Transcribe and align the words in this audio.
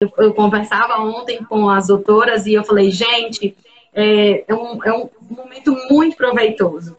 eu, 0.00 0.10
eu 0.18 0.34
conversava 0.34 1.00
ontem 1.00 1.42
com 1.44 1.68
as 1.68 1.88
doutoras 1.88 2.46
e 2.46 2.54
eu 2.54 2.64
falei, 2.64 2.90
gente, 2.90 3.56
é, 3.92 4.44
é, 4.46 4.54
um, 4.54 4.84
é 4.84 4.92
um 4.92 5.08
momento 5.30 5.76
muito 5.90 6.16
proveitoso 6.16 6.96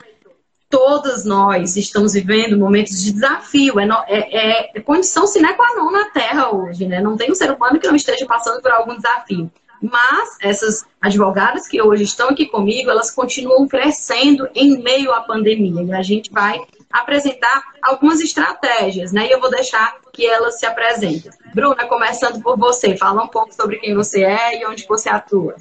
todos 0.69 1.25
nós 1.25 1.75
estamos 1.75 2.13
vivendo 2.13 2.57
momentos 2.57 3.03
de 3.03 3.11
desafio, 3.11 3.79
é, 3.79 3.87
é, 4.07 4.77
é 4.77 4.79
condição 4.81 5.25
sine 5.25 5.51
qua 5.55 5.75
non 5.75 5.91
na 5.91 6.05
Terra 6.11 6.55
hoje, 6.55 6.85
né? 6.85 7.01
Não 7.01 7.17
tem 7.17 7.31
um 7.31 7.35
ser 7.35 7.51
humano 7.51 7.79
que 7.79 7.87
não 7.87 7.95
esteja 7.95 8.25
passando 8.25 8.61
por 8.61 8.71
algum 8.71 8.95
desafio. 8.95 9.51
Mas 9.81 10.37
essas 10.41 10.85
advogadas 11.01 11.67
que 11.67 11.81
hoje 11.81 12.03
estão 12.03 12.29
aqui 12.29 12.45
comigo, 12.45 12.89
elas 12.89 13.09
continuam 13.09 13.67
crescendo 13.67 14.47
em 14.53 14.77
meio 14.77 15.11
à 15.11 15.21
pandemia. 15.21 15.81
E 15.81 15.93
a 15.93 16.03
gente 16.03 16.29
vai 16.31 16.61
apresentar 16.91 17.63
algumas 17.81 18.19
estratégias, 18.19 19.11
né? 19.11 19.27
E 19.27 19.31
eu 19.31 19.39
vou 19.39 19.49
deixar 19.49 19.99
que 20.11 20.25
elas 20.25 20.59
se 20.59 20.65
apresentem. 20.65 21.31
Bruna, 21.53 21.85
começando 21.85 22.41
por 22.41 22.57
você, 22.57 22.97
fala 22.97 23.23
um 23.23 23.27
pouco 23.27 23.53
sobre 23.53 23.77
quem 23.77 23.93
você 23.93 24.23
é 24.23 24.61
e 24.61 24.65
onde 24.65 24.85
você 24.87 25.09
atua. 25.09 25.55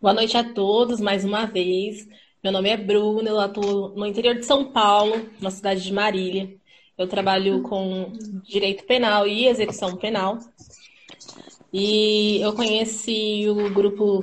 Boa 0.00 0.14
noite 0.14 0.36
a 0.36 0.44
todos, 0.44 1.00
mais 1.00 1.24
uma 1.24 1.46
vez. 1.46 2.08
Meu 2.42 2.52
nome 2.52 2.68
é 2.68 2.76
Bruna, 2.76 3.28
eu 3.28 3.40
atuo 3.40 3.88
no 3.90 4.06
interior 4.06 4.34
de 4.34 4.44
São 4.44 4.70
Paulo, 4.72 5.28
na 5.40 5.50
cidade 5.50 5.82
de 5.82 5.92
Marília. 5.92 6.54
Eu 6.96 7.08
trabalho 7.08 7.62
com 7.62 8.12
direito 8.42 8.84
penal 8.84 9.26
e 9.26 9.46
execução 9.46 9.96
penal. 9.96 10.38
E 11.72 12.40
eu 12.40 12.52
conheci 12.52 13.46
o 13.48 13.68
grupo 13.70 14.22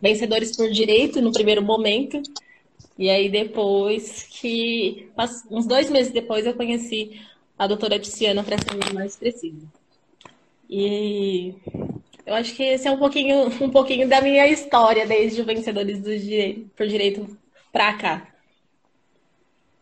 Vencedores 0.00 0.56
por 0.56 0.70
Direito 0.70 1.20
no 1.20 1.32
primeiro 1.32 1.62
momento. 1.62 2.22
E 2.98 3.10
aí 3.10 3.28
depois 3.28 4.26
que, 4.30 5.10
uns 5.50 5.66
dois 5.66 5.90
meses 5.90 6.12
depois, 6.12 6.46
eu 6.46 6.54
conheci 6.54 7.20
a 7.58 7.66
doutora 7.66 7.98
Tiziana 7.98 8.42
para 8.42 8.56
ser 8.58 8.94
mais 8.94 9.16
precisa. 9.16 9.66
E 10.68 11.54
eu 12.24 12.34
acho 12.34 12.54
que 12.54 12.62
esse 12.62 12.88
é 12.88 12.90
um 12.90 12.98
pouquinho, 12.98 13.46
um 13.60 13.70
pouquinho 13.70 14.08
da 14.08 14.20
minha 14.20 14.46
história 14.46 15.06
desde 15.06 15.40
o 15.40 15.44
Vencedores 15.44 16.00
do 16.00 16.18
Direito, 16.18 16.70
por 16.76 16.86
Direito 16.86 17.38
para 17.72 17.92
cá. 17.94 18.26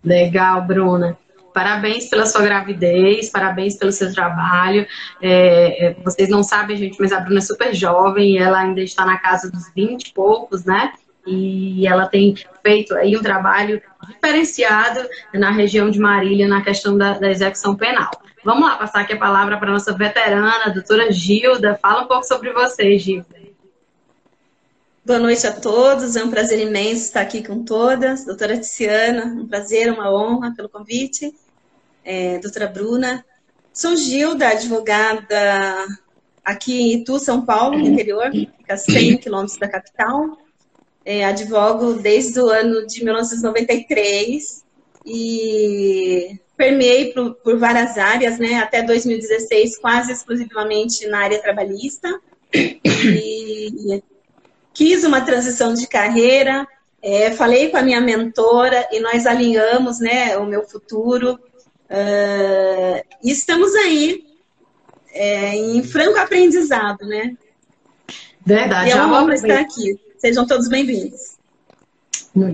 Legal, 0.03 0.63
Bruna. 0.63 1.17
Parabéns 1.55 2.09
pela 2.09 2.27
sua 2.27 2.43
gravidez, 2.43 3.31
parabéns 3.31 3.77
pelo 3.77 3.93
seu 3.93 4.13
trabalho. 4.13 4.85
É, 5.23 5.87
é 5.87 5.95
vocês 5.95 6.29
não 6.29 6.43
sabem, 6.43 6.77
gente, 6.77 6.99
mas 6.99 7.13
a 7.13 7.21
Bruna 7.21 7.39
é 7.39 7.43
super 7.43 7.73
jovem, 7.73 8.39
ela 8.39 8.59
ainda 8.59 8.83
está 8.83 9.07
na 9.07 9.19
casa 9.19 9.51
dos 9.51 9.73
20 9.73 10.09
e 10.09 10.13
poucos, 10.13 10.65
né? 10.65 10.93
E 11.27 11.87
ela 11.87 12.07
tem 12.07 12.35
feito 12.63 12.95
aí 12.95 13.17
um 13.17 13.23
trabalho 13.23 13.81
diferenciado 14.07 15.09
na 15.33 15.51
região 15.51 15.91
de 15.91 15.99
Marília 15.99 16.47
na 16.47 16.63
questão 16.63 16.97
da, 16.97 17.19
da 17.19 17.31
execução 17.31 17.75
penal. 17.75 18.11
Vamos 18.45 18.69
lá, 18.69 18.77
passar 18.77 19.01
aqui 19.01 19.15
a 19.15 19.19
palavra 19.19 19.57
para 19.57 19.71
a 19.71 19.73
nossa 19.73 19.97
veterana, 19.97 20.67
a 20.67 20.69
doutora 20.69 21.11
Gilda. 21.11 21.79
Fala 21.81 22.03
um 22.03 22.07
pouco 22.07 22.25
sobre 22.25 22.53
você, 22.53 22.99
Gilda. 22.99 23.45
Boa 25.07 25.19
noite 25.19 25.47
a 25.47 25.53
todos, 25.53 26.17
é 26.17 26.25
um 26.25 26.31
prazer 26.31 26.59
imenso 26.61 27.05
estar 27.05 27.21
aqui 27.21 27.43
com 27.43 27.63
todas. 27.63 28.25
Doutora 28.25 28.59
Tiziana, 28.59 29.27
um 29.27 29.47
prazer, 29.47 29.93
uma 29.93 30.11
honra 30.11 30.55
pelo 30.55 30.69
convite. 30.69 31.35
É, 32.05 32.39
doutora 32.39 32.67
Bruna, 32.67 33.25
sou 33.73 33.97
Gilda, 33.97 34.49
advogada 34.49 35.87
aqui 36.45 36.81
em 36.81 37.01
Itu, 37.01 37.19
São 37.19 37.45
Paulo, 37.45 37.79
no 37.79 37.87
interior, 37.87 38.31
fica 38.31 38.75
a 38.75 38.77
100 38.77 39.19
quilômetros 39.19 39.59
da 39.59 39.69
capital. 39.69 40.39
É, 41.05 41.25
advogo 41.25 41.95
desde 41.95 42.41
o 42.41 42.49
ano 42.49 42.87
de 42.87 43.05
1993 43.05 44.65
e 45.05 46.41
permeei 46.57 47.13
por, 47.13 47.35
por 47.35 47.59
várias 47.59 47.99
áreas, 47.99 48.39
né, 48.39 48.55
até 48.55 48.83
2016, 48.83 49.79
quase 49.79 50.13
exclusivamente 50.13 51.07
na 51.09 51.19
área 51.19 51.43
trabalhista. 51.43 52.21
E 52.55 54.03
quis 54.73 55.05
uma 55.05 55.21
transição 55.21 55.75
de 55.75 55.87
carreira, 55.87 56.67
é, 57.03 57.31
falei 57.33 57.69
com 57.69 57.77
a 57.77 57.83
minha 57.83 58.01
mentora 58.01 58.89
e 58.91 58.99
nós 58.99 59.27
alinhamos 59.27 60.01
né, 60.01 60.37
o 60.39 60.47
meu 60.47 60.63
futuro. 60.63 61.39
Uh, 61.85 63.05
e 63.23 63.31
estamos 63.31 63.75
aí 63.75 64.25
é, 65.13 65.55
em 65.55 65.83
franco 65.83 66.19
aprendizado, 66.19 67.07
né? 67.07 67.37
Verdade. 68.45 68.89
E 68.89 68.93
é 68.93 68.97
uma 68.97 69.23
honra 69.23 69.35
estar 69.35 69.61
aqui. 69.61 70.01
Sejam 70.25 70.47
todos 70.47 70.69
bem-vindos. 70.69 71.37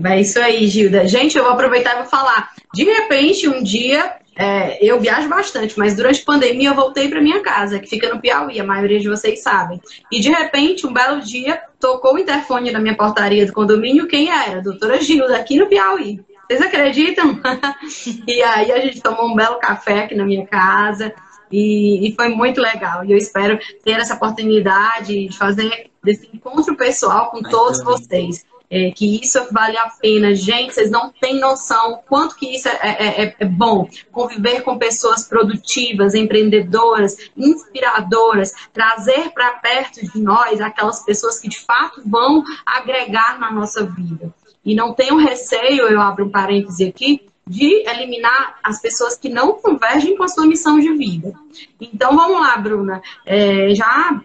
É 0.03 0.19
isso 0.19 0.37
aí, 0.41 0.67
Gilda. 0.67 1.07
Gente, 1.07 1.37
eu 1.37 1.45
vou 1.45 1.53
aproveitar 1.53 1.93
e 1.93 1.99
vou 1.99 2.05
falar. 2.05 2.51
De 2.73 2.83
repente, 2.83 3.47
um 3.47 3.63
dia 3.63 4.17
é, 4.35 4.77
eu 4.85 4.99
viajo 4.99 5.29
bastante, 5.29 5.79
mas 5.79 5.95
durante 5.95 6.21
a 6.21 6.25
pandemia 6.25 6.67
eu 6.67 6.75
voltei 6.75 7.07
para 7.07 7.21
minha 7.21 7.39
casa, 7.39 7.79
que 7.79 7.87
fica 7.87 8.13
no 8.13 8.19
Piauí, 8.19 8.59
a 8.59 8.65
maioria 8.65 8.99
de 8.99 9.07
vocês 9.07 9.41
sabem. 9.41 9.79
E 10.11 10.19
de 10.19 10.29
repente, 10.29 10.85
um 10.85 10.91
belo 10.91 11.21
dia, 11.21 11.61
tocou 11.79 12.15
o 12.15 12.19
interfone 12.19 12.71
na 12.71 12.79
minha 12.81 12.97
portaria 12.97 13.45
do 13.45 13.53
condomínio. 13.53 14.05
Quem 14.05 14.29
era? 14.29 14.61
doutora 14.61 14.99
Gilda, 14.99 15.37
aqui 15.37 15.55
no 15.55 15.67
Piauí. 15.67 16.19
Vocês 16.49 16.61
acreditam? 16.61 17.39
e 18.27 18.43
aí 18.43 18.69
a 18.69 18.81
gente 18.81 18.99
tomou 18.99 19.31
um 19.31 19.35
belo 19.35 19.59
café 19.59 19.99
aqui 19.99 20.15
na 20.15 20.25
minha 20.25 20.45
casa. 20.45 21.15
E, 21.51 22.07
e, 22.07 22.15
foi 22.15 22.29
muito 22.29 22.61
legal. 22.61 23.03
E 23.03 23.11
eu 23.11 23.17
espero 23.17 23.59
ter 23.83 23.99
essa 23.99 24.15
oportunidade 24.15 25.27
de 25.27 25.37
fazer 25.37 25.91
desse 26.03 26.29
encontro 26.33 26.75
pessoal 26.75 27.29
com 27.29 27.41
todos 27.41 27.83
vocês 27.83 28.45
é, 28.71 28.89
que 28.89 29.21
isso 29.21 29.37
vale 29.51 29.77
a 29.77 29.89
pena. 30.01 30.33
Gente, 30.33 30.73
vocês 30.73 30.89
não 30.89 31.11
têm 31.11 31.39
noção 31.39 31.99
quanto 32.07 32.37
que 32.37 32.55
isso 32.55 32.69
é, 32.69 32.79
é, 32.81 33.23
é, 33.23 33.35
é 33.37 33.45
bom. 33.45 33.87
Conviver 34.11 34.61
com 34.61 34.77
pessoas 34.77 35.25
produtivas, 35.25 36.15
empreendedoras, 36.15 37.17
inspiradoras, 37.35 38.53
trazer 38.71 39.31
para 39.31 39.51
perto 39.55 40.01
de 40.01 40.19
nós 40.21 40.61
aquelas 40.61 41.03
pessoas 41.03 41.37
que 41.37 41.49
de 41.49 41.59
fato 41.59 42.01
vão 42.05 42.43
agregar 42.65 43.37
na 43.37 43.51
nossa 43.51 43.83
vida. 43.83 44.33
E 44.63 44.73
não 44.73 44.93
tenham 44.93 45.17
receio, 45.17 45.89
eu 45.89 45.99
abro 45.99 46.25
um 46.25 46.29
parêntese 46.29 46.87
aqui, 46.87 47.27
de 47.51 47.87
eliminar 47.89 48.59
as 48.63 48.81
pessoas 48.81 49.17
que 49.17 49.27
não 49.27 49.53
convergem 49.53 50.15
com 50.15 50.23
a 50.23 50.27
sua 50.27 50.47
missão 50.47 50.79
de 50.79 50.93
vida. 50.93 51.33
Então 51.79 52.15
vamos 52.15 52.39
lá, 52.39 52.55
Bruna. 52.57 53.01
É, 53.25 53.75
já 53.75 54.21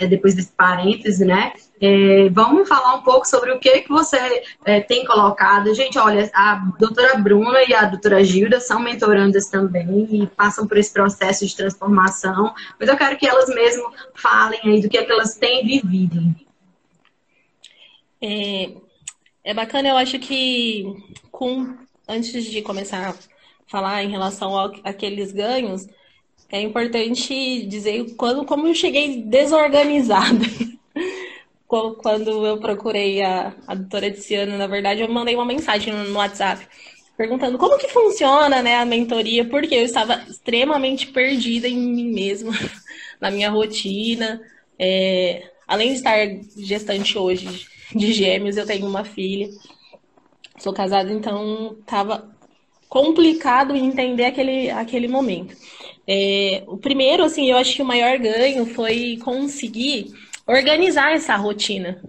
é, 0.00 0.06
depois 0.06 0.34
desse 0.34 0.52
parêntese, 0.52 1.24
né? 1.26 1.52
É, 1.80 2.30
vamos 2.30 2.66
falar 2.66 2.94
um 2.94 3.02
pouco 3.02 3.26
sobre 3.26 3.52
o 3.52 3.58
que, 3.58 3.82
que 3.82 3.88
você 3.88 4.42
é, 4.64 4.80
tem 4.80 5.04
colocado. 5.04 5.74
Gente, 5.74 5.98
olha, 5.98 6.30
a 6.32 6.54
doutora 6.78 7.18
Bruna 7.18 7.62
e 7.64 7.74
a 7.74 7.84
doutora 7.84 8.24
Gilda 8.24 8.60
são 8.60 8.80
mentorandas 8.80 9.48
também 9.48 10.08
e 10.10 10.26
passam 10.28 10.66
por 10.66 10.78
esse 10.78 10.92
processo 10.92 11.46
de 11.46 11.54
transformação, 11.54 12.54
mas 12.78 12.88
eu 12.88 12.96
quero 12.96 13.18
que 13.18 13.28
elas 13.28 13.48
mesmo 13.48 13.92
falem 14.14 14.60
aí 14.64 14.80
do 14.80 14.88
que, 14.88 14.96
é 14.96 15.04
que 15.04 15.12
elas 15.12 15.34
têm 15.34 15.66
vivido. 15.66 16.34
É, 18.22 18.72
é 19.44 19.54
bacana, 19.54 19.88
eu 19.88 19.96
acho 19.96 20.18
que 20.18 20.84
com, 21.30 21.74
antes 22.10 22.44
de 22.44 22.60
começar 22.62 23.10
a 23.10 23.14
falar 23.66 24.02
em 24.02 24.10
relação 24.10 24.56
àqueles 24.84 25.32
ganhos, 25.32 25.86
é 26.48 26.60
importante 26.60 27.64
dizer 27.66 28.14
quando, 28.16 28.44
como 28.44 28.66
eu 28.66 28.74
cheguei 28.74 29.22
desorganizada. 29.22 30.44
quando 31.66 32.44
eu 32.44 32.58
procurei 32.58 33.22
a, 33.22 33.54
a 33.64 33.76
doutora 33.76 34.10
Tiziana, 34.10 34.58
na 34.58 34.66
verdade, 34.66 35.02
eu 35.02 35.08
mandei 35.08 35.36
uma 35.36 35.44
mensagem 35.44 35.94
no 35.94 36.18
WhatsApp 36.18 36.66
perguntando 37.16 37.58
como 37.58 37.78
que 37.78 37.86
funciona 37.88 38.62
né, 38.62 38.76
a 38.76 38.84
mentoria, 38.84 39.44
porque 39.44 39.74
eu 39.74 39.82
estava 39.82 40.24
extremamente 40.28 41.06
perdida 41.08 41.68
em 41.68 41.76
mim 41.76 42.12
mesma, 42.12 42.52
na 43.20 43.30
minha 43.30 43.50
rotina. 43.50 44.40
É, 44.78 45.48
além 45.68 45.90
de 45.90 45.96
estar 45.96 46.16
gestante 46.56 47.16
hoje 47.16 47.68
de 47.94 48.12
gêmeos, 48.12 48.56
eu 48.56 48.66
tenho 48.66 48.86
uma 48.86 49.04
filha. 49.04 49.48
Sou 50.60 50.74
casada, 50.74 51.10
então 51.10 51.76
estava 51.80 52.30
complicado 52.86 53.74
entender 53.74 54.26
aquele, 54.26 54.70
aquele 54.70 55.08
momento. 55.08 55.56
É, 56.06 56.62
o 56.66 56.76
primeiro, 56.76 57.24
assim, 57.24 57.50
eu 57.50 57.56
acho 57.56 57.74
que 57.74 57.82
o 57.82 57.86
maior 57.86 58.18
ganho 58.18 58.66
foi 58.66 59.18
conseguir 59.24 60.12
organizar 60.46 61.12
essa 61.12 61.34
rotina. 61.36 62.02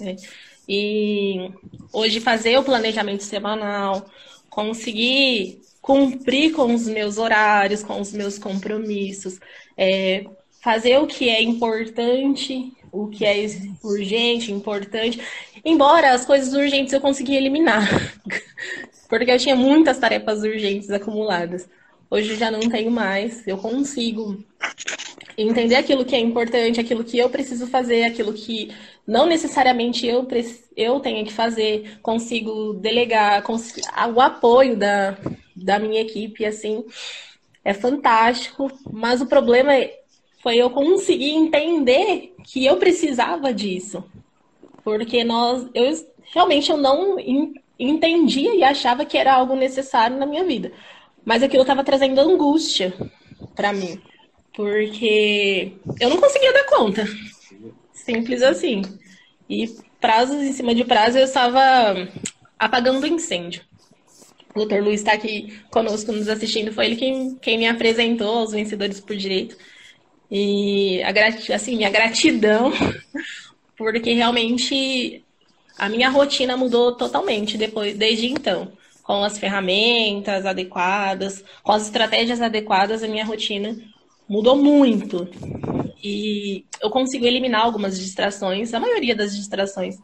Né? 0.00 0.16
E 0.68 1.50
hoje 1.92 2.18
fazer 2.18 2.58
o 2.58 2.64
planejamento 2.64 3.22
semanal, 3.22 4.06
conseguir 4.50 5.60
cumprir 5.80 6.52
com 6.52 6.74
os 6.74 6.88
meus 6.88 7.16
horários, 7.16 7.82
com 7.82 8.00
os 8.00 8.12
meus 8.12 8.38
compromissos, 8.38 9.38
é, 9.76 10.24
fazer 10.60 10.98
o 10.98 11.06
que 11.06 11.28
é 11.28 11.42
importante, 11.42 12.72
o 12.90 13.08
que 13.08 13.24
é 13.24 13.46
urgente, 13.82 14.52
importante. 14.52 15.20
Embora 15.64 16.12
as 16.12 16.24
coisas 16.24 16.52
urgentes 16.54 16.92
eu 16.92 17.00
consegui 17.00 17.36
eliminar, 17.36 17.88
porque 19.08 19.30
eu 19.30 19.38
tinha 19.38 19.54
muitas 19.54 19.98
tarefas 19.98 20.42
urgentes 20.42 20.90
acumuladas. 20.90 21.68
Hoje 22.10 22.34
já 22.36 22.50
não 22.50 22.60
tenho 22.60 22.90
mais, 22.90 23.46
eu 23.46 23.56
consigo 23.56 24.44
entender 25.36 25.76
aquilo 25.76 26.04
que 26.04 26.14
é 26.14 26.18
importante, 26.18 26.80
aquilo 26.80 27.04
que 27.04 27.18
eu 27.18 27.30
preciso 27.30 27.66
fazer, 27.66 28.04
aquilo 28.04 28.32
que 28.32 28.74
não 29.06 29.26
necessariamente 29.26 30.06
eu, 30.06 30.26
eu 30.76 31.00
tenho 31.00 31.24
que 31.24 31.32
fazer, 31.32 31.98
consigo 32.02 32.74
delegar, 32.74 33.42
consigo, 33.42 33.86
o 34.14 34.20
apoio 34.20 34.76
da, 34.76 35.16
da 35.54 35.78
minha 35.78 36.00
equipe, 36.00 36.44
assim, 36.44 36.84
é 37.64 37.72
fantástico, 37.72 38.70
mas 38.90 39.20
o 39.20 39.26
problema 39.26 39.74
é, 39.74 40.00
foi 40.42 40.56
eu 40.56 40.70
conseguir 40.70 41.30
entender 41.30 42.34
que 42.44 42.64
eu 42.66 42.76
precisava 42.76 43.52
disso. 43.54 44.04
Porque 44.84 45.24
nós, 45.24 45.68
eu 45.74 46.06
realmente 46.32 46.70
eu 46.70 46.76
não 46.76 47.16
entendia 47.78 48.54
e 48.54 48.62
achava 48.62 49.04
que 49.04 49.18
era 49.18 49.34
algo 49.34 49.54
necessário 49.54 50.16
na 50.16 50.26
minha 50.26 50.44
vida. 50.44 50.72
Mas 51.24 51.42
aquilo 51.42 51.62
estava 51.62 51.84
trazendo 51.84 52.20
angústia 52.20 52.92
para 53.54 53.72
mim. 53.72 54.00
Porque 54.54 55.72
eu 56.00 56.10
não 56.10 56.18
conseguia 56.18 56.52
dar 56.52 56.64
conta. 56.64 57.06
Simples 57.92 58.42
assim. 58.42 58.82
E 59.48 59.68
prazos 60.00 60.42
em 60.42 60.52
cima 60.52 60.74
de 60.74 60.84
prazo 60.84 61.18
eu 61.18 61.24
estava 61.24 61.60
apagando 62.58 63.06
incêndio. 63.06 63.62
O 64.54 64.58
doutor 64.58 64.82
Luiz 64.82 65.00
está 65.00 65.12
aqui 65.14 65.58
conosco 65.70 66.12
nos 66.12 66.28
assistindo. 66.28 66.72
Foi 66.72 66.86
ele 66.86 66.96
quem, 66.96 67.36
quem 67.36 67.58
me 67.58 67.66
apresentou 67.66 68.38
aos 68.38 68.52
vencedores 68.52 69.00
por 69.00 69.16
direito. 69.16 69.56
E 70.30 71.02
a, 71.02 71.54
assim, 71.54 71.76
minha 71.76 71.90
gratidão, 71.90 72.72
porque 73.82 74.12
realmente 74.12 75.24
a 75.78 75.88
minha 75.88 76.08
rotina 76.08 76.56
mudou 76.56 76.96
totalmente 76.96 77.56
depois, 77.56 77.96
desde 77.96 78.26
então. 78.26 78.72
Com 79.02 79.24
as 79.24 79.38
ferramentas 79.38 80.46
adequadas, 80.46 81.44
com 81.62 81.72
as 81.72 81.84
estratégias 81.84 82.40
adequadas, 82.40 83.02
a 83.02 83.08
minha 83.08 83.24
rotina 83.24 83.76
mudou 84.28 84.56
muito. 84.56 85.28
E 86.02 86.64
eu 86.80 86.88
consigo 86.90 87.26
eliminar 87.26 87.64
algumas 87.64 87.98
distrações, 87.98 88.72
a 88.72 88.80
maioria 88.80 89.14
das 89.14 89.34
distrações. 89.34 89.96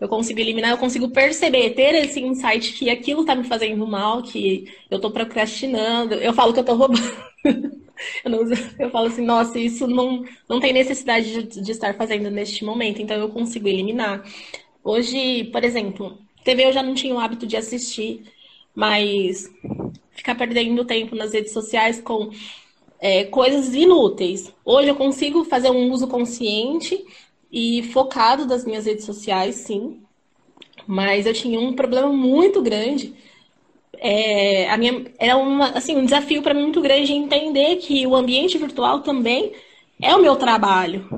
Eu 0.00 0.08
consigo 0.08 0.40
eliminar, 0.40 0.70
eu 0.70 0.78
consigo 0.78 1.10
perceber, 1.10 1.70
ter 1.70 1.94
esse 1.94 2.20
insight 2.20 2.72
que 2.72 2.88
aquilo 2.88 3.24
tá 3.24 3.34
me 3.34 3.44
fazendo 3.44 3.86
mal, 3.86 4.22
que 4.22 4.64
eu 4.90 5.00
tô 5.00 5.10
procrastinando. 5.10 6.14
Eu 6.14 6.32
falo 6.32 6.52
que 6.52 6.60
eu 6.60 6.64
tô 6.64 6.74
roubando. 6.74 7.00
eu, 8.24 8.30
não, 8.30 8.40
eu 8.78 8.90
falo 8.90 9.06
assim, 9.06 9.24
nossa, 9.24 9.58
isso 9.58 9.86
não, 9.86 10.24
não 10.48 10.60
tem 10.60 10.72
necessidade 10.72 11.42
de, 11.42 11.60
de 11.60 11.72
estar 11.72 11.94
fazendo 11.94 12.30
neste 12.30 12.64
momento, 12.64 13.00
então 13.00 13.16
eu 13.16 13.28
consigo 13.28 13.68
eliminar. 13.68 14.24
Hoje, 14.82 15.44
por 15.44 15.64
exemplo, 15.64 16.18
TV 16.44 16.66
eu 16.66 16.72
já 16.72 16.82
não 16.82 16.94
tinha 16.94 17.14
o 17.14 17.18
hábito 17.18 17.46
de 17.46 17.56
assistir, 17.56 18.24
mas 18.74 19.48
ficar 20.12 20.34
perdendo 20.34 20.84
tempo 20.84 21.14
nas 21.14 21.32
redes 21.32 21.52
sociais 21.52 22.00
com 22.00 22.30
é, 23.00 23.24
coisas 23.24 23.74
inúteis. 23.74 24.52
Hoje 24.64 24.88
eu 24.88 24.96
consigo 24.96 25.44
fazer 25.44 25.70
um 25.70 25.90
uso 25.92 26.06
consciente 26.08 27.04
e 27.50 27.82
focado 27.92 28.46
das 28.46 28.64
minhas 28.64 28.86
redes 28.86 29.04
sociais, 29.04 29.56
sim. 29.56 30.00
Mas 30.86 31.26
eu 31.26 31.32
tinha 31.32 31.58
um 31.60 31.74
problema 31.74 32.12
muito 32.12 32.62
grande. 32.62 33.14
É, 33.96 34.68
a 34.70 34.76
minha, 34.76 35.06
era 35.18 35.36
uma, 35.36 35.70
assim, 35.70 35.96
um 35.96 36.04
desafio 36.04 36.42
para 36.42 36.54
mim 36.54 36.62
muito 36.62 36.80
grande 36.80 37.12
entender 37.12 37.76
que 37.76 38.06
o 38.06 38.14
ambiente 38.14 38.58
virtual 38.58 39.00
também 39.00 39.52
é 40.00 40.14
o 40.14 40.22
meu 40.22 40.36
trabalho. 40.36 41.08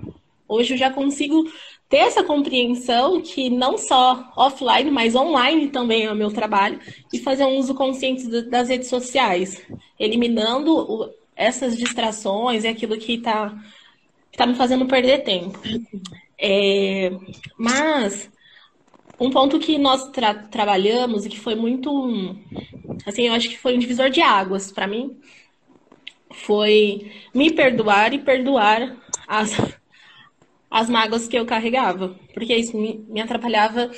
Hoje 0.48 0.74
eu 0.74 0.78
já 0.78 0.90
consigo 0.90 1.50
ter 1.88 1.98
essa 1.98 2.22
compreensão 2.22 3.20
que 3.20 3.50
não 3.50 3.76
só 3.76 4.32
offline, 4.36 4.90
mas 4.90 5.14
online 5.14 5.68
também 5.68 6.04
é 6.04 6.12
o 6.12 6.16
meu 6.16 6.32
trabalho 6.32 6.78
e 7.12 7.18
fazer 7.18 7.44
um 7.44 7.58
uso 7.58 7.74
consciente 7.74 8.26
das 8.48 8.68
redes 8.68 8.88
sociais, 8.88 9.60
eliminando 9.98 11.12
essas 11.34 11.76
distrações 11.76 12.64
e 12.64 12.68
aquilo 12.68 12.96
que 12.96 13.14
está 13.14 13.52
tá 14.36 14.46
me 14.46 14.54
fazendo 14.54 14.86
perder 14.86 15.24
tempo. 15.24 15.58
É, 16.38 17.10
mas 17.58 18.30
um 19.20 19.30
ponto 19.30 19.58
que 19.58 19.76
nós 19.78 20.08
tra 20.10 20.34
trabalhamos 20.34 21.26
e 21.26 21.28
que 21.28 21.38
foi 21.38 21.54
muito, 21.54 22.34
assim, 23.06 23.28
eu 23.28 23.34
acho 23.34 23.50
que 23.50 23.58
foi 23.58 23.76
um 23.76 23.78
divisor 23.78 24.08
de 24.08 24.22
águas 24.22 24.72
para 24.72 24.86
mim, 24.86 25.14
foi 26.32 27.12
me 27.34 27.52
perdoar 27.52 28.14
e 28.14 28.18
perdoar 28.18 28.96
as, 29.28 29.52
as 30.70 30.88
mágoas 30.88 31.28
que 31.28 31.38
eu 31.38 31.44
carregava, 31.44 32.18
porque 32.32 32.56
isso 32.56 32.76
me, 32.76 33.04
me 33.08 33.20
atrapalhava 33.20 33.90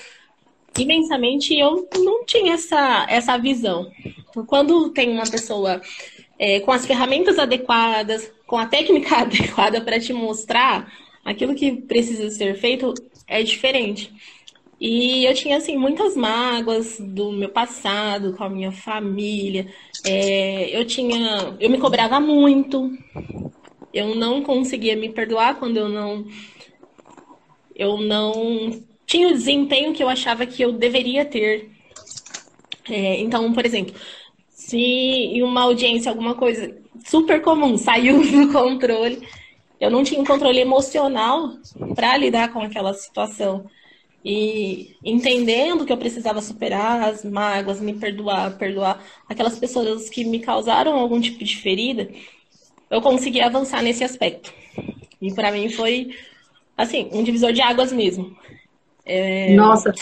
imensamente 0.77 1.55
e 1.55 1.61
eu 1.61 1.89
não 1.99 2.25
tinha 2.25 2.55
essa, 2.55 3.07
essa 3.09 3.39
visão. 3.39 3.91
Quando 4.47 4.91
tem 4.91 5.11
uma 5.11 5.31
pessoa 5.31 5.81
é, 6.39 6.59
com 6.61 6.73
as 6.73 6.85
ferramentas 6.85 7.39
adequadas, 7.39 8.33
com 8.47 8.57
a 8.59 8.67
técnica 8.67 9.19
adequada 9.23 9.81
para 9.81 10.01
te 10.01 10.13
mostrar 10.13 10.93
aquilo 11.25 11.55
que 11.55 11.73
precisa 11.73 12.29
ser 12.31 12.57
feito, 12.57 12.93
é 13.29 13.43
diferente. 13.43 14.13
E 14.85 15.25
eu 15.25 15.33
tinha, 15.33 15.59
assim, 15.59 15.77
muitas 15.77 16.17
mágoas 16.17 16.99
do 16.99 17.31
meu 17.31 17.49
passado, 17.49 18.33
com 18.33 18.43
a 18.43 18.51
minha 18.51 18.73
família. 18.73 19.73
É, 20.05 20.77
eu 20.77 20.85
tinha. 20.85 21.57
Eu 21.61 21.71
me 21.71 21.79
cobrava 21.79 22.19
muito. 22.19 22.91
Eu 23.95 24.17
não 24.17 24.43
conseguia 24.43 24.97
me 24.97 25.09
perdoar 25.09 25.61
quando 25.61 25.77
eu 25.77 25.89
não. 25.89 26.27
Eu 27.77 27.97
não 27.97 28.83
tinha 29.07 29.29
o 29.29 29.33
desempenho 29.33 29.93
que 29.93 30.03
eu 30.03 30.09
achava 30.09 30.45
que 30.45 30.61
eu 30.61 30.73
deveria 30.73 31.25
ter. 31.25 31.71
É, 32.91 33.21
então, 33.21 33.53
por 33.53 33.65
exemplo, 33.65 33.95
se 34.49 34.77
em 34.77 35.45
uma 35.45 35.63
audiência 35.63 36.11
alguma 36.11 36.35
coisa 36.35 36.77
super 37.07 37.41
comum 37.41 37.79
saiu 37.79 38.19
do 38.29 38.51
controle, 38.51 39.23
eu 39.81 39.93
não 39.93 40.03
tinha 40.03 40.21
um 40.21 40.25
controle 40.25 40.59
emocional 40.59 41.51
para 41.95 42.17
lidar 42.17 42.53
com 42.53 42.59
aquela 42.59 42.93
situação. 42.95 43.71
E 44.25 44.97
entendendo 45.05 45.85
que 45.85 45.93
eu 45.93 45.97
precisava 45.97 46.41
superar 46.41 47.09
as 47.09 47.25
mágoas, 47.25 47.81
me 47.81 47.95
perdoar, 47.95 48.57
perdoar 48.57 49.03
aquelas 49.29 49.59
pessoas 49.59 50.09
que 50.09 50.25
me 50.25 50.39
causaram 50.39 50.95
algum 50.95 51.21
tipo 51.21 51.43
de 51.43 51.57
ferida, 51.57 52.09
eu 52.89 53.01
consegui 53.01 53.41
avançar 53.41 53.83
nesse 53.83 54.05
aspecto. 54.05 54.53
E 55.21 55.35
para 55.35 55.51
mim 55.51 55.69
foi, 55.71 56.15
assim, 56.77 57.09
um 57.13 57.23
divisor 57.25 57.53
de 57.53 57.61
águas 57.61 57.93
mesmo. 57.93 58.37
É... 59.05 59.55
Nossa, 59.55 59.93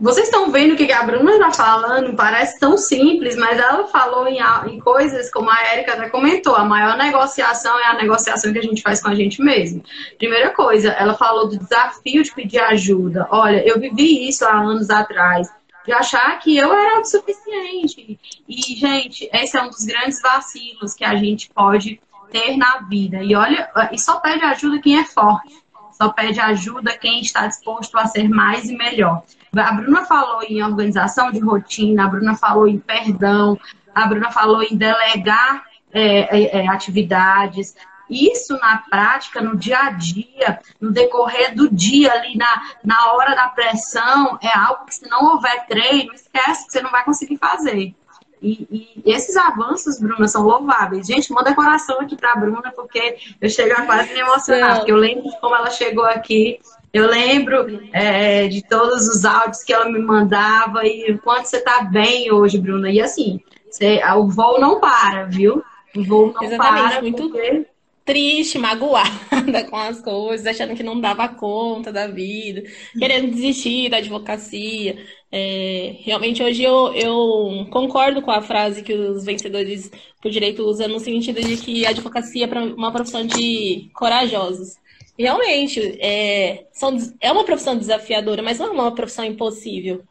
vocês 0.00 0.28
estão 0.28 0.50
vendo 0.50 0.76
que 0.76 0.90
a 0.90 1.02
Bruna 1.02 1.32
está 1.32 1.52
falando? 1.52 2.16
Parece 2.16 2.58
tão 2.58 2.78
simples, 2.78 3.36
mas 3.36 3.58
ela 3.58 3.86
falou 3.86 4.26
em, 4.26 4.38
em 4.68 4.80
coisas 4.80 5.30
como 5.30 5.50
a 5.50 5.74
Erika 5.74 5.94
já 5.94 6.08
comentou. 6.08 6.56
A 6.56 6.64
maior 6.64 6.96
negociação 6.96 7.78
é 7.78 7.84
a 7.84 7.94
negociação 7.94 8.50
que 8.50 8.58
a 8.58 8.62
gente 8.62 8.80
faz 8.80 9.02
com 9.02 9.08
a 9.08 9.14
gente 9.14 9.42
mesmo. 9.42 9.84
Primeira 10.16 10.50
coisa, 10.50 10.88
ela 10.92 11.12
falou 11.14 11.48
do 11.48 11.58
desafio 11.58 12.22
de 12.22 12.32
pedir 12.32 12.60
ajuda. 12.60 13.28
Olha, 13.30 13.62
eu 13.66 13.78
vivi 13.78 14.26
isso 14.26 14.44
há 14.46 14.52
anos 14.52 14.88
atrás 14.88 15.52
de 15.84 15.92
achar 15.92 16.38
que 16.38 16.56
eu 16.56 16.72
era 16.72 17.00
o 17.00 17.04
suficiente. 17.04 18.18
E, 18.48 18.76
gente, 18.76 19.28
esse 19.32 19.56
é 19.58 19.62
um 19.62 19.68
dos 19.68 19.84
grandes 19.84 20.22
vacilos 20.22 20.94
que 20.94 21.04
a 21.04 21.14
gente 21.16 21.50
pode 21.50 22.00
ter 22.30 22.56
na 22.56 22.78
vida. 22.88 23.22
E 23.22 23.34
olha, 23.34 23.70
e 23.92 23.98
só 23.98 24.18
pede 24.18 24.44
ajuda 24.44 24.80
quem 24.80 24.98
é 24.98 25.04
forte. 25.04 25.60
Só 26.00 26.08
pede 26.08 26.40
ajuda 26.40 26.96
quem 26.96 27.20
está 27.20 27.46
disposto 27.46 27.98
a 27.98 28.06
ser 28.06 28.26
mais 28.26 28.70
e 28.70 28.74
melhor. 28.74 29.22
A 29.54 29.72
Bruna 29.72 30.06
falou 30.06 30.42
em 30.42 30.62
organização 30.62 31.30
de 31.30 31.40
rotina, 31.40 32.04
a 32.04 32.08
Bruna 32.08 32.34
falou 32.34 32.66
em 32.66 32.78
perdão, 32.78 33.58
a 33.94 34.06
Bruna 34.06 34.30
falou 34.30 34.62
em 34.62 34.74
delegar 34.76 35.62
é, 35.92 36.38
é, 36.38 36.60
é, 36.60 36.68
atividades. 36.68 37.76
Isso 38.08 38.58
na 38.58 38.78
prática, 38.78 39.42
no 39.42 39.58
dia 39.58 39.78
a 39.78 39.90
dia, 39.90 40.58
no 40.80 40.90
decorrer 40.90 41.54
do 41.54 41.68
dia, 41.68 42.12
ali 42.14 42.34
na, 42.34 42.62
na 42.82 43.12
hora 43.12 43.34
da 43.36 43.48
pressão, 43.48 44.38
é 44.42 44.56
algo 44.56 44.86
que 44.86 44.94
se 44.94 45.08
não 45.08 45.34
houver 45.34 45.66
treino, 45.66 46.14
esquece 46.14 46.64
que 46.64 46.72
você 46.72 46.80
não 46.80 46.90
vai 46.90 47.04
conseguir 47.04 47.36
fazer. 47.36 47.94
E, 48.42 48.66
e, 49.04 49.12
esses 49.12 49.36
avanços, 49.36 50.00
Bruna, 50.00 50.26
são 50.28 50.42
louváveis. 50.42 51.06
Gente, 51.06 51.32
manda 51.32 51.54
coração 51.54 52.00
aqui 52.00 52.16
para 52.16 52.32
a 52.32 52.36
Bruna, 52.36 52.72
porque 52.74 53.16
eu 53.40 53.48
chego 53.48 53.72
a 53.74 53.82
quase 53.82 54.12
me 54.12 54.20
emocionar, 54.20 54.76
porque 54.76 54.92
eu 54.92 54.96
lembro 54.96 55.30
como 55.40 55.54
ela 55.54 55.70
chegou 55.70 56.04
aqui 56.04 56.58
eu 56.92 57.06
lembro 57.06 57.80
é, 57.92 58.48
de 58.48 58.62
todos 58.66 59.06
os 59.06 59.24
áudios 59.24 59.62
que 59.62 59.72
ela 59.72 59.88
me 59.88 60.00
mandava 60.00 60.84
e 60.84 61.12
o 61.12 61.18
quanto 61.20 61.46
você 61.46 61.58
está 61.58 61.82
bem 61.82 62.32
hoje, 62.32 62.58
Bruna. 62.58 62.90
E 62.90 63.00
assim, 63.00 63.40
você, 63.70 64.00
o 64.16 64.26
voo 64.26 64.60
não 64.60 64.80
para, 64.80 65.24
viu? 65.26 65.62
O 65.94 66.04
voo 66.04 66.32
não 66.32 66.42
Exatamente, 66.42 66.88
para. 66.88 67.02
Muito 67.02 67.22
porque... 67.30 67.66
triste, 68.10 68.58
magoada 68.58 69.62
com 69.70 69.76
as 69.76 70.00
coisas, 70.00 70.44
achando 70.44 70.74
que 70.74 70.82
não 70.82 71.00
dava 71.00 71.28
conta 71.28 71.92
da 71.92 72.08
vida, 72.08 72.64
querendo 72.98 73.30
desistir 73.30 73.88
da 73.88 73.98
advocacia. 73.98 74.98
É, 75.30 75.94
realmente, 76.00 76.42
hoje 76.42 76.64
eu, 76.64 76.92
eu 76.92 77.68
concordo 77.70 78.20
com 78.20 78.32
a 78.32 78.42
frase 78.42 78.82
que 78.82 78.92
os 78.92 79.24
vencedores 79.24 79.92
por 80.20 80.28
direito 80.28 80.64
usam, 80.64 80.88
no 80.88 80.98
sentido 80.98 81.40
de 81.40 81.56
que 81.56 81.86
a 81.86 81.90
advocacia 81.90 82.46
é 82.46 82.58
uma 82.74 82.90
profissão 82.90 83.24
de 83.24 83.88
corajosos 83.94 84.76
realmente, 85.16 85.98
é, 86.00 86.66
são, 86.72 86.96
é 87.20 87.30
uma 87.30 87.44
profissão 87.44 87.76
desafiadora, 87.76 88.42
mas 88.42 88.58
não 88.58 88.68
é 88.68 88.70
uma 88.70 88.94
profissão 88.94 89.24
impossível. 89.24 90.02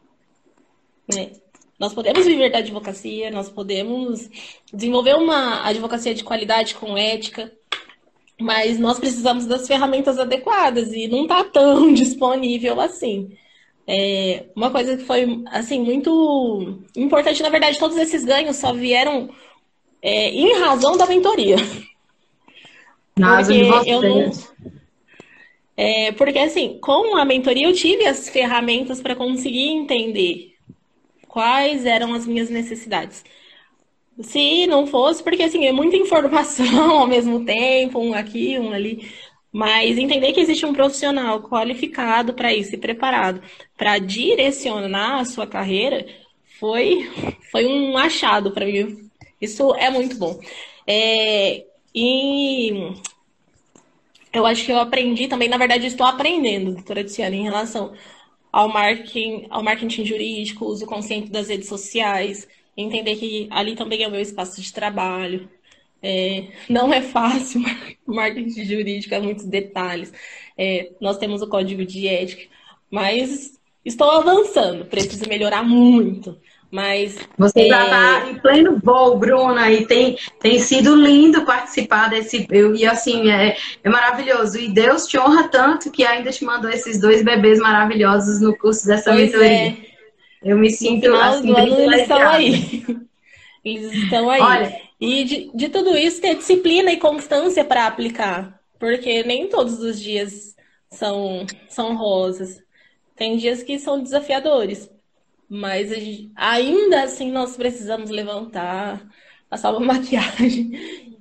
Né? 1.12 1.32
Nós 1.78 1.92
podemos 1.92 2.24
viver 2.24 2.50
da 2.50 2.58
advocacia, 2.58 3.30
nós 3.30 3.50
podemos 3.50 4.30
desenvolver 4.72 5.16
uma 5.16 5.66
advocacia 5.66 6.14
de 6.14 6.22
qualidade 6.22 6.76
com 6.76 6.96
ética, 6.96 7.52
mas 8.40 8.78
nós 8.78 8.98
precisamos 8.98 9.46
das 9.46 9.66
ferramentas 9.66 10.18
adequadas 10.18 10.92
e 10.92 11.06
não 11.08 11.22
está 11.22 11.44
tão 11.44 11.92
disponível 11.94 12.80
assim. 12.80 13.36
É, 13.86 14.44
uma 14.54 14.70
coisa 14.70 14.96
que 14.96 15.04
foi 15.04 15.42
assim 15.46 15.80
muito 15.80 16.80
importante, 16.96 17.42
na 17.42 17.48
verdade, 17.48 17.78
todos 17.78 17.96
esses 17.96 18.24
ganhos 18.24 18.56
só 18.56 18.72
vieram 18.72 19.30
é, 20.00 20.30
em 20.30 20.58
razão 20.60 20.96
da 20.96 21.06
mentoria. 21.06 21.56
Porque 23.74 23.90
eu 23.90 24.02
não. 24.02 24.30
É, 25.76 26.12
porque 26.12 26.38
assim, 26.38 26.78
com 26.80 27.16
a 27.16 27.24
mentoria 27.24 27.66
eu 27.66 27.72
tive 27.72 28.06
as 28.06 28.28
ferramentas 28.28 29.00
para 29.00 29.16
conseguir 29.16 29.68
entender 29.68 30.54
quais 31.26 31.86
eram 31.86 32.12
as 32.12 32.26
minhas 32.26 32.50
necessidades. 32.50 33.24
Se 34.22 34.66
não 34.66 34.86
fosse, 34.86 35.22
porque 35.22 35.42
assim, 35.42 35.66
é 35.66 35.72
muita 35.72 35.96
informação 35.98 37.00
ao 37.00 37.06
mesmo 37.06 37.44
tempo, 37.44 37.98
um 37.98 38.14
aqui, 38.14 38.58
um 38.58 38.72
ali. 38.72 39.10
Mas 39.52 39.98
entender 39.98 40.32
que 40.32 40.40
existe 40.40 40.64
um 40.64 40.72
profissional 40.72 41.42
qualificado 41.42 42.34
para 42.34 42.54
isso 42.54 42.74
e 42.74 42.78
preparado 42.78 43.42
para 43.76 43.98
direcionar 43.98 45.20
a 45.20 45.24
sua 45.24 45.46
carreira 45.46 46.06
foi, 46.60 47.10
foi 47.50 47.66
um 47.66 47.96
achado 47.96 48.52
para 48.52 48.66
mim. 48.66 49.10
Isso 49.40 49.74
é 49.74 49.90
muito 49.90 50.16
bom. 50.16 50.38
É, 50.86 51.64
e 51.94 52.92
eu 54.32 54.46
acho 54.46 54.64
que 54.64 54.72
eu 54.72 54.78
aprendi 54.78 55.26
também, 55.26 55.48
na 55.48 55.56
verdade, 55.56 55.86
estou 55.86 56.06
aprendendo, 56.06 56.74
doutora 56.74 57.02
Tiziana, 57.02 57.34
em 57.34 57.42
relação 57.42 57.92
ao 58.52 58.68
marketing, 58.68 59.46
ao 59.50 59.62
marketing 59.62 60.04
jurídico, 60.04 60.66
uso 60.66 60.86
consciente 60.86 61.30
das 61.30 61.48
redes 61.48 61.68
sociais, 61.68 62.46
entender 62.80 63.16
que 63.16 63.48
ali 63.50 63.74
também 63.74 64.02
é 64.02 64.08
o 64.08 64.10
meu 64.10 64.20
espaço 64.20 64.60
de 64.60 64.72
trabalho. 64.72 65.48
É, 66.02 66.46
não 66.68 66.92
é 66.92 67.02
fácil, 67.02 67.60
marketing 68.06 68.64
jurídico, 68.64 69.14
é 69.14 69.20
muitos 69.20 69.44
detalhes. 69.44 70.12
É, 70.56 70.90
nós 71.00 71.18
temos 71.18 71.42
o 71.42 71.48
código 71.48 71.84
de 71.84 72.08
ética, 72.08 72.48
mas 72.90 73.58
estou 73.84 74.10
avançando, 74.10 74.86
preciso 74.86 75.28
melhorar 75.28 75.62
muito. 75.62 76.38
Mas. 76.70 77.18
Você 77.36 77.62
é... 77.62 77.68
já 77.68 77.84
está 77.84 78.30
em 78.30 78.38
pleno 78.38 78.78
voo, 78.82 79.18
Bruna, 79.18 79.70
e 79.72 79.86
tem, 79.86 80.16
tem 80.38 80.58
sido 80.58 80.94
lindo 80.94 81.44
participar 81.44 82.08
desse. 82.08 82.46
Eu, 82.48 82.74
e 82.76 82.86
assim, 82.86 83.30
é, 83.30 83.56
é 83.82 83.90
maravilhoso. 83.90 84.58
E 84.58 84.72
Deus 84.72 85.06
te 85.06 85.18
honra 85.18 85.48
tanto 85.48 85.90
que 85.90 86.04
ainda 86.04 86.30
te 86.30 86.44
mandou 86.44 86.70
esses 86.70 87.00
dois 87.00 87.22
bebês 87.22 87.58
maravilhosos 87.58 88.40
no 88.40 88.56
curso 88.56 88.86
dessa 88.86 89.10
pois 89.10 89.32
mentoria. 89.32 89.50
É. 89.50 89.76
Eu 90.42 90.56
me 90.58 90.70
sinto 90.70 91.08
no 91.08 91.16
final 91.16 91.34
assim, 91.34 91.46
do 91.46 91.56
ano 91.56 91.80
eles 91.80 92.00
estão 92.02 92.28
aí. 92.28 92.86
Eles 93.62 93.92
estão 93.92 94.30
aí. 94.30 94.40
Olha, 94.40 94.82
e 94.98 95.22
de, 95.24 95.50
de 95.54 95.68
tudo 95.68 95.94
isso, 95.94 96.18
ter 96.18 96.34
disciplina 96.34 96.90
e 96.90 96.96
constância 96.96 97.62
para 97.62 97.86
aplicar. 97.86 98.58
Porque 98.78 99.22
nem 99.22 99.50
todos 99.50 99.80
os 99.80 100.00
dias 100.00 100.56
são, 100.90 101.46
são 101.68 101.94
rosas. 101.94 102.62
Tem 103.14 103.36
dias 103.36 103.62
que 103.62 103.78
são 103.78 104.02
desafiadores. 104.02 104.90
Mas 105.46 105.90
gente, 105.90 106.30
ainda 106.34 107.02
assim 107.02 107.30
nós 107.30 107.56
precisamos 107.56 108.08
levantar, 108.08 109.06
passar 109.48 109.72
uma 109.72 109.80
maquiagem 109.94 110.72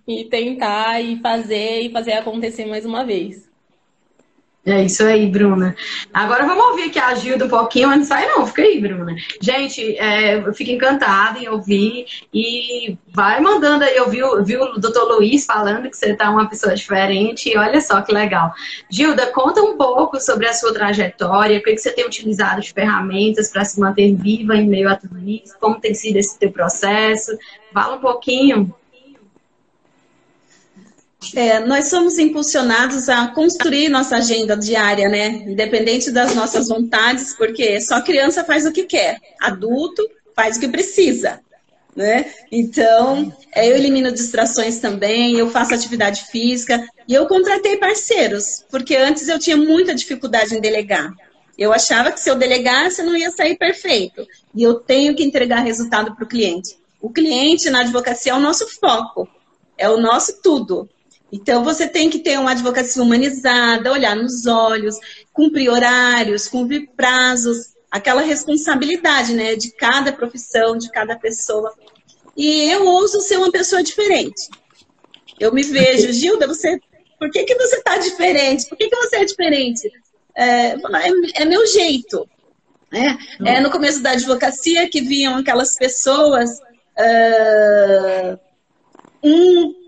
e 0.08 0.24
tentar 0.26 1.02
e 1.02 1.20
fazer 1.20 1.82
e 1.82 1.92
fazer 1.92 2.14
acontecer 2.14 2.66
mais 2.66 2.86
uma 2.86 3.04
vez. 3.04 3.49
É 4.66 4.84
isso 4.84 5.04
aí, 5.04 5.26
Bruna. 5.26 5.74
Agora 6.14 6.46
vamos 6.46 6.64
ouvir 6.66 6.90
aqui 6.90 7.00
a 7.00 7.16
Gilda 7.16 7.46
um 7.46 7.50
pouquinho, 7.50 7.90
antes 7.90 8.10
sai 8.10 8.28
não, 8.28 8.46
fica 8.46 8.62
aí, 8.62 8.80
Bruna. 8.80 9.16
Gente, 9.42 9.98
é, 9.98 10.36
eu 10.36 10.54
fico 10.54 10.70
encantada 10.70 11.40
em 11.40 11.48
ouvir 11.48 12.06
e 12.34 12.98
vai 13.14 13.40
mandando 13.40 13.86
aí, 13.86 13.96
eu 13.96 14.10
vi, 14.10 14.20
vi 14.44 14.58
o 14.58 14.78
doutor 14.78 15.16
Luiz 15.16 15.46
falando 15.46 15.90
que 15.90 15.96
você 15.96 16.14
tá 16.14 16.30
uma 16.30 16.50
pessoa 16.50 16.76
diferente 16.76 17.50
e 17.50 17.58
olha 17.58 17.80
só 17.80 18.02
que 18.02 18.14
legal. 18.14 18.54
Gilda, 18.92 19.28
conta 19.28 19.62
um 19.62 19.78
pouco 19.78 20.20
sobre 20.20 20.46
a 20.46 20.54
sua 20.54 20.74
trajetória, 20.74 21.58
o 21.58 21.64
que, 21.64 21.72
que 21.72 21.80
você 21.80 21.92
tem 21.92 22.06
utilizado 22.06 22.62
de 22.62 22.74
ferramentas 22.74 23.50
para 23.50 23.64
se 23.64 23.80
manter 23.80 24.14
viva 24.14 24.58
em 24.58 24.68
meio 24.68 24.90
a 24.90 24.96
tudo 24.96 25.18
isso, 25.20 25.56
como 25.60 25.80
tem 25.80 25.94
sido 25.94 26.18
esse 26.18 26.38
teu 26.38 26.52
processo, 26.52 27.32
fala 27.74 27.96
um 27.96 28.02
pouquinho. 28.02 28.76
É, 31.36 31.60
nós 31.60 31.88
somos 31.88 32.18
impulsionados 32.18 33.10
a 33.10 33.28
construir 33.28 33.90
nossa 33.90 34.18
agenda 34.18 34.56
diária, 34.56 35.10
né? 35.10 35.28
Independente 35.48 36.12
das 36.12 36.34
nossas 36.34 36.70
vontades, 36.70 37.36
porque 37.36 37.82
só 37.82 38.02
criança 38.02 38.44
faz 38.44 38.66
o 38.66 38.72
que 38.72 38.84
quer, 38.84 39.20
adulto 39.42 40.02
faz 40.34 40.56
o 40.56 40.60
que 40.62 40.70
precisa, 40.70 41.42
né? 41.94 42.34
Então, 42.50 43.34
é, 43.54 43.70
eu 43.70 43.76
elimino 43.76 44.12
distrações 44.12 44.80
também, 44.80 45.36
eu 45.36 45.50
faço 45.50 45.74
atividade 45.74 46.24
física 46.32 46.88
e 47.06 47.14
eu 47.14 47.28
contratei 47.28 47.76
parceiros, 47.76 48.64
porque 48.72 48.96
antes 48.96 49.28
eu 49.28 49.38
tinha 49.38 49.58
muita 49.58 49.94
dificuldade 49.94 50.56
em 50.56 50.62
delegar. 50.62 51.14
Eu 51.58 51.74
achava 51.74 52.10
que 52.14 52.22
se 52.22 52.30
eu 52.30 52.36
delegasse 52.36 53.04
não 53.04 53.18
ia 53.18 53.30
sair 53.32 53.58
perfeito. 53.58 54.26
E 54.56 54.64
eu 54.64 54.76
tenho 54.76 55.14
que 55.14 55.24
entregar 55.24 55.60
resultado 55.60 56.16
para 56.16 56.24
o 56.24 56.28
cliente. 56.28 56.80
O 57.02 57.10
cliente 57.10 57.70
na 57.70 57.82
advocacia 57.82 58.32
é 58.32 58.36
o 58.36 58.40
nosso 58.40 58.66
foco, 58.80 59.28
é 59.78 59.90
o 59.90 60.00
nosso 60.00 60.42
tudo. 60.42 60.90
Então, 61.32 61.64
você 61.64 61.88
tem 61.88 62.10
que 62.10 62.20
ter 62.20 62.40
uma 62.40 62.52
advocacia 62.52 63.02
humanizada, 63.02 63.92
olhar 63.92 64.16
nos 64.16 64.48
olhos, 64.48 64.96
cumprir 65.32 65.70
horários, 65.70 66.48
cumprir 66.48 66.90
prazos, 66.96 67.74
aquela 67.92 68.22
responsabilidade 68.22 69.34
né, 69.34 69.56
de 69.56 69.72
cada 69.72 70.12
profissão, 70.12 70.78
de 70.78 70.90
cada 70.92 71.16
pessoa. 71.16 71.74
E 72.36 72.70
eu 72.72 72.86
ouso 72.86 73.22
ser 73.22 73.38
uma 73.38 73.52
pessoa 73.52 73.84
diferente. 73.84 74.50
Eu 75.40 75.54
me 75.54 75.64
vejo, 75.64 76.12
Gilda, 76.12 76.48
você, 76.48 76.80
por 77.20 77.30
que, 77.32 77.44
que 77.44 77.56
você 77.56 77.78
está 77.78 77.98
diferente? 77.98 78.68
Por 78.68 78.78
que, 78.78 78.90
que 78.90 78.96
você 78.96 79.18
é 79.18 79.26
diferente? 79.26 79.92
É, 80.36 80.72
é, 80.72 81.42
é 81.42 81.46
meu 81.46 81.66
jeito. 81.68 82.28
Né? 82.92 83.18
É, 83.46 83.62
no 83.62 83.70
começo 83.70 84.02
da 84.02 84.12
advocacia 84.12 84.90
que 84.90 85.02
vinham 85.02 85.36
aquelas 85.36 85.76
pessoas, 85.76 86.60
uh, 86.98 88.40
um 89.24 89.80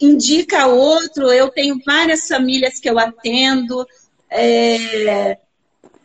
indica 0.00 0.66
outro. 0.66 1.32
Eu 1.32 1.48
tenho 1.48 1.80
várias 1.84 2.26
famílias 2.28 2.78
que 2.78 2.88
eu 2.88 2.98
atendo. 2.98 3.86
É, 4.30 5.38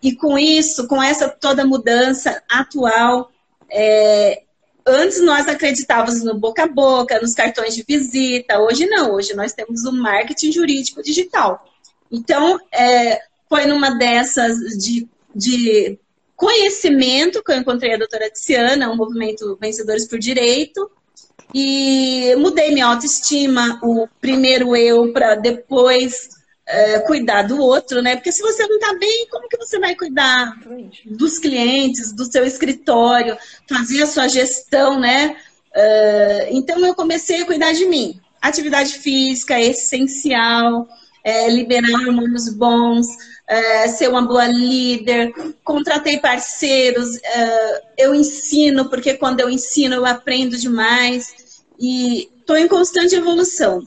e 0.01 0.15
com 0.15 0.37
isso, 0.37 0.87
com 0.87 1.01
essa 1.01 1.29
toda 1.29 1.65
mudança 1.65 2.41
atual, 2.49 3.31
é, 3.69 4.43
antes 4.85 5.21
nós 5.21 5.47
acreditávamos 5.47 6.23
no 6.23 6.37
boca 6.37 6.63
a 6.63 6.67
boca, 6.67 7.19
nos 7.19 7.33
cartões 7.33 7.75
de 7.75 7.83
visita, 7.87 8.59
hoje 8.59 8.85
não, 8.87 9.13
hoje 9.13 9.35
nós 9.35 9.53
temos 9.53 9.83
o 9.85 9.91
marketing 9.91 10.51
jurídico 10.51 11.03
digital. 11.03 11.65
Então, 12.11 12.59
é, 12.73 13.21
foi 13.47 13.65
numa 13.65 13.91
dessas 13.91 14.57
de, 14.77 15.07
de 15.35 15.99
conhecimento 16.35 17.43
que 17.43 17.51
eu 17.51 17.57
encontrei 17.57 17.93
a 17.93 17.97
doutora 17.97 18.29
Tiziana, 18.29 18.91
o 18.91 18.97
movimento 18.97 19.57
Vencedores 19.61 20.07
por 20.07 20.17
Direito, 20.17 20.89
e 21.53 22.35
mudei 22.37 22.71
minha 22.71 22.87
autoestima, 22.87 23.79
o 23.83 24.07
primeiro 24.19 24.75
eu, 24.75 25.11
para 25.11 25.35
depois 25.35 26.29
é, 26.65 26.99
cuidar 26.99 27.43
do 27.43 27.59
outro, 27.59 28.01
né? 28.01 28.15
Porque 28.15 28.31
se 28.31 28.41
você 28.41 28.65
não 28.65 28.77
está 28.77 28.93
bem, 28.97 29.27
como 29.29 29.47
que 29.49 29.57
você 29.57 29.77
vai 29.77 29.95
cuidar 29.95 30.57
dos 31.05 31.37
clientes, 31.39 32.13
do 32.13 32.25
seu 32.25 32.45
escritório, 32.45 33.37
fazer 33.67 34.03
a 34.03 34.07
sua 34.07 34.27
gestão, 34.27 34.99
né? 34.99 35.35
Uh, 35.75 36.47
então 36.51 36.85
eu 36.85 36.95
comecei 36.95 37.41
a 37.41 37.45
cuidar 37.45 37.73
de 37.73 37.85
mim. 37.85 38.19
Atividade 38.41 38.93
física 38.93 39.55
é 39.55 39.67
essencial, 39.67 40.87
é, 41.23 41.49
liberar 41.49 42.07
hormônios 42.07 42.49
bons, 42.49 43.07
é, 43.51 43.85
ser 43.89 44.07
uma 44.07 44.21
boa 44.21 44.47
líder, 44.47 45.33
contratei 45.61 46.17
parceiros, 46.19 47.17
é, 47.21 47.81
eu 47.97 48.15
ensino, 48.15 48.89
porque 48.89 49.15
quando 49.15 49.41
eu 49.41 49.49
ensino 49.49 49.93
eu 49.93 50.05
aprendo 50.05 50.57
demais 50.57 51.61
e 51.77 52.29
estou 52.39 52.55
em 52.55 52.69
constante 52.69 53.13
evolução. 53.13 53.85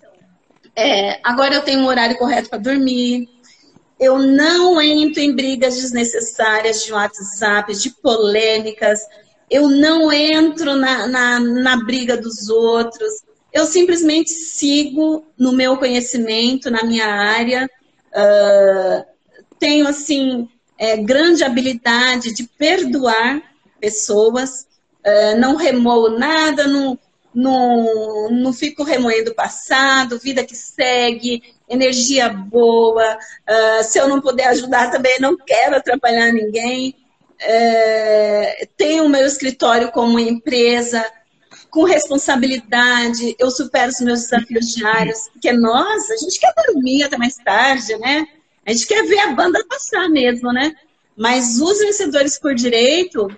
É, 0.77 1.19
agora 1.25 1.55
eu 1.55 1.63
tenho 1.63 1.81
um 1.81 1.87
horário 1.87 2.19
correto 2.19 2.51
para 2.51 2.59
dormir. 2.59 3.27
Eu 3.99 4.19
não 4.19 4.83
entro 4.83 5.23
em 5.23 5.35
brigas 5.35 5.77
desnecessárias 5.77 6.85
de 6.85 6.93
WhatsApp, 6.93 7.75
de 7.75 7.89
polêmicas. 8.03 9.01
Eu 9.49 9.71
não 9.71 10.13
entro 10.13 10.77
na, 10.77 11.07
na, 11.07 11.41
na 11.41 11.77
briga 11.79 12.19
dos 12.19 12.51
outros. 12.51 13.23
Eu 13.51 13.65
simplesmente 13.65 14.29
sigo 14.29 15.25
no 15.39 15.53
meu 15.53 15.79
conhecimento, 15.79 16.71
na 16.71 16.85
minha 16.85 17.07
área. 17.07 17.67
Uh, 18.13 19.14
tenho, 19.59 19.87
assim, 19.87 20.49
é, 20.79 20.97
grande 20.97 21.45
habilidade 21.45 22.35
de 22.35 22.45
perdoar 22.45 23.43
pessoas. 23.81 24.67
Uh, 25.07 25.39
não 25.39 25.57
remoo 25.57 26.09
nada, 26.19 26.67
não, 26.67 26.99
não, 27.35 28.31
não 28.31 28.53
fico 28.53 28.83
remoendo 28.83 29.33
o 29.33 29.35
passado, 29.35 30.19
vida 30.19 30.43
que 30.45 30.57
segue, 30.57 31.43
energia 31.69 32.29
boa. 32.29 33.19
Uh, 33.49 33.85
se 33.85 33.99
eu 33.99 34.09
não 34.09 34.21
puder 34.21 34.49
ajudar 34.49 34.91
também, 34.91 35.19
não 35.21 35.37
quero 35.37 35.77
atrapalhar 35.77 36.33
ninguém. 36.33 36.95
Uh, 37.43 38.67
tenho 38.77 39.05
o 39.05 39.09
meu 39.09 39.27
escritório 39.27 39.91
como 39.93 40.19
empresa, 40.19 41.05
com 41.71 41.83
responsabilidade, 41.83 43.35
eu 43.39 43.51
supero 43.51 43.91
os 43.91 44.01
meus 44.01 44.21
desafios 44.21 44.67
diários, 44.75 45.29
porque 45.33 45.53
nós, 45.53 46.09
a 46.09 46.17
gente 46.17 46.39
quer 46.39 46.55
dormir 46.69 47.03
até 47.03 47.19
mais 47.19 47.35
tarde, 47.37 47.99
né? 47.99 48.25
A 48.67 48.73
gente 48.73 48.87
quer 48.87 49.05
ver 49.05 49.21
a 49.21 49.33
banda 49.33 49.65
passar 49.67 50.09
mesmo, 50.09 50.53
né? 50.53 50.75
Mas 51.17 51.61
os 51.61 51.79
vencedores 51.79 52.39
por 52.39 52.55
direito, 52.55 53.29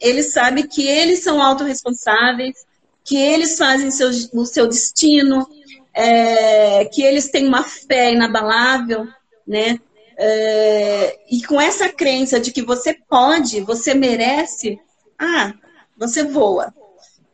eles 0.00 0.32
sabem 0.32 0.66
que 0.66 0.86
eles 0.86 1.20
são 1.22 1.42
autorresponsáveis, 1.42 2.64
que 3.04 3.16
eles 3.16 3.56
fazem 3.58 3.90
seu, 3.90 4.10
o 4.32 4.46
seu 4.46 4.66
destino, 4.66 5.46
é, 5.92 6.84
que 6.86 7.02
eles 7.02 7.30
têm 7.30 7.46
uma 7.46 7.62
fé 7.62 8.12
inabalável, 8.12 9.06
né? 9.46 9.78
É, 10.16 11.18
e 11.30 11.42
com 11.44 11.60
essa 11.60 11.88
crença 11.88 12.38
de 12.38 12.52
que 12.52 12.62
você 12.62 12.94
pode, 13.08 13.60
você 13.60 13.94
merece, 13.94 14.78
ah, 15.18 15.52
você 15.96 16.22
voa. 16.22 16.72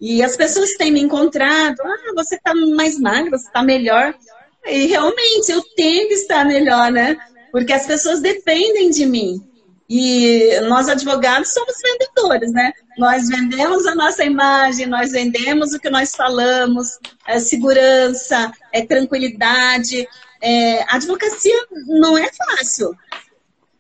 E 0.01 0.23
as 0.23 0.37
pessoas 0.37 0.73
têm 0.75 0.93
me 0.93 1.01
encontrado, 1.01 1.81
ah, 1.83 2.13
você 2.15 2.37
está 2.37 2.55
mais 2.55 2.99
magra, 2.99 3.37
você 3.37 3.47
está 3.47 3.63
melhor. 3.63 4.15
E 4.69 4.87
realmente 4.87 5.51
eu 5.51 5.63
tenho 5.77 6.09
que 6.09 6.15
estar 6.15 6.45
melhor, 6.45 6.91
né? 6.91 7.17
Porque 7.51 7.73
as 7.73 7.87
pessoas 7.87 8.21
dependem 8.21 8.91
de 8.91 9.07
mim. 9.07 9.43
E 9.89 10.61
nós 10.69 10.87
advogados 10.89 11.53
somos 11.53 11.75
vendedores, 11.83 12.53
né? 12.53 12.73
Nós 12.99 13.29
vendemos 13.29 13.87
a 13.87 13.95
nossa 13.95 14.23
imagem, 14.23 14.87
nós 14.87 15.13
vendemos 15.13 15.73
o 15.73 15.79
que 15.79 15.89
nós 15.89 16.15
falamos, 16.15 16.99
é 17.27 17.39
segurança, 17.39 18.53
é 18.71 18.85
tranquilidade. 18.85 20.07
É, 20.43 20.83
a 20.83 20.97
advocacia 20.97 21.57
não 21.87 22.19
é 22.19 22.29
fácil. 22.31 22.95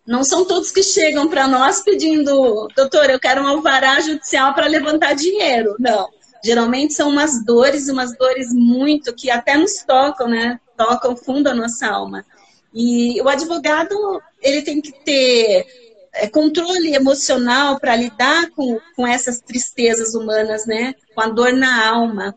Não 0.06 0.24
são 0.24 0.46
todos 0.46 0.70
que 0.70 0.82
chegam 0.82 1.28
para 1.28 1.46
nós 1.46 1.82
pedindo, 1.82 2.66
doutor, 2.74 3.10
eu 3.10 3.20
quero 3.20 3.42
um 3.42 3.46
alvará 3.46 4.00
judicial 4.00 4.54
para 4.54 4.66
levantar 4.66 5.14
dinheiro. 5.14 5.76
Não. 5.78 6.08
Geralmente 6.42 6.94
são 6.94 7.10
umas 7.10 7.44
dores, 7.44 7.90
umas 7.90 8.16
dores 8.16 8.50
muito 8.54 9.14
que 9.14 9.30
até 9.30 9.58
nos 9.58 9.82
tocam, 9.82 10.28
né? 10.28 10.58
Tocam 10.78 11.16
fundo 11.16 11.48
a 11.48 11.54
nossa 11.54 11.88
alma. 11.88 12.24
E 12.72 13.20
o 13.20 13.28
advogado, 13.28 14.22
ele 14.40 14.62
tem 14.62 14.80
que 14.80 14.92
ter 14.92 15.66
é, 16.14 16.28
controle 16.28 16.94
emocional 16.94 17.78
para 17.80 17.96
lidar 17.96 18.50
com, 18.50 18.78
com 18.94 19.06
essas 19.06 19.40
tristezas 19.40 20.14
humanas, 20.14 20.64
né? 20.66 20.94
Com 21.14 21.20
a 21.20 21.28
dor 21.28 21.52
na 21.52 21.88
alma. 21.88 22.34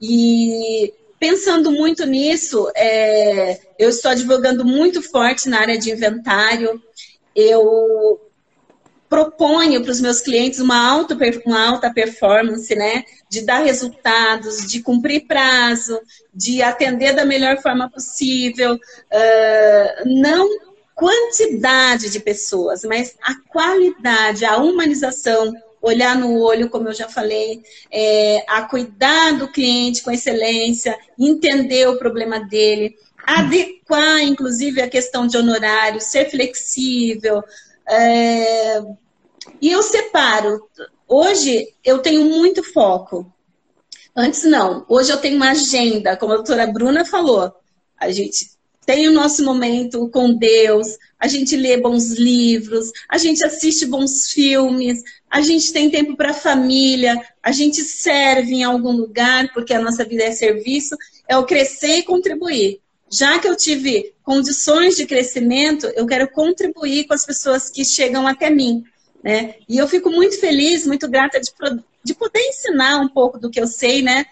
E 0.00 0.94
pensando 1.18 1.72
muito 1.72 2.06
nisso, 2.06 2.70
é, 2.76 3.60
eu 3.78 3.90
estou 3.90 4.12
advogando 4.12 4.64
muito 4.64 5.02
forte 5.02 5.48
na 5.48 5.60
área 5.60 5.76
de 5.76 5.90
inventário. 5.90 6.80
Eu 7.34 8.20
proponho 9.10 9.82
para 9.82 9.90
os 9.90 10.00
meus 10.00 10.20
clientes 10.20 10.60
uma 10.60 10.88
alta, 10.88 11.18
uma 11.44 11.68
alta 11.68 11.92
performance, 11.92 12.72
né? 12.76 13.04
De 13.28 13.42
dar 13.42 13.64
resultados, 13.64 14.70
de 14.70 14.80
cumprir 14.80 15.26
prazo, 15.26 16.00
de 16.32 16.62
atender 16.62 17.12
da 17.12 17.24
melhor 17.24 17.60
forma 17.60 17.90
possível. 17.90 18.74
Uh, 18.74 20.22
não 20.22 20.48
quantidade 20.94 22.08
de 22.10 22.20
pessoas, 22.20 22.84
mas 22.84 23.16
a 23.22 23.34
qualidade, 23.48 24.44
a 24.44 24.58
humanização, 24.58 25.52
olhar 25.82 26.14
no 26.14 26.38
olho, 26.38 26.68
como 26.68 26.88
eu 26.88 26.92
já 26.92 27.08
falei, 27.08 27.62
é, 27.90 28.44
a 28.46 28.62
cuidar 28.62 29.32
do 29.32 29.48
cliente 29.48 30.02
com 30.02 30.10
excelência, 30.10 30.96
entender 31.18 31.88
o 31.88 31.98
problema 31.98 32.38
dele, 32.38 32.96
adequar, 33.26 34.20
inclusive, 34.20 34.82
a 34.82 34.90
questão 34.90 35.26
de 35.26 35.38
honorário, 35.38 36.00
ser 36.00 36.30
flexível. 36.30 37.42
É, 37.90 38.80
e 39.60 39.70
eu 39.70 39.82
separo. 39.82 40.64
Hoje 41.08 41.74
eu 41.84 41.98
tenho 41.98 42.24
muito 42.24 42.62
foco. 42.62 43.30
Antes 44.14 44.44
não. 44.44 44.84
Hoje 44.88 45.10
eu 45.10 45.16
tenho 45.16 45.36
uma 45.36 45.50
agenda, 45.50 46.16
como 46.16 46.32
a 46.32 46.36
doutora 46.36 46.66
Bruna 46.66 47.04
falou. 47.04 47.52
A 47.98 48.10
gente 48.10 48.50
tem 48.86 49.08
o 49.08 49.12
nosso 49.12 49.44
momento 49.44 50.08
com 50.08 50.34
Deus, 50.34 50.86
a 51.18 51.28
gente 51.28 51.54
lê 51.54 51.76
bons 51.76 52.12
livros, 52.12 52.90
a 53.08 53.18
gente 53.18 53.44
assiste 53.44 53.86
bons 53.86 54.30
filmes, 54.30 55.02
a 55.28 55.40
gente 55.40 55.72
tem 55.72 55.90
tempo 55.90 56.16
para 56.16 56.30
a 56.30 56.34
família, 56.34 57.20
a 57.42 57.52
gente 57.52 57.82
serve 57.82 58.54
em 58.54 58.64
algum 58.64 58.92
lugar, 58.92 59.52
porque 59.52 59.74
a 59.74 59.80
nossa 59.80 60.04
vida 60.04 60.24
é 60.24 60.32
serviço, 60.32 60.96
é 61.28 61.36
o 61.36 61.44
crescer 61.44 61.98
e 61.98 62.02
contribuir. 62.02 62.80
Já 63.10 63.38
que 63.38 63.48
eu 63.48 63.56
tive 63.56 64.14
condições 64.22 64.96
de 64.96 65.06
crescimento, 65.06 65.86
eu 65.96 66.06
quero 66.06 66.30
contribuir 66.30 67.06
com 67.06 67.14
as 67.14 67.24
pessoas 67.24 67.68
que 67.68 67.84
chegam 67.84 68.26
até 68.26 68.50
mim. 68.50 68.84
Né? 69.22 69.56
E 69.68 69.76
eu 69.78 69.88
fico 69.88 70.10
muito 70.10 70.38
feliz, 70.38 70.86
muito 70.86 71.08
grata 71.08 71.40
de, 71.40 71.52
de 72.02 72.14
poder 72.14 72.40
ensinar 72.40 73.00
um 73.00 73.08
pouco 73.08 73.38
do 73.38 73.50
que 73.50 73.60
eu 73.60 73.66
sei, 73.66 74.00
né? 74.00 74.24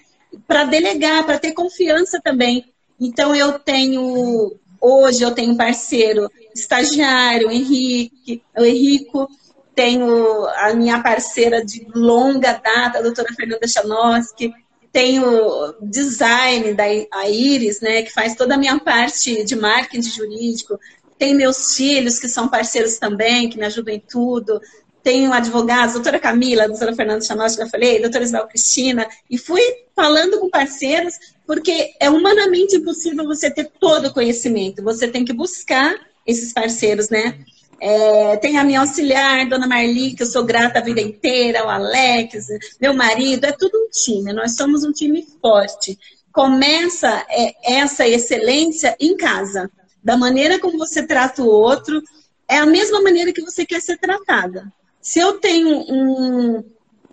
Para 0.46 0.64
delegar, 0.64 1.26
para 1.26 1.38
ter 1.38 1.52
confiança 1.52 2.20
também 2.22 2.64
então 3.00 3.34
eu 3.34 3.58
tenho 3.58 4.56
hoje 4.80 5.22
eu 5.22 5.32
tenho 5.32 5.56
parceiro 5.56 6.30
estagiário, 6.54 7.50
Henrique, 7.50 8.42
o 8.56 8.64
Henrico, 8.64 9.28
tenho 9.74 10.46
a 10.46 10.74
minha 10.74 11.00
parceira 11.00 11.64
de 11.64 11.86
longa 11.94 12.52
data, 12.54 12.98
a 12.98 13.02
doutora 13.02 13.32
Fernanda 13.34 13.66
Chanoski, 13.68 14.52
tenho 14.92 15.74
design 15.82 16.74
da 16.74 16.86
Iris, 17.28 17.80
né, 17.80 18.02
que 18.02 18.12
faz 18.12 18.34
toda 18.34 18.54
a 18.54 18.58
minha 18.58 18.78
parte 18.78 19.44
de 19.44 19.54
marketing 19.56 20.10
jurídico, 20.10 20.78
tem 21.18 21.34
meus 21.34 21.74
filhos 21.74 22.18
que 22.18 22.28
são 22.28 22.48
parceiros 22.48 22.98
também, 22.98 23.48
que 23.48 23.58
me 23.58 23.66
ajudam 23.66 23.94
em 23.94 24.00
tudo, 24.00 24.60
tenho 25.02 25.32
advogados, 25.32 25.94
doutora 25.94 26.18
Camila, 26.18 26.68
doutora 26.68 26.94
Fernanda 26.94 27.24
Chanoski, 27.24 27.58
que 27.58 27.64
eu 27.64 27.70
falei, 27.70 28.00
doutora 28.00 28.24
Isabel 28.24 28.48
Cristina, 28.48 29.06
e 29.30 29.38
fui 29.38 29.62
falando 29.94 30.38
com 30.38 30.50
parceiros 30.50 31.14
porque 31.46 31.92
é 31.98 32.10
humanamente 32.10 32.76
impossível 32.76 33.24
você 33.24 33.50
ter 33.50 33.70
todo 33.80 34.08
o 34.08 34.12
conhecimento. 34.12 34.82
Você 34.82 35.08
tem 35.08 35.24
que 35.24 35.32
buscar 35.32 35.94
esses 36.26 36.52
parceiros, 36.52 37.08
né? 37.08 37.38
É, 37.80 38.36
tem 38.38 38.58
a 38.58 38.64
minha 38.64 38.80
auxiliar, 38.80 39.48
Dona 39.48 39.66
Marli, 39.66 40.14
que 40.14 40.22
eu 40.22 40.26
sou 40.26 40.44
grata 40.44 40.78
a 40.78 40.82
vida 40.82 41.00
inteira, 41.00 41.64
o 41.64 41.68
Alex, 41.68 42.48
meu 42.80 42.92
marido, 42.92 43.44
é 43.44 43.52
tudo 43.52 43.78
um 43.78 43.88
time. 43.90 44.32
Nós 44.32 44.56
somos 44.56 44.82
um 44.84 44.92
time 44.92 45.26
forte. 45.40 45.98
Começa 46.32 47.24
é, 47.28 47.78
essa 47.78 48.06
excelência 48.06 48.96
em 48.98 49.16
casa. 49.16 49.70
Da 50.02 50.16
maneira 50.16 50.58
como 50.58 50.78
você 50.78 51.06
trata 51.06 51.42
o 51.42 51.46
outro, 51.48 52.02
é 52.48 52.58
a 52.58 52.66
mesma 52.66 53.00
maneira 53.00 53.32
que 53.32 53.42
você 53.42 53.64
quer 53.64 53.80
ser 53.80 53.98
tratada. 53.98 54.72
Se 55.00 55.20
eu 55.20 55.34
tenho 55.34 55.68
um, 55.68 56.64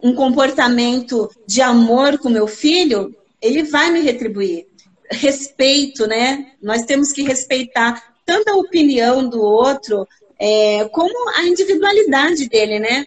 um 0.01 0.15
comportamento 0.15 1.29
de 1.47 1.61
amor 1.61 2.17
com 2.17 2.29
meu 2.29 2.47
filho, 2.47 3.15
ele 3.41 3.63
vai 3.63 3.91
me 3.91 4.01
retribuir. 4.01 4.67
Respeito, 5.11 6.07
né? 6.07 6.53
Nós 6.61 6.83
temos 6.83 7.11
que 7.11 7.21
respeitar 7.21 8.15
tanto 8.25 8.49
a 8.49 8.57
opinião 8.57 9.27
do 9.27 9.41
outro, 9.41 10.07
é, 10.39 10.85
como 10.89 11.29
a 11.35 11.43
individualidade 11.43 12.47
dele, 12.49 12.79
né? 12.79 13.05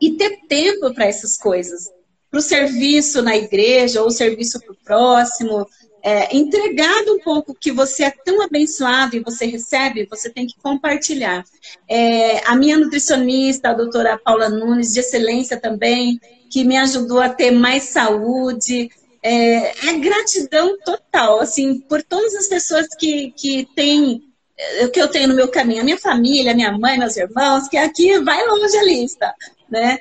E 0.00 0.12
ter 0.12 0.40
tempo 0.48 0.92
para 0.94 1.06
essas 1.06 1.36
coisas. 1.36 1.90
Para 2.30 2.38
o 2.38 2.42
serviço 2.42 3.22
na 3.22 3.36
igreja 3.36 4.02
ou 4.02 4.10
serviço 4.10 4.58
para 4.60 4.72
o 4.72 4.76
próximo, 4.84 5.66
é, 6.02 6.34
entregado 6.36 7.14
um 7.14 7.20
pouco 7.20 7.54
que 7.54 7.70
você 7.70 8.04
é 8.04 8.10
tão 8.10 8.42
abençoado 8.42 9.14
e 9.14 9.20
você 9.20 9.46
recebe, 9.46 10.08
você 10.10 10.28
tem 10.28 10.46
que 10.46 10.58
compartilhar. 10.60 11.44
É, 11.88 12.44
a 12.46 12.56
minha 12.56 12.76
nutricionista, 12.76 13.68
a 13.68 13.74
doutora 13.74 14.18
Paula 14.18 14.48
Nunes, 14.48 14.92
de 14.92 15.00
excelência 15.00 15.60
também, 15.60 16.18
que 16.50 16.64
me 16.64 16.76
ajudou 16.76 17.20
a 17.20 17.28
ter 17.28 17.52
mais 17.52 17.84
saúde, 17.84 18.90
é, 19.22 19.88
é 19.88 19.98
gratidão 19.98 20.76
total, 20.84 21.40
assim, 21.40 21.78
por 21.80 22.02
todas 22.02 22.34
as 22.34 22.48
pessoas 22.48 22.88
que, 22.98 23.32
que 23.36 23.68
têm 23.76 24.31
o 24.84 24.88
que 24.90 25.00
eu 25.00 25.08
tenho 25.08 25.28
no 25.28 25.34
meu 25.34 25.48
caminho, 25.48 25.80
a 25.80 25.84
minha 25.84 25.98
família, 25.98 26.54
minha 26.54 26.76
mãe, 26.76 26.98
meus 26.98 27.16
irmãos, 27.16 27.68
que 27.68 27.76
aqui 27.76 28.18
vai 28.20 28.46
longe 28.46 28.76
a 28.76 28.84
lista, 28.84 29.34
né? 29.70 29.98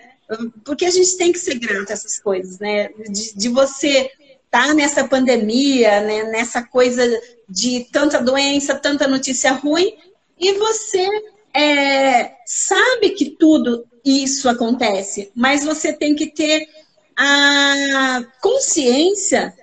Porque 0.64 0.86
a 0.86 0.92
gente 0.92 1.18
tem 1.18 1.32
que 1.32 1.40
ser 1.40 1.60
grato 1.60 1.90
a 1.90 1.94
essas 1.94 2.20
coisas, 2.20 2.60
né? 2.60 2.90
De, 3.10 3.36
de 3.36 3.50
você 3.50 4.10
estar 4.46 4.68
tá 4.68 4.74
nessa 4.74 5.08
pandemia, 5.08 6.02
né? 6.02 6.24
nessa 6.24 6.62
coisa 6.62 7.04
de 7.48 7.88
tanta 7.92 8.22
doença, 8.22 8.76
tanta 8.76 9.08
notícia 9.08 9.52
ruim, 9.54 9.96
e 10.40 10.54
você 10.54 11.08
é, 11.54 12.34
sabe 12.46 13.12
que 13.12 13.32
tudo 13.32 13.86
isso 14.04 14.50
acontece, 14.50 15.32
mas 15.36 15.64
você 15.64 15.94
tem 15.94 16.16
que 16.16 16.28
ter 16.28 16.68
a 17.16 18.24
consciência 18.42 19.54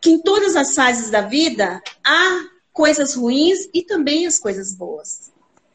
que 0.00 0.10
em 0.10 0.20
todas 0.20 0.54
as 0.54 0.74
fases 0.74 1.10
da 1.10 1.22
vida 1.22 1.82
há 2.04 2.44
coisas 2.76 3.14
ruins 3.14 3.68
e 3.72 3.82
também 3.82 4.26
as 4.26 4.38
coisas 4.38 4.74
boas. 4.74 5.32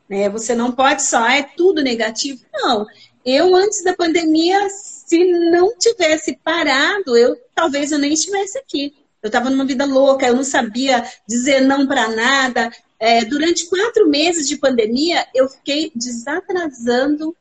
Né? 0.07 0.29
Você 0.29 0.53
não 0.53 0.71
pode 0.71 1.01
só, 1.01 1.17
ah, 1.23 1.35
é 1.35 1.43
tudo 1.57 1.81
negativo. 1.81 2.45
Não. 2.53 2.85
Eu, 3.25 3.55
antes 3.55 3.83
da 3.83 3.95
pandemia, 3.95 4.69
se 4.69 5.23
não 5.49 5.75
tivesse 5.77 6.37
parado, 6.43 7.17
eu 7.17 7.35
talvez 7.55 7.91
eu 7.91 7.97
nem 7.97 8.13
estivesse 8.13 8.57
aqui. 8.59 8.93
Eu 9.21 9.27
estava 9.27 9.49
numa 9.49 9.65
vida 9.65 9.85
louca, 9.85 10.27
eu 10.27 10.35
não 10.35 10.43
sabia 10.43 11.03
dizer 11.27 11.61
não 11.61 11.87
para 11.87 12.07
nada. 12.07 12.71
É, 12.99 13.25
durante 13.25 13.67
quatro 13.67 14.07
meses 14.07 14.47
de 14.47 14.57
pandemia, 14.57 15.25
eu 15.33 15.49
fiquei 15.49 15.91
desatrasando 15.95 17.35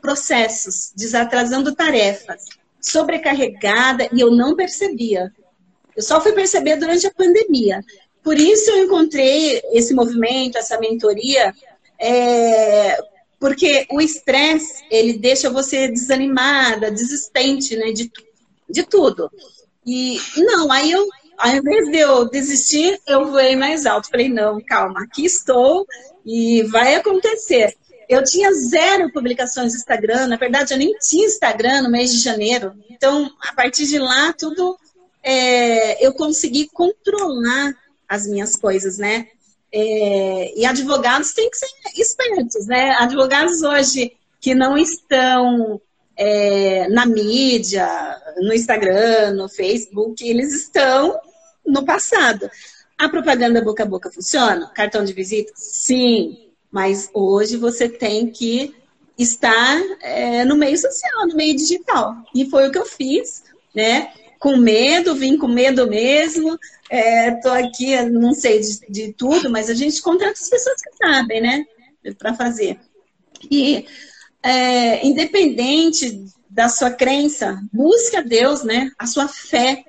processos, 0.00 0.92
desatrasando 0.96 1.72
tarefas 1.74 2.44
sobrecarregada 2.82 4.08
e 4.12 4.20
eu 4.20 4.32
não 4.32 4.56
percebia. 4.56 5.32
Eu 5.96 6.02
só 6.02 6.20
fui 6.20 6.32
perceber 6.32 6.76
durante 6.76 7.06
a 7.06 7.14
pandemia. 7.14 7.80
Por 8.22 8.38
isso 8.38 8.70
eu 8.70 8.84
encontrei 8.84 9.60
esse 9.72 9.92
movimento, 9.92 10.56
essa 10.56 10.78
mentoria, 10.78 11.52
é, 11.98 12.98
porque 13.38 13.86
o 13.90 14.00
estresse, 14.00 14.84
ele 14.90 15.14
deixa 15.14 15.50
você 15.50 15.88
desanimada, 15.88 16.90
desistente, 16.90 17.76
né, 17.76 17.90
de, 17.90 18.10
de 18.68 18.82
tudo. 18.84 19.30
E 19.84 20.18
não, 20.36 20.70
aí 20.70 20.90
eu 20.92 21.08
ao 21.42 21.56
invés 21.56 21.90
de 21.90 21.98
eu 21.98 22.28
desistir, 22.28 23.00
eu 23.04 23.26
voei 23.26 23.56
mais 23.56 23.84
alto. 23.84 24.08
Falei, 24.08 24.28
não, 24.28 24.60
calma, 24.60 25.02
aqui 25.02 25.24
estou 25.24 25.84
e 26.24 26.62
vai 26.64 26.94
acontecer. 26.94 27.74
Eu 28.08 28.22
tinha 28.22 28.52
zero 28.52 29.12
publicações 29.12 29.72
no 29.72 29.78
Instagram, 29.78 30.28
na 30.28 30.36
verdade 30.36 30.72
eu 30.72 30.78
nem 30.78 30.94
tinha 30.98 31.26
Instagram 31.26 31.82
no 31.82 31.90
mês 31.90 32.12
de 32.12 32.20
janeiro. 32.20 32.74
Então, 32.88 33.28
a 33.40 33.52
partir 33.54 33.86
de 33.86 33.98
lá, 33.98 34.32
tudo 34.32 34.78
é, 35.22 36.04
eu 36.04 36.12
consegui 36.12 36.68
controlar 36.72 37.74
as 38.12 38.26
minhas 38.26 38.54
coisas, 38.56 38.98
né? 38.98 39.26
É, 39.72 40.52
e 40.54 40.66
advogados 40.66 41.32
têm 41.32 41.48
que 41.48 41.56
ser 41.56 41.66
espertos, 41.96 42.66
né? 42.66 42.90
Advogados 42.98 43.62
hoje 43.62 44.12
que 44.38 44.54
não 44.54 44.76
estão 44.76 45.80
é, 46.14 46.88
na 46.88 47.06
mídia, 47.06 47.88
no 48.36 48.52
Instagram, 48.52 49.32
no 49.32 49.48
Facebook, 49.48 50.28
eles 50.28 50.52
estão 50.52 51.18
no 51.66 51.86
passado. 51.86 52.50
A 52.98 53.08
propaganda 53.08 53.64
boca 53.64 53.82
a 53.82 53.86
boca 53.86 54.12
funciona? 54.12 54.70
Cartão 54.74 55.02
de 55.04 55.14
visita? 55.14 55.50
Sim, 55.56 56.50
mas 56.70 57.08
hoje 57.14 57.56
você 57.56 57.88
tem 57.88 58.26
que 58.26 58.74
estar 59.16 59.80
é, 60.02 60.44
no 60.44 60.54
meio 60.54 60.76
social, 60.76 61.26
no 61.26 61.34
meio 61.34 61.56
digital. 61.56 62.14
E 62.34 62.44
foi 62.50 62.68
o 62.68 62.70
que 62.70 62.78
eu 62.78 62.84
fiz, 62.84 63.44
né? 63.74 64.12
Com 64.42 64.56
medo, 64.56 65.14
vim 65.14 65.38
com 65.38 65.46
medo 65.46 65.86
mesmo. 65.86 66.58
Estou 66.90 67.54
é, 67.54 67.62
aqui, 67.62 68.02
não 68.10 68.34
sei 68.34 68.58
de, 68.58 68.80
de, 68.88 69.12
tudo, 69.12 69.48
mas 69.48 69.70
a 69.70 69.74
gente 69.74 70.02
contrata 70.02 70.32
as 70.32 70.50
pessoas 70.50 70.82
que 70.82 70.96
sabem, 70.96 71.40
né? 71.40 71.64
Para 72.18 72.34
fazer. 72.34 72.80
E 73.48 73.86
é, 74.42 75.06
independente 75.06 76.26
da 76.50 76.68
sua 76.68 76.90
crença, 76.90 77.62
busque 77.72 78.16
a 78.16 78.20
Deus, 78.20 78.64
né? 78.64 78.90
A 78.98 79.06
sua 79.06 79.28
fé, 79.28 79.84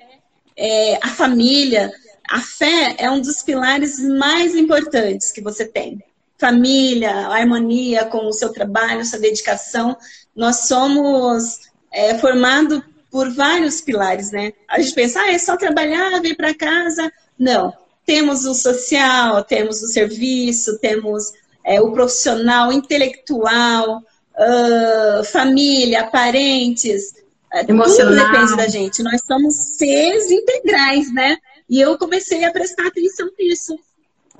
é, 0.56 1.00
a 1.02 1.08
família. 1.08 1.92
A 2.30 2.40
fé 2.40 2.94
é 2.96 3.10
um 3.10 3.20
dos 3.20 3.42
pilares 3.42 3.98
mais 3.98 4.54
importantes 4.54 5.32
que 5.32 5.40
você 5.40 5.64
tem. 5.64 6.00
Família, 6.38 7.10
a 7.10 7.38
harmonia 7.38 8.04
com 8.04 8.28
o 8.28 8.32
seu 8.32 8.52
trabalho, 8.52 9.04
sua 9.04 9.18
dedicação. 9.18 9.96
Nós 10.32 10.68
somos 10.68 11.58
é, 11.92 12.16
formados 12.18 12.84
por 13.14 13.30
vários 13.30 13.80
pilares, 13.80 14.32
né? 14.32 14.52
A 14.66 14.80
gente 14.80 14.92
pensa, 14.92 15.20
ah, 15.20 15.32
é 15.32 15.38
só 15.38 15.56
trabalhar, 15.56 16.20
vir 16.20 16.36
para 16.36 16.52
casa. 16.52 17.12
Não. 17.38 17.72
Temos 18.04 18.44
o 18.44 18.52
social, 18.54 19.44
temos 19.44 19.80
o 19.84 19.86
serviço, 19.86 20.80
temos 20.80 21.32
é, 21.64 21.80
o 21.80 21.92
profissional, 21.92 22.72
intelectual, 22.72 23.98
uh, 23.98 25.24
família, 25.26 26.08
parentes, 26.08 27.14
é, 27.52 27.60
Emocional. 27.70 28.14
tudo 28.14 28.32
depende 28.32 28.56
da 28.56 28.66
gente. 28.66 29.00
Nós 29.04 29.22
somos 29.24 29.54
seres 29.54 30.28
integrais, 30.32 31.14
né? 31.14 31.36
E 31.70 31.80
eu 31.80 31.96
comecei 31.96 32.44
a 32.44 32.50
prestar 32.50 32.88
atenção 32.88 33.30
nisso. 33.38 33.78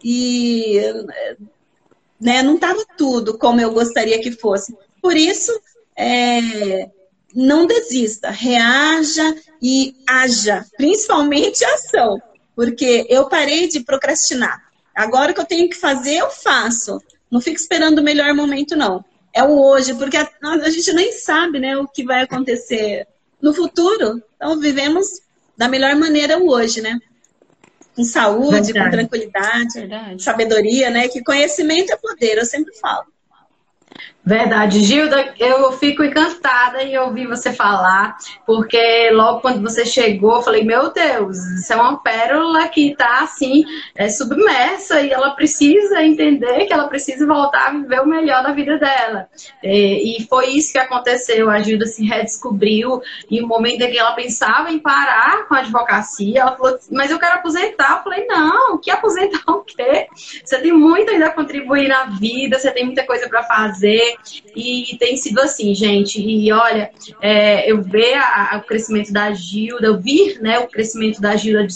E 0.02 0.80
né, 2.20 2.42
não 2.42 2.56
estava 2.56 2.84
tudo 2.98 3.38
como 3.38 3.60
eu 3.60 3.70
gostaria 3.70 4.20
que 4.20 4.32
fosse. 4.32 4.76
Por 5.00 5.16
isso, 5.16 5.52
é, 5.94 6.90
não 7.35 7.66
desista, 7.66 8.31
reaja 8.31 9.35
e 9.61 9.97
haja, 10.09 10.64
principalmente 10.77 11.64
ação, 11.64 12.20
porque 12.55 13.07
eu 13.09 13.29
parei 13.29 13.68
de 13.68 13.81
procrastinar. 13.81 14.62
Agora 14.94 15.33
que 15.33 15.40
eu 15.40 15.47
tenho 15.47 15.68
que 15.68 15.77
fazer, 15.77 16.16
eu 16.16 16.31
faço. 16.31 17.01
Não 17.31 17.40
fico 17.40 17.57
esperando 17.57 17.99
o 17.99 18.05
melhor 18.05 18.33
momento, 18.35 18.77
não 18.77 19.05
é 19.35 19.42
o 19.42 19.61
hoje, 19.61 19.92
porque 19.94 20.16
a, 20.16 20.31
a 20.42 20.70
gente 20.70 20.92
nem 20.92 21.11
sabe 21.11 21.59
né, 21.59 21.77
o 21.77 21.88
que 21.88 22.05
vai 22.05 22.23
acontecer 22.23 23.07
no 23.42 23.53
futuro. 23.53 24.23
Então, 24.37 24.61
vivemos 24.61 25.20
da 25.57 25.68
melhor 25.68 25.97
maneira 25.97 26.38
o 26.38 26.49
hoje, 26.49 26.81
né? 26.81 26.99
Com 27.97 28.05
saúde, 28.05 28.73
Verdade. 28.73 28.85
com 28.85 28.90
tranquilidade, 28.92 29.75
Verdade. 29.75 30.23
sabedoria, 30.23 30.88
né? 30.88 31.09
Que 31.09 31.23
conhecimento 31.23 31.92
é 31.92 31.97
poder, 31.97 32.38
eu 32.38 32.44
sempre 32.44 32.73
falo. 32.77 33.07
Verdade, 34.26 34.80
Gilda, 34.80 35.34
eu 35.38 35.70
fico 35.72 36.02
encantada 36.02 36.82
em 36.82 36.96
ouvir 36.96 37.26
você 37.26 37.52
falar, 37.52 38.16
porque 38.46 39.10
logo 39.10 39.40
quando 39.40 39.60
você 39.60 39.84
chegou, 39.84 40.37
eu 40.37 40.42
falei, 40.42 40.64
meu 40.64 40.90
Deus, 40.90 41.37
isso 41.37 41.70
é 41.70 41.76
uma 41.76 42.02
pérola 42.02 42.66
que 42.68 42.92
está 42.92 43.20
assim, 43.20 43.64
é, 43.94 44.08
submersa 44.08 45.02
e 45.02 45.10
ela 45.10 45.32
precisa 45.32 46.02
entender 46.02 46.64
que 46.64 46.72
ela 46.72 46.88
precisa 46.88 47.26
voltar 47.26 47.66
a 47.66 47.70
viver 47.72 48.00
o 48.00 48.06
melhor 48.06 48.42
da 48.42 48.52
vida 48.52 48.78
dela. 48.78 49.28
E, 49.62 50.16
e 50.16 50.26
foi 50.26 50.52
isso 50.52 50.72
que 50.72 50.78
aconteceu, 50.78 51.50
a 51.50 51.58
Gilda 51.60 51.84
se 51.84 52.02
redescobriu 52.02 53.02
e 53.30 53.42
o 53.42 53.46
momento 53.46 53.82
em 53.82 53.90
que 53.90 53.98
ela 53.98 54.12
pensava 54.12 54.70
em 54.70 54.78
parar 54.78 55.46
com 55.46 55.54
a 55.54 55.58
advocacia, 55.58 56.40
ela 56.40 56.56
falou, 56.56 56.78
mas 56.90 57.10
eu 57.10 57.18
quero 57.18 57.34
aposentar. 57.34 57.98
Eu 57.98 58.02
falei, 58.04 58.26
não, 58.26 58.78
que 58.78 58.90
aposentar 58.90 59.42
o 59.52 59.62
quê? 59.62 60.06
Você 60.42 60.62
tem 60.62 60.72
muito 60.72 61.10
ainda 61.10 61.26
a 61.26 61.32
contribuir 61.32 61.88
na 61.88 62.04
vida, 62.04 62.58
você 62.58 62.70
tem 62.70 62.87
muita 62.87 63.04
coisa 63.04 63.28
para 63.28 63.42
fazer 63.42 64.13
e 64.55 64.96
tem 64.98 65.16
sido 65.16 65.40
assim, 65.40 65.74
gente. 65.74 66.20
E 66.20 66.53
olha, 66.53 66.90
é, 67.20 67.70
eu 67.70 67.83
ver 67.83 68.14
a, 68.14 68.55
a, 68.55 68.59
o 68.59 68.62
crescimento 68.62 69.12
da 69.12 69.33
Gilda, 69.33 69.87
eu 69.87 70.00
vir 70.00 70.40
né, 70.40 70.59
o 70.59 70.68
crescimento 70.68 71.20
da 71.20 71.37
Gilda 71.37 71.66
de, 71.66 71.74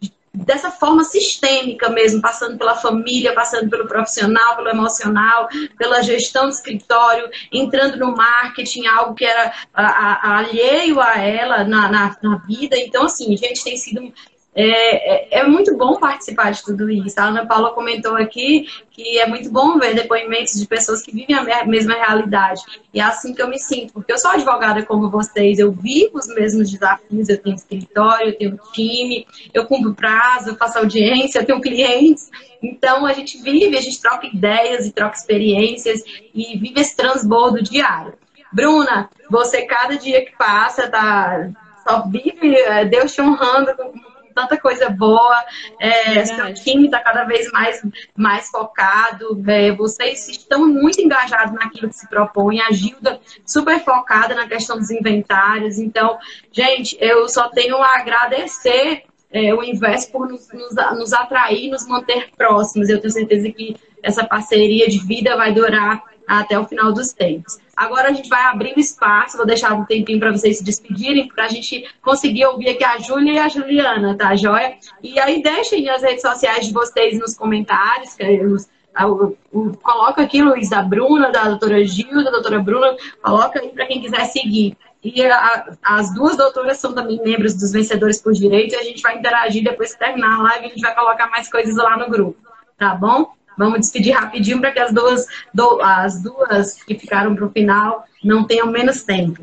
de, 0.00 0.12
dessa 0.32 0.70
forma 0.70 1.04
sistêmica 1.04 1.88
mesmo, 1.88 2.20
passando 2.20 2.58
pela 2.58 2.74
família, 2.74 3.34
passando 3.34 3.70
pelo 3.70 3.86
profissional, 3.86 4.56
pelo 4.56 4.68
emocional, 4.68 5.48
pela 5.78 6.02
gestão 6.02 6.44
do 6.44 6.50
escritório, 6.50 7.28
entrando 7.52 7.98
no 7.98 8.16
marketing, 8.16 8.86
algo 8.86 9.14
que 9.14 9.24
era 9.24 9.52
a, 9.72 10.38
alheio 10.38 11.00
a 11.00 11.18
ela 11.18 11.64
na, 11.64 11.88
na, 11.90 12.16
na 12.22 12.36
vida. 12.38 12.76
Então, 12.76 13.04
assim, 13.04 13.36
gente, 13.36 13.62
tem 13.62 13.76
sido 13.76 14.12
é, 14.54 15.38
é, 15.38 15.40
é, 15.40 15.44
muito 15.44 15.76
bom 15.76 15.96
participar 15.96 16.52
de 16.52 16.62
tudo 16.62 16.88
isso. 16.88 17.18
A 17.18 17.24
Ana 17.24 17.44
Paula 17.44 17.72
comentou 17.72 18.14
aqui 18.14 18.66
que 18.92 19.18
é 19.18 19.26
muito 19.26 19.50
bom 19.50 19.78
ver 19.78 19.94
depoimentos 19.94 20.54
de 20.54 20.66
pessoas 20.66 21.02
que 21.02 21.10
vivem 21.10 21.34
a 21.34 21.64
mesma 21.64 21.94
realidade. 21.94 22.62
E 22.92 23.00
é 23.00 23.02
assim 23.02 23.34
que 23.34 23.42
eu 23.42 23.48
me 23.48 23.58
sinto, 23.58 23.92
porque 23.92 24.12
eu 24.12 24.18
sou 24.18 24.30
advogada 24.30 24.84
como 24.84 25.10
vocês, 25.10 25.58
eu 25.58 25.72
vivo 25.72 26.18
os 26.18 26.28
mesmos 26.28 26.70
desafios, 26.70 27.28
eu 27.28 27.38
tenho 27.38 27.56
escritório, 27.56 28.28
eu 28.28 28.38
tenho 28.38 28.60
time, 28.72 29.26
eu 29.52 29.66
cumpro 29.66 29.92
prazo, 29.92 30.50
eu 30.50 30.56
faço 30.56 30.78
audiência, 30.78 31.40
eu 31.40 31.44
tenho 31.44 31.60
clientes. 31.60 32.30
Então 32.62 33.04
a 33.04 33.12
gente 33.12 33.42
vive, 33.42 33.76
a 33.76 33.80
gente 33.80 34.00
troca 34.00 34.28
ideias 34.28 34.86
e 34.86 34.92
troca 34.92 35.16
experiências 35.16 36.00
e 36.32 36.56
vive 36.56 36.80
esse 36.80 36.96
transbordo 36.96 37.60
diário. 37.60 38.14
Bruna, 38.52 39.10
você 39.28 39.62
cada 39.62 39.96
dia 39.96 40.24
que 40.24 40.36
passa 40.36 40.88
tá 40.88 41.50
só 41.82 42.06
vive 42.08 42.54
é, 42.56 42.84
Deus 42.84 43.12
te 43.12 43.20
honrando 43.20 43.74
com 43.76 44.13
tanta 44.34 44.56
coisa 44.56 44.90
boa, 44.90 45.44
é, 45.78 46.24
seu 46.24 46.52
time 46.54 46.86
está 46.86 47.00
cada 47.00 47.24
vez 47.24 47.50
mais, 47.52 47.82
mais 48.16 48.48
focado, 48.48 49.42
é, 49.46 49.72
vocês 49.72 50.28
estão 50.28 50.66
muito 50.66 51.00
engajados 51.00 51.54
naquilo 51.54 51.88
que 51.88 51.96
se 51.96 52.08
propõe, 52.08 52.60
a 52.60 52.70
Gilda 52.72 53.20
super 53.46 53.82
focada 53.84 54.34
na 54.34 54.46
questão 54.48 54.76
dos 54.76 54.90
inventários, 54.90 55.78
então, 55.78 56.18
gente, 56.52 56.96
eu 57.00 57.28
só 57.28 57.48
tenho 57.48 57.76
a 57.76 57.98
agradecer 57.98 59.04
é, 59.30 59.52
o 59.54 59.62
Invest 59.62 60.12
por 60.12 60.28
nos, 60.28 60.48
nos, 60.52 60.74
nos 60.96 61.12
atrair, 61.12 61.70
nos 61.70 61.86
manter 61.86 62.30
próximos, 62.36 62.88
eu 62.88 63.00
tenho 63.00 63.12
certeza 63.12 63.50
que 63.50 63.76
essa 64.02 64.24
parceria 64.24 64.88
de 64.88 64.98
vida 64.98 65.36
vai 65.36 65.52
durar 65.52 66.02
até 66.26 66.58
o 66.58 66.64
final 66.64 66.92
dos 66.92 67.12
tempos. 67.12 67.58
Agora 67.76 68.08
a 68.08 68.12
gente 68.12 68.28
vai 68.28 68.42
abrir 68.44 68.74
o 68.76 68.80
espaço, 68.80 69.36
vou 69.36 69.46
deixar 69.46 69.72
um 69.72 69.84
tempinho 69.84 70.20
para 70.20 70.32
vocês 70.32 70.58
se 70.58 70.64
despedirem, 70.64 71.28
para 71.28 71.44
a 71.44 71.48
gente 71.48 71.84
conseguir 72.02 72.46
ouvir 72.46 72.70
aqui 72.70 72.84
a 72.84 72.98
Júlia 72.98 73.32
e 73.32 73.38
a 73.38 73.48
Juliana, 73.48 74.16
tá, 74.16 74.36
joia? 74.36 74.76
E 75.02 75.18
aí 75.18 75.42
deixem 75.42 75.88
as 75.88 76.02
redes 76.02 76.22
sociais 76.22 76.66
de 76.66 76.72
vocês 76.72 77.18
nos 77.18 77.36
comentários, 77.36 78.14
que 78.14 78.44
os, 78.44 78.68
o, 79.02 79.36
o, 79.52 79.76
coloca 79.78 80.22
aqui, 80.22 80.40
Luiz, 80.40 80.70
da 80.70 80.82
Bruna, 80.82 81.30
da 81.30 81.48
doutora 81.48 81.84
Gil, 81.84 82.22
da 82.22 82.30
doutora 82.30 82.60
Bruna, 82.60 82.96
coloca 83.22 83.60
aí 83.60 83.68
para 83.70 83.86
quem 83.86 84.00
quiser 84.00 84.24
seguir. 84.26 84.76
E 85.02 85.24
a, 85.26 85.74
as 85.82 86.14
duas 86.14 86.36
doutoras 86.36 86.78
são 86.78 86.94
também 86.94 87.20
membros 87.22 87.54
dos 87.54 87.72
Vencedores 87.72 88.22
por 88.22 88.32
Direito, 88.32 88.74
e 88.74 88.78
a 88.78 88.82
gente 88.82 89.02
vai 89.02 89.18
interagir 89.18 89.62
depois 89.62 89.92
que 89.92 89.98
terminar 89.98 90.38
a 90.38 90.42
live, 90.42 90.66
a 90.66 90.68
gente 90.68 90.80
vai 90.80 90.94
colocar 90.94 91.28
mais 91.28 91.50
coisas 91.50 91.76
lá 91.76 91.96
no 91.96 92.08
grupo, 92.08 92.38
tá 92.78 92.94
bom? 92.94 93.34
Vamos 93.56 93.80
despedir 93.80 94.14
rapidinho 94.14 94.60
para 94.60 94.72
que 94.72 94.78
as 94.78 94.92
duas, 94.92 95.26
do, 95.52 95.80
as 95.80 96.22
duas 96.22 96.82
que 96.82 96.98
ficaram 96.98 97.34
para 97.34 97.46
o 97.46 97.50
final 97.50 98.04
não 98.22 98.44
tenham 98.44 98.66
menos 98.66 99.02
tempo. 99.02 99.42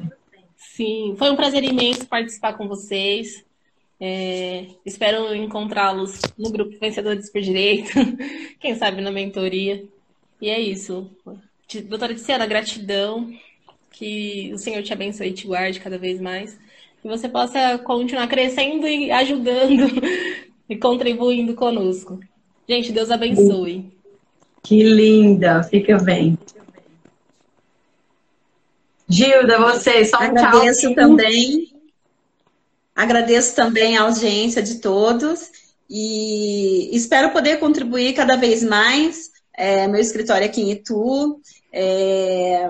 Sim, 0.58 1.16
foi 1.18 1.30
um 1.30 1.36
prazer 1.36 1.64
imenso 1.64 2.08
participar 2.08 2.54
com 2.54 2.68
vocês. 2.68 3.44
É, 4.00 4.66
espero 4.84 5.36
encontrá-los 5.36 6.20
no 6.36 6.50
grupo 6.50 6.76
Vencedores 6.80 7.30
por 7.30 7.40
Direito, 7.40 7.92
quem 8.60 8.76
sabe 8.76 9.00
na 9.02 9.12
mentoria. 9.12 9.84
E 10.42 10.50
é 10.50 10.60
isso. 10.60 11.08
Doutora 11.86 12.16
Tiziana, 12.16 12.48
gratidão. 12.48 13.32
Que 13.92 14.52
o 14.54 14.58
Senhor 14.58 14.82
te 14.82 14.92
abençoe 14.92 15.28
e 15.28 15.34
te 15.34 15.46
guarde 15.46 15.80
cada 15.80 15.98
vez 15.98 16.20
mais. 16.20 16.58
Que 17.02 17.08
você 17.08 17.30
possa 17.30 17.78
continuar 17.78 18.28
crescendo 18.28 18.88
e 18.88 19.12
ajudando 19.12 20.02
e 20.68 20.76
contribuindo 20.78 21.54
conosco. 21.54 22.20
Gente, 22.68 22.92
Deus 22.92 23.12
abençoe. 23.12 23.92
Que 24.64 24.84
linda, 24.84 25.64
fica 25.64 25.98
bem. 25.98 26.38
Gilda, 29.08 29.60
você, 29.60 30.06
só 30.06 30.18
um 30.20 30.22
Agradeço 30.22 30.82
tchau. 30.82 30.96
também. 30.96 31.74
Agradeço 32.96 33.56
também 33.56 33.98
a 33.98 34.04
audiência 34.04 34.62
de 34.62 34.76
todos 34.76 35.50
e 35.90 36.96
espero 36.96 37.32
poder 37.32 37.58
contribuir 37.60 38.14
cada 38.14 38.38
vez 38.38 38.64
mais. 38.64 39.32
É, 39.54 39.88
meu 39.88 40.00
escritório 40.00 40.46
aqui 40.46 40.62
em 40.62 40.72
Itu. 40.72 41.42
É, 41.74 42.70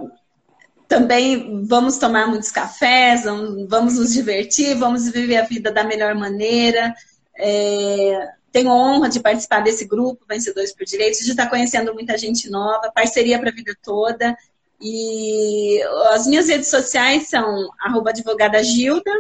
também 0.88 1.64
vamos 1.66 1.98
tomar 1.98 2.28
muitos 2.28 2.52
cafés, 2.52 3.24
vamos 3.24 3.96
nos 3.96 4.12
divertir, 4.12 4.76
vamos 4.76 5.10
viver 5.10 5.38
a 5.38 5.46
vida 5.46 5.72
da 5.72 5.84
melhor 5.84 6.16
maneira. 6.16 6.94
É, 7.38 8.28
tenho 8.52 8.70
honra 8.70 9.10
de 9.10 9.20
participar 9.20 9.62
desse 9.62 9.86
grupo, 9.86 10.26
Vencedores 10.28 10.74
por 10.74 10.86
Direitos, 10.86 11.22
de 11.22 11.32
estar 11.32 11.50
conhecendo 11.50 11.94
muita 11.94 12.18
gente 12.18 12.50
nova, 12.50 12.92
parceria 12.94 13.40
para 13.40 13.50
a 13.50 13.54
vida 13.54 13.76
toda. 13.82 14.36
E 14.82 15.80
as 16.12 16.28
minhas 16.28 16.48
redes 16.48 16.68
sociais 16.68 17.30
são 17.30 17.70
arroba 17.80 18.10
advogada 18.10 18.62
Gilda, 18.64 19.12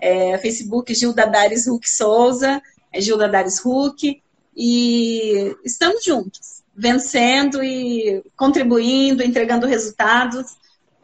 é, 0.00 0.36
Facebook 0.38 0.94
Gilda 0.94 1.26
Dares 1.26 1.66
Huck 1.66 1.88
Souza, 1.88 2.60
é 2.92 3.00
Gilda 3.00 3.28
Dares 3.28 3.64
Huck, 3.64 4.20
e 4.56 5.56
estamos 5.64 6.04
juntos, 6.04 6.62
vencendo 6.74 7.62
e 7.62 8.22
contribuindo, 8.36 9.22
entregando 9.22 9.66
resultados, 9.66 10.56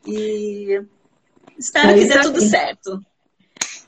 e 0.06 0.82
espero 1.58 1.90
é 1.90 1.94
que 1.98 2.04
dê 2.06 2.20
tudo 2.20 2.40
certo. 2.40 3.00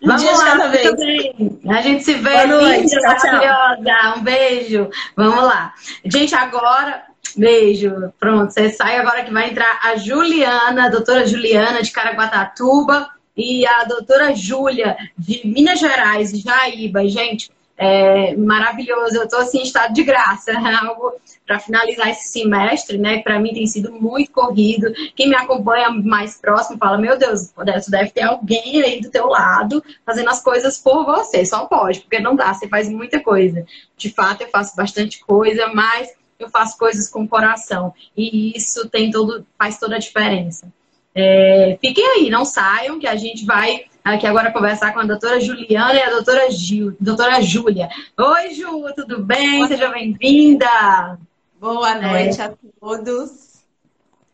Um 0.02 0.06
Vamos 0.06 0.22
dia 0.22 0.32
lá, 0.32 0.38
de 0.38 0.44
cada 0.44 0.68
vez. 0.68 0.96
Bem. 0.96 1.60
A 1.68 1.82
gente 1.82 2.04
se 2.04 2.14
vê. 2.14 2.30
Tchau, 2.46 3.16
tchau. 3.16 4.18
Um 4.18 4.22
beijo. 4.22 4.90
Vamos 5.16 5.44
lá. 5.44 5.74
Gente, 6.04 6.34
agora 6.34 7.04
Beijo. 7.36 8.12
Pronto, 8.18 8.52
você 8.52 8.70
sai 8.70 8.96
agora 8.96 9.24
que 9.24 9.32
vai 9.32 9.50
entrar 9.50 9.78
a 9.82 9.96
Juliana, 9.96 10.86
a 10.86 10.88
doutora 10.88 11.26
Juliana 11.26 11.82
de 11.82 11.90
Caraguatatuba 11.90 13.08
e 13.36 13.66
a 13.66 13.84
doutora 13.84 14.34
Júlia 14.34 14.96
de 15.16 15.40
Minas 15.46 15.78
Gerais, 15.78 16.32
Jaíba. 16.32 17.06
Gente, 17.08 17.50
é 17.83 18.37
maravilhoso. 18.37 19.16
Eu 19.16 19.25
estou 19.25 19.38
assim 19.38 19.61
em 19.61 19.62
estado 19.62 19.95
de 19.95 20.03
graça, 20.03 20.53
algo 20.87 21.14
para 21.47 21.59
finalizar 21.59 22.11
esse 22.11 22.29
semestre, 22.29 22.99
né? 22.99 23.23
Para 23.23 23.40
mim 23.40 23.55
tem 23.55 23.66
sido 23.66 23.90
muito 23.90 24.31
corrido. 24.31 24.93
Quem 25.16 25.31
me 25.31 25.35
acompanha 25.35 25.88
mais 25.88 26.38
próximo 26.38 26.77
fala: 26.77 26.99
Meu 26.99 27.16
Deus, 27.16 27.51
você 27.57 27.90
deve 27.90 28.11
ter 28.11 28.23
alguém 28.23 28.83
aí 28.83 29.01
do 29.01 29.11
teu 29.11 29.27
lado 29.29 29.83
fazendo 30.05 30.29
as 30.29 30.43
coisas 30.43 30.77
por 30.77 31.07
você. 31.07 31.45
Só 31.47 31.64
pode, 31.64 32.01
porque 32.01 32.21
não 32.21 32.37
dá. 32.37 32.53
Você 32.53 32.69
faz 32.69 32.87
muita 32.90 33.19
coisa. 33.19 33.64
De 33.97 34.11
fato, 34.11 34.43
eu 34.43 34.49
faço 34.49 34.77
bastante 34.77 35.19
coisa, 35.25 35.69
mas 35.69 36.12
eu 36.38 36.51
faço 36.51 36.77
coisas 36.77 37.09
com 37.09 37.27
coração. 37.27 37.95
E 38.14 38.55
isso 38.55 38.90
tem 38.90 39.11
todo, 39.11 39.47
faz 39.59 39.79
toda 39.79 39.97
a 39.97 39.99
diferença. 39.99 40.71
É, 41.14 41.79
fiquem 41.81 42.07
aí, 42.07 42.31
não 42.31 42.45
saiam, 42.45 42.99
que 42.99 43.07
a 43.07 43.16
gente 43.16 43.47
vai 43.47 43.85
aqui 44.04 44.26
agora 44.26 44.52
conversar 44.52 44.92
com 44.92 45.00
a 45.00 45.04
doutora 45.04 45.40
Juliana 45.40 45.94
e 45.94 46.02
a 46.02 46.10
doutora, 46.10 46.50
Gil, 46.50 46.96
doutora 47.00 47.40
Júlia. 47.40 47.88
Oi, 48.18 48.54
Ju, 48.54 48.92
tudo 48.94 49.22
bem? 49.22 49.58
Boa 49.58 49.68
Seja 49.68 49.88
bem-vinda. 49.90 51.18
Boa 51.58 51.94
noite 51.94 52.40
é. 52.40 52.44
a 52.44 52.52
todos. 52.80 53.60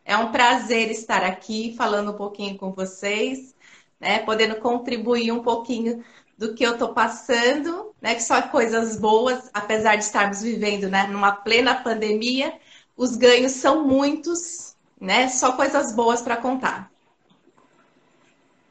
É 0.04 0.16
um 0.16 0.30
prazer 0.30 0.90
estar 0.90 1.24
aqui 1.24 1.74
falando 1.76 2.12
um 2.12 2.16
pouquinho 2.16 2.56
com 2.56 2.72
vocês, 2.72 3.54
né, 4.00 4.20
podendo 4.20 4.56
contribuir 4.56 5.32
um 5.32 5.42
pouquinho 5.42 6.04
do 6.38 6.54
que 6.54 6.64
eu 6.64 6.74
estou 6.74 6.90
passando, 6.90 7.92
né? 8.00 8.14
Que 8.14 8.22
só 8.22 8.42
coisas 8.42 9.00
boas, 9.00 9.50
apesar 9.52 9.96
de 9.96 10.04
estarmos 10.04 10.42
vivendo, 10.42 10.88
né, 10.88 11.06
numa 11.06 11.32
plena 11.32 11.74
pandemia, 11.74 12.52
os 12.96 13.16
ganhos 13.16 13.52
são 13.52 13.84
muitos, 13.84 14.76
né? 15.00 15.28
Só 15.28 15.52
coisas 15.52 15.92
boas 15.94 16.22
para 16.22 16.36
contar. 16.36 16.90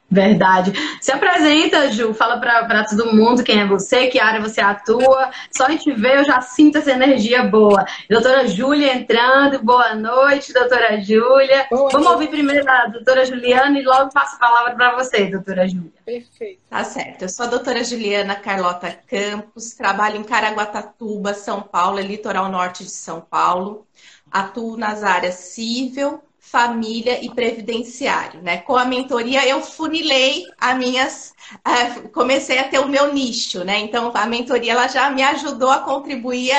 Verdade. 0.09 0.71
Se 1.01 1.11
apresenta, 1.11 1.91
Ju, 1.91 2.13
fala 2.13 2.37
para 2.37 2.85
todo 2.85 3.13
mundo 3.13 3.43
quem 3.43 3.59
é 3.59 3.65
você, 3.65 4.07
que 4.07 4.19
área 4.19 4.39
você 4.39 4.61
atua. 4.61 5.31
Só 5.51 5.65
a 5.65 5.71
gente 5.71 5.91
vê, 5.93 6.17
eu 6.19 6.23
já 6.23 6.39
sinto 6.41 6.77
essa 6.77 6.91
energia 6.91 7.43
boa. 7.43 7.85
Doutora 8.09 8.47
Júlia 8.47 8.93
entrando, 8.93 9.63
boa 9.63 9.95
noite, 9.95 10.53
doutora 10.53 11.01
Júlia. 11.01 11.67
Vamos 11.71 11.93
noite. 11.93 12.07
ouvir 12.07 12.27
primeiro 12.27 12.69
a 12.69 12.87
doutora 12.87 13.25
Juliana 13.25 13.79
e 13.79 13.83
logo 13.83 14.11
passo 14.11 14.35
a 14.35 14.39
palavra 14.39 14.75
para 14.75 14.95
você, 14.95 15.25
doutora 15.25 15.67
Júlia. 15.67 15.91
Perfeito. 16.05 16.61
Tá 16.69 16.83
certo. 16.83 17.23
Eu 17.23 17.29
sou 17.29 17.47
a 17.47 17.49
doutora 17.49 17.83
Juliana 17.83 18.35
Carlota 18.35 18.95
Campos, 19.07 19.71
trabalho 19.71 20.17
em 20.17 20.23
Caraguatatuba, 20.23 21.33
São 21.33 21.61
Paulo, 21.61 21.99
é 21.99 22.03
litoral 22.03 22.49
norte 22.49 22.83
de 22.83 22.91
São 22.91 23.21
Paulo. 23.21 23.87
Atuo 24.31 24.77
nas 24.77 25.03
áreas 25.03 25.35
civil, 25.35 26.21
família 26.45 27.23
e 27.23 27.29
previdenciário, 27.29 28.41
né? 28.41 28.59
Com 28.59 28.77
a 28.77 28.85
mentoria 28.85 29.45
eu 29.45 29.61
funilei 29.61 30.45
as 30.59 30.77
minhas, 30.77 31.33
uh, 31.67 32.09
comecei 32.09 32.59
a 32.59 32.69
ter 32.69 32.79
o 32.79 32.87
meu 32.87 33.13
nicho, 33.13 33.63
né? 33.65 33.79
Então 33.79 34.11
a 34.13 34.25
mentoria 34.25 34.71
ela 34.71 34.87
já 34.87 35.09
me 35.09 35.21
ajudou 35.21 35.69
a 35.69 35.79
contribuir 35.79 36.53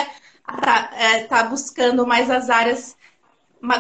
a 0.44 0.55
estar 0.55 0.92
é, 1.01 1.25
tá 1.25 1.44
buscando 1.44 2.07
mais 2.07 2.31
as 2.31 2.51
áreas 2.51 2.94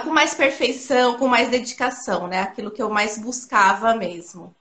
com 0.02 0.10
mais 0.10 0.32
perfeição, 0.34 1.18
com 1.18 1.28
mais 1.28 1.50
dedicação, 1.50 2.26
né? 2.26 2.40
Aquilo 2.40 2.70
que 2.70 2.82
eu 2.82 2.88
mais 2.88 3.18
buscava 3.18 3.94
mesmo. 3.94 4.55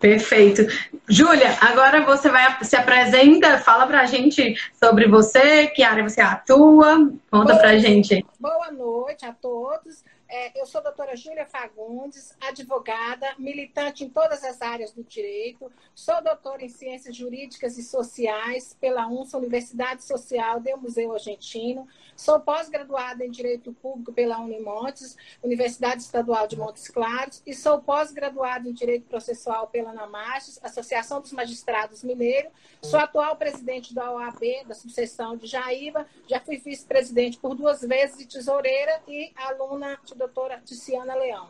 Perfeito. 0.00 0.66
Júlia, 1.08 1.56
agora 1.60 2.04
você 2.04 2.30
vai 2.30 2.56
se 2.64 2.74
apresenta, 2.74 3.58
fala 3.58 3.86
pra 3.86 4.06
gente 4.06 4.54
sobre 4.82 5.06
você, 5.06 5.66
que 5.68 5.82
área 5.82 6.08
você 6.08 6.20
atua, 6.20 7.10
conta 7.30 7.52
Boa, 7.52 7.58
pra 7.58 7.78
gente. 7.78 8.24
Boa 8.38 8.70
noite 8.72 9.26
a 9.26 9.32
todos. 9.32 10.02
É, 10.32 10.60
eu 10.60 10.64
sou 10.64 10.80
a 10.80 10.84
doutora 10.84 11.16
Júlia 11.16 11.44
Fagundes, 11.44 12.32
advogada, 12.40 13.34
militante 13.36 14.04
em 14.04 14.08
todas 14.08 14.44
as 14.44 14.62
áreas 14.62 14.92
do 14.92 15.02
direito. 15.02 15.72
Sou 15.92 16.22
doutora 16.22 16.64
em 16.64 16.68
Ciências 16.68 17.16
Jurídicas 17.16 17.76
e 17.76 17.82
Sociais 17.82 18.76
pela 18.80 19.08
UNSA, 19.08 19.38
Universidade 19.38 20.04
Social 20.04 20.60
do 20.60 20.76
Museu 20.76 21.12
Argentino. 21.12 21.88
Sou 22.14 22.38
pós-graduada 22.38 23.24
em 23.24 23.30
Direito 23.30 23.72
Público 23.72 24.12
pela 24.12 24.38
Unimontes, 24.38 25.16
Universidade 25.42 26.02
Estadual 26.02 26.46
de 26.46 26.56
Montes 26.56 26.86
Claros. 26.86 27.42
E 27.44 27.52
sou 27.52 27.80
pós-graduada 27.82 28.68
em 28.68 28.72
Direito 28.72 29.08
Processual 29.08 29.66
pela 29.66 29.92
NAMAGES, 29.92 30.60
Associação 30.62 31.20
dos 31.20 31.32
Magistrados 31.32 32.04
Mineiro. 32.04 32.50
Sou 32.82 33.00
atual 33.00 33.34
presidente 33.34 33.92
da 33.92 34.12
OAB, 34.12 34.64
da 34.64 34.74
subseção 34.74 35.36
de 35.36 35.48
Jaíba. 35.48 36.06
Já 36.28 36.38
fui 36.38 36.56
vice-presidente 36.58 37.36
por 37.36 37.56
duas 37.56 37.80
vezes 37.80 38.20
e 38.20 38.26
tesoureira 38.26 39.02
e 39.08 39.32
aluna 39.34 39.98
doutora 40.20 40.60
Tiziana 40.62 41.14
Leão. 41.14 41.48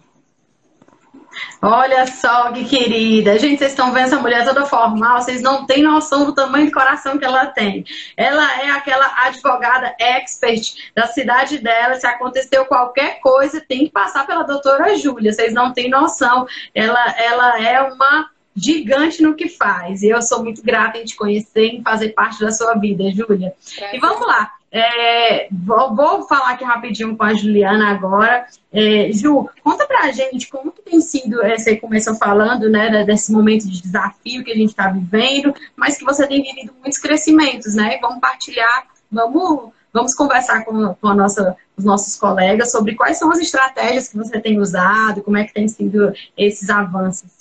Olha 1.61 2.07
só 2.07 2.53
que 2.53 2.65
querida. 2.65 3.37
Gente, 3.37 3.59
vocês 3.59 3.73
estão 3.73 3.93
vendo 3.93 4.05
essa 4.07 4.21
mulher 4.21 4.45
toda 4.45 4.65
formal, 4.65 5.21
vocês 5.21 5.43
não 5.43 5.67
têm 5.67 5.83
noção 5.83 6.25
do 6.25 6.33
tamanho 6.33 6.67
do 6.67 6.73
coração 6.73 7.19
que 7.19 7.25
ela 7.25 7.47
tem. 7.47 7.85
Ela 8.17 8.63
é 8.63 8.71
aquela 8.71 9.27
advogada 9.27 9.93
expert 9.99 10.93
da 10.95 11.09
cidade 11.09 11.59
dela. 11.59 11.97
Se 11.97 12.07
aconteceu 12.07 12.65
qualquer 12.65 13.19
coisa, 13.19 13.61
tem 13.61 13.87
que 13.87 13.91
passar 13.91 14.25
pela 14.25 14.45
doutora 14.45 14.97
Júlia. 14.97 15.33
Vocês 15.33 15.53
não 15.53 15.73
têm 15.73 15.91
noção. 15.91 16.47
Ela, 16.73 17.11
ela 17.19 17.61
é 17.61 17.83
uma 17.83 18.31
gigante 18.61 19.23
no 19.23 19.35
que 19.35 19.49
faz. 19.49 20.03
E 20.03 20.09
eu 20.09 20.21
sou 20.23 20.43
muito 20.43 20.63
grata 20.63 20.99
em 20.99 21.05
te 21.05 21.17
conhecer, 21.17 21.67
em 21.67 21.83
fazer 21.83 22.11
parte 22.11 22.41
da 22.41 22.53
sua 22.53 22.75
vida, 22.75 23.11
Júlia. 23.11 23.55
E 23.93 23.99
vamos 23.99 24.27
lá. 24.27 24.53
É, 24.73 25.49
vou, 25.51 25.97
vou, 25.97 26.29
falar 26.29 26.51
aqui 26.51 26.63
rapidinho 26.63 27.17
com 27.17 27.25
a 27.25 27.35
Juliana 27.35 27.91
agora. 27.91 28.47
É, 28.73 29.11
Ju, 29.13 29.49
conta 29.65 29.85
pra 29.85 30.13
gente 30.13 30.49
como 30.49 30.71
que 30.71 30.83
tem 30.83 31.01
sido, 31.01 31.43
é, 31.43 31.59
você 31.59 31.77
começou 31.77 32.15
falando, 32.15 32.71
né, 32.71 33.05
desse 33.05 33.33
momento 33.33 33.69
de 33.69 33.83
desafio 33.83 34.45
que 34.45 34.53
a 34.53 34.55
gente 34.55 34.71
está 34.71 34.89
vivendo, 34.89 35.53
mas 35.75 35.97
que 35.99 36.05
você 36.05 36.27
tem 36.27 36.43
vivido 36.43 36.73
muitos 36.81 37.01
crescimentos, 37.01 37.75
né? 37.75 37.99
Vamos 38.01 38.21
partilhar, 38.21 38.87
vamos, 39.11 39.73
vamos 39.93 40.15
conversar 40.15 40.65
com, 40.65 40.95
com 40.95 41.09
a 41.09 41.15
nossa, 41.15 41.57
os 41.77 41.85
nossos 41.85 42.15
colegas 42.15 42.71
sobre 42.71 42.95
quais 42.95 43.19
são 43.19 43.33
as 43.33 43.41
estratégias 43.41 44.09
que 44.09 44.17
você 44.17 44.39
tem 44.39 44.61
usado, 44.61 45.23
como 45.23 45.37
é 45.37 45.45
que 45.45 45.53
tem 45.53 45.67
sido 45.67 46.13
esses 46.37 46.71
avanços. 46.71 47.40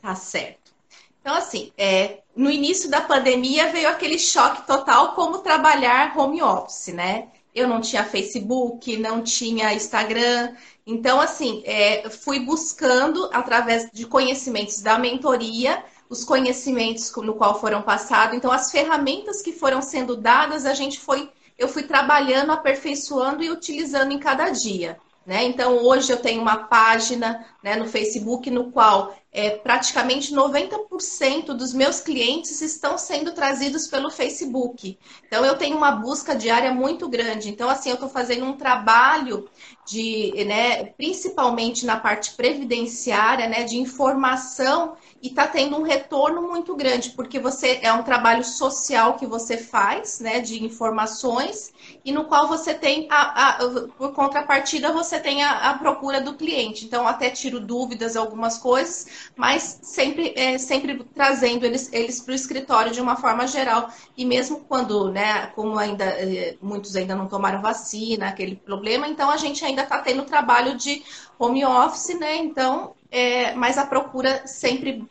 Tá 0.00 0.14
certo. 0.14 0.72
Então, 1.20 1.34
assim, 1.34 1.72
é, 1.76 2.20
no 2.34 2.50
início 2.50 2.88
da 2.88 3.00
pandemia 3.00 3.70
veio 3.70 3.88
aquele 3.88 4.18
choque 4.18 4.66
total 4.66 5.14
como 5.14 5.38
trabalhar 5.38 6.16
home 6.16 6.42
office, 6.42 6.88
né? 6.88 7.28
Eu 7.54 7.66
não 7.66 7.80
tinha 7.80 8.04
Facebook, 8.04 8.96
não 8.96 9.22
tinha 9.22 9.74
Instagram. 9.74 10.54
Então, 10.86 11.20
assim, 11.20 11.62
é, 11.66 12.08
fui 12.08 12.40
buscando, 12.40 13.28
através 13.32 13.90
de 13.92 14.06
conhecimentos 14.06 14.80
da 14.80 14.98
mentoria, 14.98 15.84
os 16.08 16.24
conhecimentos 16.24 17.12
no 17.16 17.34
qual 17.34 17.60
foram 17.60 17.82
passados. 17.82 18.36
Então, 18.36 18.50
as 18.50 18.70
ferramentas 18.70 19.42
que 19.42 19.52
foram 19.52 19.82
sendo 19.82 20.16
dadas, 20.16 20.64
a 20.64 20.72
gente 20.72 20.98
foi, 20.98 21.30
eu 21.58 21.68
fui 21.68 21.82
trabalhando, 21.82 22.52
aperfeiçoando 22.52 23.42
e 23.42 23.50
utilizando 23.50 24.12
em 24.12 24.18
cada 24.18 24.48
dia. 24.50 24.98
Né? 25.26 25.44
Então, 25.44 25.84
hoje 25.84 26.10
eu 26.10 26.16
tenho 26.16 26.40
uma 26.40 26.56
página 26.56 27.44
né, 27.62 27.76
no 27.76 27.86
Facebook 27.86 28.50
no 28.50 28.72
qual 28.72 29.14
é, 29.30 29.50
praticamente 29.50 30.34
90% 30.34 31.54
dos 31.54 31.74
meus 31.74 32.00
clientes 32.00 32.60
estão 32.62 32.96
sendo 32.96 33.32
trazidos 33.32 33.86
pelo 33.86 34.10
Facebook. 34.10 34.98
Então, 35.26 35.44
eu 35.44 35.56
tenho 35.56 35.76
uma 35.76 35.92
busca 35.92 36.34
diária 36.34 36.72
muito 36.72 37.08
grande. 37.08 37.50
Então, 37.50 37.68
assim, 37.68 37.90
eu 37.90 37.94
estou 37.94 38.08
fazendo 38.08 38.44
um 38.46 38.56
trabalho 38.56 39.48
de, 39.86 40.32
né, 40.44 40.84
principalmente 40.84 41.84
na 41.84 41.98
parte 41.98 42.32
previdenciária, 42.34 43.48
né, 43.48 43.64
de 43.64 43.76
informação 43.76 44.96
e 45.20 45.28
está 45.28 45.46
tendo 45.46 45.76
um 45.76 45.82
retorno 45.82 46.42
muito 46.42 46.76
grande, 46.76 47.10
porque 47.10 47.38
você 47.40 47.80
é 47.82 47.92
um 47.92 48.02
trabalho 48.02 48.44
social 48.44 49.14
que 49.14 49.26
você 49.26 49.56
faz, 49.56 50.20
né, 50.20 50.40
de 50.40 50.62
informações, 50.64 51.72
e 52.04 52.12
no 52.12 52.24
qual 52.24 52.46
você 52.46 52.72
tem, 52.72 53.08
a, 53.10 53.48
a 53.48 53.88
por 53.96 54.12
contrapartida, 54.12 54.92
você 54.92 55.18
tem 55.18 55.42
a, 55.42 55.70
a, 55.70 55.78
procura 55.78 56.20
do 56.20 56.34
cliente. 56.34 56.84
Então, 56.84 57.06
até 57.06 57.30
tiro 57.30 57.58
dúvidas, 57.58 58.16
algumas 58.16 58.58
coisas, 58.58 59.30
mas 59.36 59.80
sempre, 59.82 60.32
é, 60.36 60.56
sempre 60.56 61.02
trazendo 61.14 61.66
eles, 61.66 61.92
eles 61.92 62.20
para 62.20 62.32
o 62.32 62.34
escritório 62.36 62.92
de 62.92 63.00
uma 63.00 63.16
forma 63.16 63.46
geral. 63.46 63.90
E 64.16 64.24
mesmo 64.24 64.60
quando, 64.60 65.10
né, 65.10 65.46
como 65.48 65.78
ainda 65.78 66.04
é, 66.04 66.56
muitos 66.62 66.94
ainda 66.94 67.14
não 67.14 67.26
tomaram 67.26 67.60
vacina, 67.60 68.28
aquele 68.28 68.54
problema, 68.54 69.08
então 69.08 69.30
a 69.30 69.36
gente 69.36 69.64
ainda 69.64 69.82
está 69.82 69.98
tendo 69.98 70.24
trabalho 70.24 70.76
de 70.76 71.02
home 71.38 71.64
office, 71.64 72.18
né? 72.18 72.36
Então, 72.36 72.94
é, 73.10 73.54
mas 73.54 73.78
a 73.78 73.86
procura 73.86 74.46
sempre 74.46 75.04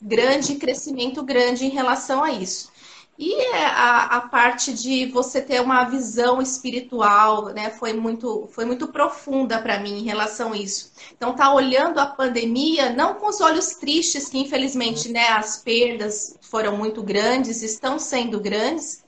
grande, 0.00 0.56
crescimento 0.56 1.22
grande 1.22 1.66
em 1.66 1.70
relação 1.70 2.22
a 2.22 2.30
isso. 2.30 2.70
E 3.22 3.34
é, 3.34 3.66
a, 3.66 4.16
a, 4.16 4.20
parte 4.22 4.72
de 4.72 5.04
você 5.04 5.42
ter 5.42 5.60
uma 5.60 5.84
visão 5.84 6.40
espiritual, 6.40 7.50
né, 7.50 7.68
foi 7.68 7.92
muito, 7.92 8.48
foi 8.50 8.64
muito 8.64 8.88
profunda 8.88 9.60
para 9.60 9.78
mim 9.78 9.98
em 9.98 10.04
relação 10.04 10.54
a 10.54 10.56
isso. 10.56 10.90
Então, 11.14 11.34
tá 11.34 11.52
olhando 11.52 11.98
a 11.98 12.06
pandemia 12.06 12.88
não 12.88 13.16
com 13.16 13.28
os 13.28 13.42
olhos 13.42 13.74
tristes, 13.74 14.30
que 14.30 14.38
infelizmente, 14.38 15.12
né, 15.12 15.28
as 15.28 15.58
perdas 15.58 16.38
foram 16.40 16.78
muito 16.78 17.02
grandes, 17.02 17.62
estão 17.62 17.98
sendo 17.98 18.40
grandes, 18.40 19.04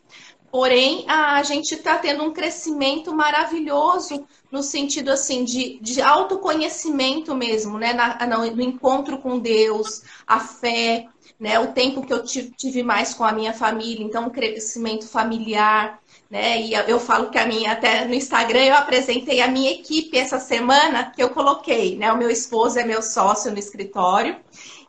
Porém, 0.52 1.06
a 1.08 1.42
gente 1.42 1.74
está 1.74 1.96
tendo 1.96 2.22
um 2.22 2.30
crescimento 2.30 3.14
maravilhoso 3.14 4.26
no 4.50 4.62
sentido 4.62 5.08
assim 5.10 5.44
de, 5.44 5.78
de 5.80 6.02
autoconhecimento 6.02 7.34
mesmo, 7.34 7.78
né? 7.78 7.94
Na, 7.94 8.18
no 8.26 8.60
encontro 8.60 9.16
com 9.16 9.38
Deus, 9.38 10.02
a 10.26 10.40
fé, 10.40 11.08
né? 11.40 11.58
O 11.58 11.72
tempo 11.72 12.02
que 12.02 12.12
eu 12.12 12.22
tive 12.22 12.82
mais 12.82 13.14
com 13.14 13.24
a 13.24 13.32
minha 13.32 13.54
família, 13.54 14.04
então 14.04 14.26
o 14.26 14.30
crescimento 14.30 15.08
familiar, 15.08 15.98
né? 16.30 16.60
E 16.60 16.74
eu 16.74 17.00
falo 17.00 17.30
que 17.30 17.38
a 17.38 17.46
minha 17.46 17.72
até 17.72 18.04
no 18.04 18.12
Instagram 18.12 18.60
eu 18.60 18.74
apresentei 18.74 19.40
a 19.40 19.48
minha 19.48 19.70
equipe 19.70 20.18
essa 20.18 20.38
semana 20.38 21.10
que 21.12 21.22
eu 21.22 21.30
coloquei, 21.30 21.96
né? 21.96 22.12
O 22.12 22.18
meu 22.18 22.30
esposo 22.30 22.78
é 22.78 22.84
meu 22.84 23.00
sócio 23.00 23.50
no 23.50 23.58
escritório 23.58 24.36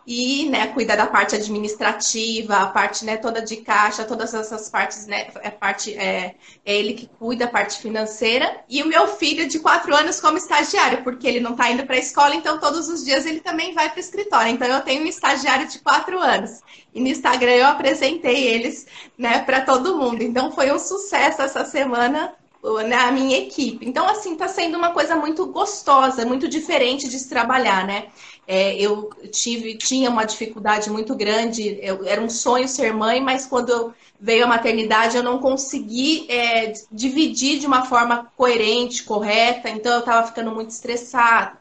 e 0.06 0.50
né, 0.50 0.68
cuida 0.68 0.98
da 0.98 1.08
parte 1.08 1.36
administrativa, 1.36 2.58
a 2.58 2.68
parte 2.68 3.06
né, 3.06 3.18
toda 3.18 3.42
de 3.42 3.58
caixa, 3.58 4.04
todas 4.04 4.34
essas 4.34 4.70
partes, 4.70 5.06
né, 5.08 5.28
é 5.42 5.50
parte 5.50 5.94
é, 5.94 6.36
é 6.66 6.76
ele 6.76 6.94
que 6.94 7.08
cuida 7.08 7.46
a 7.46 7.48
parte 7.48 7.80
financeira, 7.80 8.64
e 8.70 8.84
o 8.84 8.88
meu 8.88 9.08
filho 9.08 9.48
de 9.48 9.60
quatro 9.60 9.96
anos 9.96 10.20
como 10.20 10.38
estagiário, 10.38 11.04
porque 11.04 11.28
ele 11.28 11.40
não 11.40 11.52
está 11.52 11.70
indo 11.70 11.86
para 11.86 11.96
a 11.96 12.00
escola, 12.00 12.36
então 12.36 12.60
todos 12.60 12.90
os 12.90 13.04
dias 13.04 13.26
ele 13.26 13.40
também 13.40 13.74
vai 13.74 13.90
para 13.90 13.98
o 13.98 14.02
escritório. 14.02 14.52
Então 14.52 14.68
eu 14.68 14.82
tenho 14.82 15.04
um 15.04 15.08
estagiário 15.08 15.68
de 15.68 15.80
quatro 15.80 16.20
anos. 16.20 16.62
E 16.94 17.00
no 17.00 17.08
Instagram 17.08 17.52
eu 17.52 17.68
apresentei 17.68 18.48
eles 18.48 18.86
né, 19.18 19.40
para 19.40 19.62
todo 19.62 19.98
mundo. 19.98 20.22
Então 20.22 20.52
foi 20.52 20.72
um 20.72 20.80
sucesso 20.80 21.42
essa 21.42 21.66
semana 21.66 22.36
na 22.64 22.84
né, 22.84 23.12
minha 23.12 23.38
equipe. 23.38 23.86
Então, 23.86 24.08
assim, 24.08 24.34
está 24.34 24.48
sendo 24.48 24.78
uma 24.78 24.92
coisa 24.92 25.16
muito 25.18 25.46
gostosa, 25.48 26.26
muito 26.26 26.48
diferente 26.48 27.10
de 27.10 27.20
se 27.20 27.28
trabalhar, 27.28 27.86
né? 27.86 28.08
É, 28.46 28.76
eu 28.76 29.10
tive, 29.32 29.78
tinha 29.78 30.10
uma 30.10 30.26
dificuldade 30.26 30.90
muito 30.90 31.16
grande, 31.16 31.80
eu, 31.82 32.06
era 32.06 32.22
um 32.22 32.30
sonho 32.30 32.68
ser 32.68 32.94
mãe, 32.94 33.22
mas 33.22 33.46
quando 33.46 33.94
veio 34.20 34.44
a 34.44 34.48
maternidade 34.48 35.16
eu 35.16 35.24
não 35.24 35.40
consegui 35.40 36.30
é, 36.30 36.74
dividir 36.92 37.60
de 37.60 37.66
uma 37.66 37.86
forma 37.86 38.32
coerente, 38.36 39.04
correta, 39.04 39.70
então 39.70 39.94
eu 39.94 40.00
estava 40.00 40.28
ficando 40.28 40.52
muito 40.52 40.72
estressada. 40.72 41.58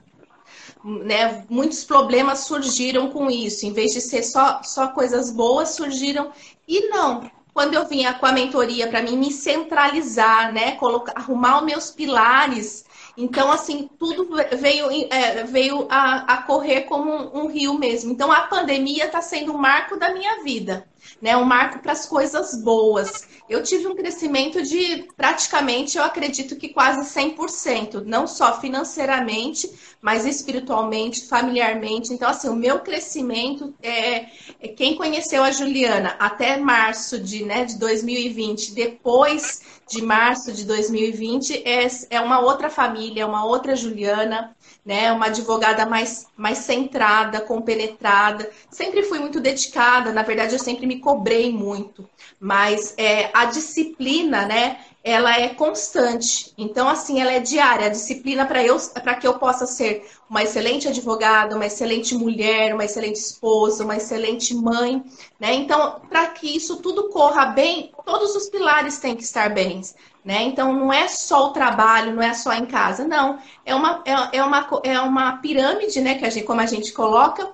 Né? 0.85 1.45
Muitos 1.49 1.85
problemas 1.85 2.41
surgiram 2.41 3.11
com 3.11 3.31
isso, 3.31 3.65
em 3.65 3.73
vez 3.73 3.93
de 3.93 4.01
ser 4.01 4.25
só, 4.25 4.61
só 4.65 4.89
coisas 4.89 5.31
boas, 5.31 5.71
surgiram. 5.71 6.33
E 6.67 6.89
não, 6.89 7.31
quando 7.55 7.75
eu 7.75 7.87
vinha 7.87 8.15
com 8.15 8.27
a 8.27 8.33
mentoria 8.33 8.89
para 8.89 9.03
mim 9.03 9.17
me 9.17 9.31
centralizar, 9.31 10.53
né, 10.53 10.73
colocar, 10.73 11.13
arrumar 11.15 11.59
os 11.59 11.65
meus 11.65 11.91
pilares 11.91 12.85
então, 13.17 13.51
assim, 13.51 13.89
tudo 13.99 14.29
veio, 14.57 14.87
é, 15.11 15.45
veio 15.45 15.87
a, 15.91 16.35
a, 16.35 16.43
correr 16.43 16.83
como 16.83 17.11
um, 17.11 17.43
um, 17.43 17.47
rio 17.47 17.79
mesmo. 17.79 18.13
Então, 18.13 18.33
a 18.33 18.43
pandemia 18.43 19.07
está 19.07 19.21
sendo 19.21 19.53
um 19.53 19.59
marco 19.59 19.99
da 19.99 20.13
minha 20.13 20.43
vida, 20.43 20.87
né? 21.21 21.37
Um 21.37 21.45
marco 21.45 21.79
para 21.79 21.93
as 21.93 22.07
coisas 22.07 22.57
boas. 22.63 23.27
Eu 23.49 23.63
tive 23.63 23.87
um 23.87 23.95
crescimento 23.95 24.63
de 24.63 25.09
praticamente, 25.17 25.99
eu 25.99 26.05
acredito 26.05 26.57
que 26.57 26.69
quase 26.69 27.13
100%, 27.15 28.03
não 28.05 28.27
só 28.27 28.61
financeiramente, 28.61 29.71
mas 30.01 30.25
espiritualmente, 30.25 31.27
familiarmente. 31.27 32.13
Então, 32.13 32.29
assim, 32.29 32.49
o 32.49 32.57
meu 32.57 32.81
crescimento 32.81 33.75
é, 33.83 34.27
é 34.61 34.69
quem 34.69 34.97
conheceu 34.97 35.43
a 35.43 35.51
Juliana 35.51 36.17
até 36.19 36.57
março 36.57 37.19
de, 37.19 37.45
né, 37.45 37.65
de 37.65 37.79
2020, 37.79 38.75
depois 38.75 39.61
de 39.89 40.01
março 40.03 40.53
de 40.53 40.65
2020 40.65 41.63
é, 41.69 41.87
é 42.11 42.21
uma 42.21 42.41
outra 42.41 42.71
família, 42.71 43.23
é 43.23 43.27
uma 43.27 43.45
outra 43.45 43.77
Juliana, 43.77 44.57
né? 44.85 45.13
Uma 45.13 45.27
advogada 45.27 45.87
mais, 45.87 46.27
mais 46.37 46.59
centrada, 46.59 47.41
compenetrada. 47.41 48.51
Sempre 48.71 49.03
fui 49.05 49.19
muito 49.19 49.41
dedicada, 49.41 50.13
na 50.13 50.23
verdade, 50.23 50.55
eu 50.55 50.59
sempre 50.59 50.87
me 50.87 50.99
cobrei 50.99 51.53
muito. 51.53 52.09
Mas 52.41 52.95
é, 52.97 53.31
a 53.33 53.45
disciplina, 53.45 54.47
né? 54.47 54.79
ela 55.05 55.37
é 55.37 55.49
constante. 55.49 56.53
Então, 56.57 56.89
assim, 56.89 57.21
ela 57.21 57.33
é 57.33 57.41
diária. 57.41 57.87
A 57.87 57.91
disciplina 57.91 58.47
para 58.47 58.63
eu, 58.63 58.79
para 59.03 59.17
que 59.17 59.27
eu 59.27 59.35
possa 59.35 59.67
ser 59.67 60.09
uma 60.31 60.43
excelente 60.43 60.87
advogada, 60.87 61.57
uma 61.57 61.67
excelente 61.67 62.15
mulher, 62.15 62.73
uma 62.73 62.85
excelente 62.85 63.17
esposa, 63.17 63.85
uma 63.85 63.97
excelente 63.97 64.55
mãe, 64.55 65.03
né? 65.41 65.55
Então, 65.55 66.01
para 66.09 66.29
que 66.29 66.57
isso 66.57 66.77
tudo 66.77 67.09
corra 67.09 67.47
bem, 67.47 67.93
todos 68.05 68.35
os 68.37 68.49
pilares 68.49 68.99
têm 68.99 69.17
que 69.17 69.25
estar 69.25 69.53
bens, 69.53 69.95
né? 70.25 70.43
Então, 70.43 70.73
não 70.73 70.93
é 70.93 71.09
só 71.09 71.49
o 71.49 71.53
trabalho, 71.53 72.15
não 72.15 72.23
é 72.23 72.33
só 72.33 72.53
em 72.53 72.67
casa, 72.67 73.07
não. 73.07 73.39
É 73.65 73.75
uma, 73.75 74.03
é, 74.05 74.39
é 74.39 74.43
uma, 74.43 74.69
é 74.85 75.01
uma 75.01 75.37
pirâmide, 75.39 76.01
né? 76.01 76.15
Que 76.15 76.25
a 76.25 76.31
gente, 76.31 76.47
como 76.47 76.61
a 76.61 76.67
gente 76.67 76.93
coloca, 76.93 77.51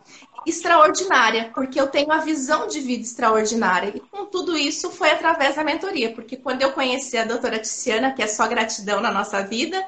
extraordinária, 0.46 1.50
porque 1.54 1.80
eu 1.80 1.88
tenho 1.88 2.12
a 2.12 2.18
visão 2.18 2.66
de 2.66 2.80
vida 2.80 3.02
extraordinária. 3.02 3.92
E 3.94 4.00
com 4.00 4.26
tudo 4.26 4.56
isso 4.56 4.90
foi 4.90 5.10
através 5.10 5.56
da 5.56 5.64
mentoria, 5.64 6.12
porque 6.12 6.36
quando 6.36 6.62
eu 6.62 6.72
conheci 6.72 7.16
a 7.16 7.24
doutora 7.24 7.58
Tiziana, 7.58 8.12
que 8.12 8.22
é 8.22 8.26
só 8.26 8.46
gratidão 8.46 9.00
na 9.00 9.10
nossa 9.10 9.42
vida, 9.42 9.84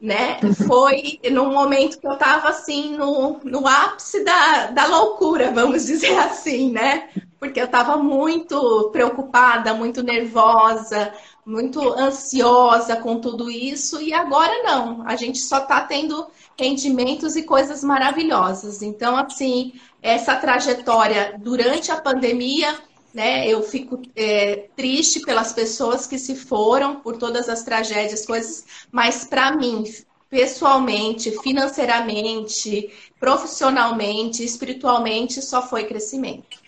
né? 0.00 0.38
Foi 0.66 1.18
num 1.30 1.52
momento 1.52 1.98
que 1.98 2.06
eu 2.06 2.12
estava 2.12 2.48
assim 2.48 2.96
no, 2.96 3.40
no 3.44 3.66
ápice 3.66 4.22
da, 4.24 4.66
da 4.66 4.86
loucura, 4.86 5.50
vamos 5.52 5.86
dizer 5.86 6.16
assim, 6.18 6.70
né? 6.70 7.08
Porque 7.38 7.60
eu 7.60 7.66
estava 7.66 7.96
muito 7.96 8.90
preocupada, 8.92 9.74
muito 9.74 10.02
nervosa, 10.02 11.12
muito 11.46 11.80
ansiosa 11.92 12.96
com 12.96 13.20
tudo 13.20 13.48
isso, 13.48 14.00
e 14.00 14.12
agora 14.12 14.64
não, 14.64 15.06
a 15.06 15.14
gente 15.14 15.38
só 15.38 15.58
está 15.58 15.80
tendo 15.82 16.26
rendimentos 16.58 17.36
e 17.36 17.44
coisas 17.44 17.84
maravilhosas. 17.84 18.82
Então, 18.82 19.16
assim, 19.16 19.74
essa 20.02 20.34
trajetória 20.34 21.36
durante 21.38 21.92
a 21.92 22.00
pandemia, 22.00 22.76
né, 23.14 23.46
eu 23.46 23.62
fico 23.62 24.02
é, 24.16 24.68
triste 24.74 25.20
pelas 25.20 25.52
pessoas 25.52 26.04
que 26.04 26.18
se 26.18 26.34
foram, 26.34 26.96
por 26.96 27.16
todas 27.16 27.48
as 27.48 27.62
tragédias, 27.62 28.26
coisas, 28.26 28.64
mas 28.90 29.24
para 29.24 29.56
mim, 29.56 29.84
pessoalmente, 30.28 31.30
financeiramente, 31.42 32.90
profissionalmente, 33.20 34.42
espiritualmente, 34.44 35.40
só 35.40 35.62
foi 35.62 35.84
crescimento. 35.84 36.65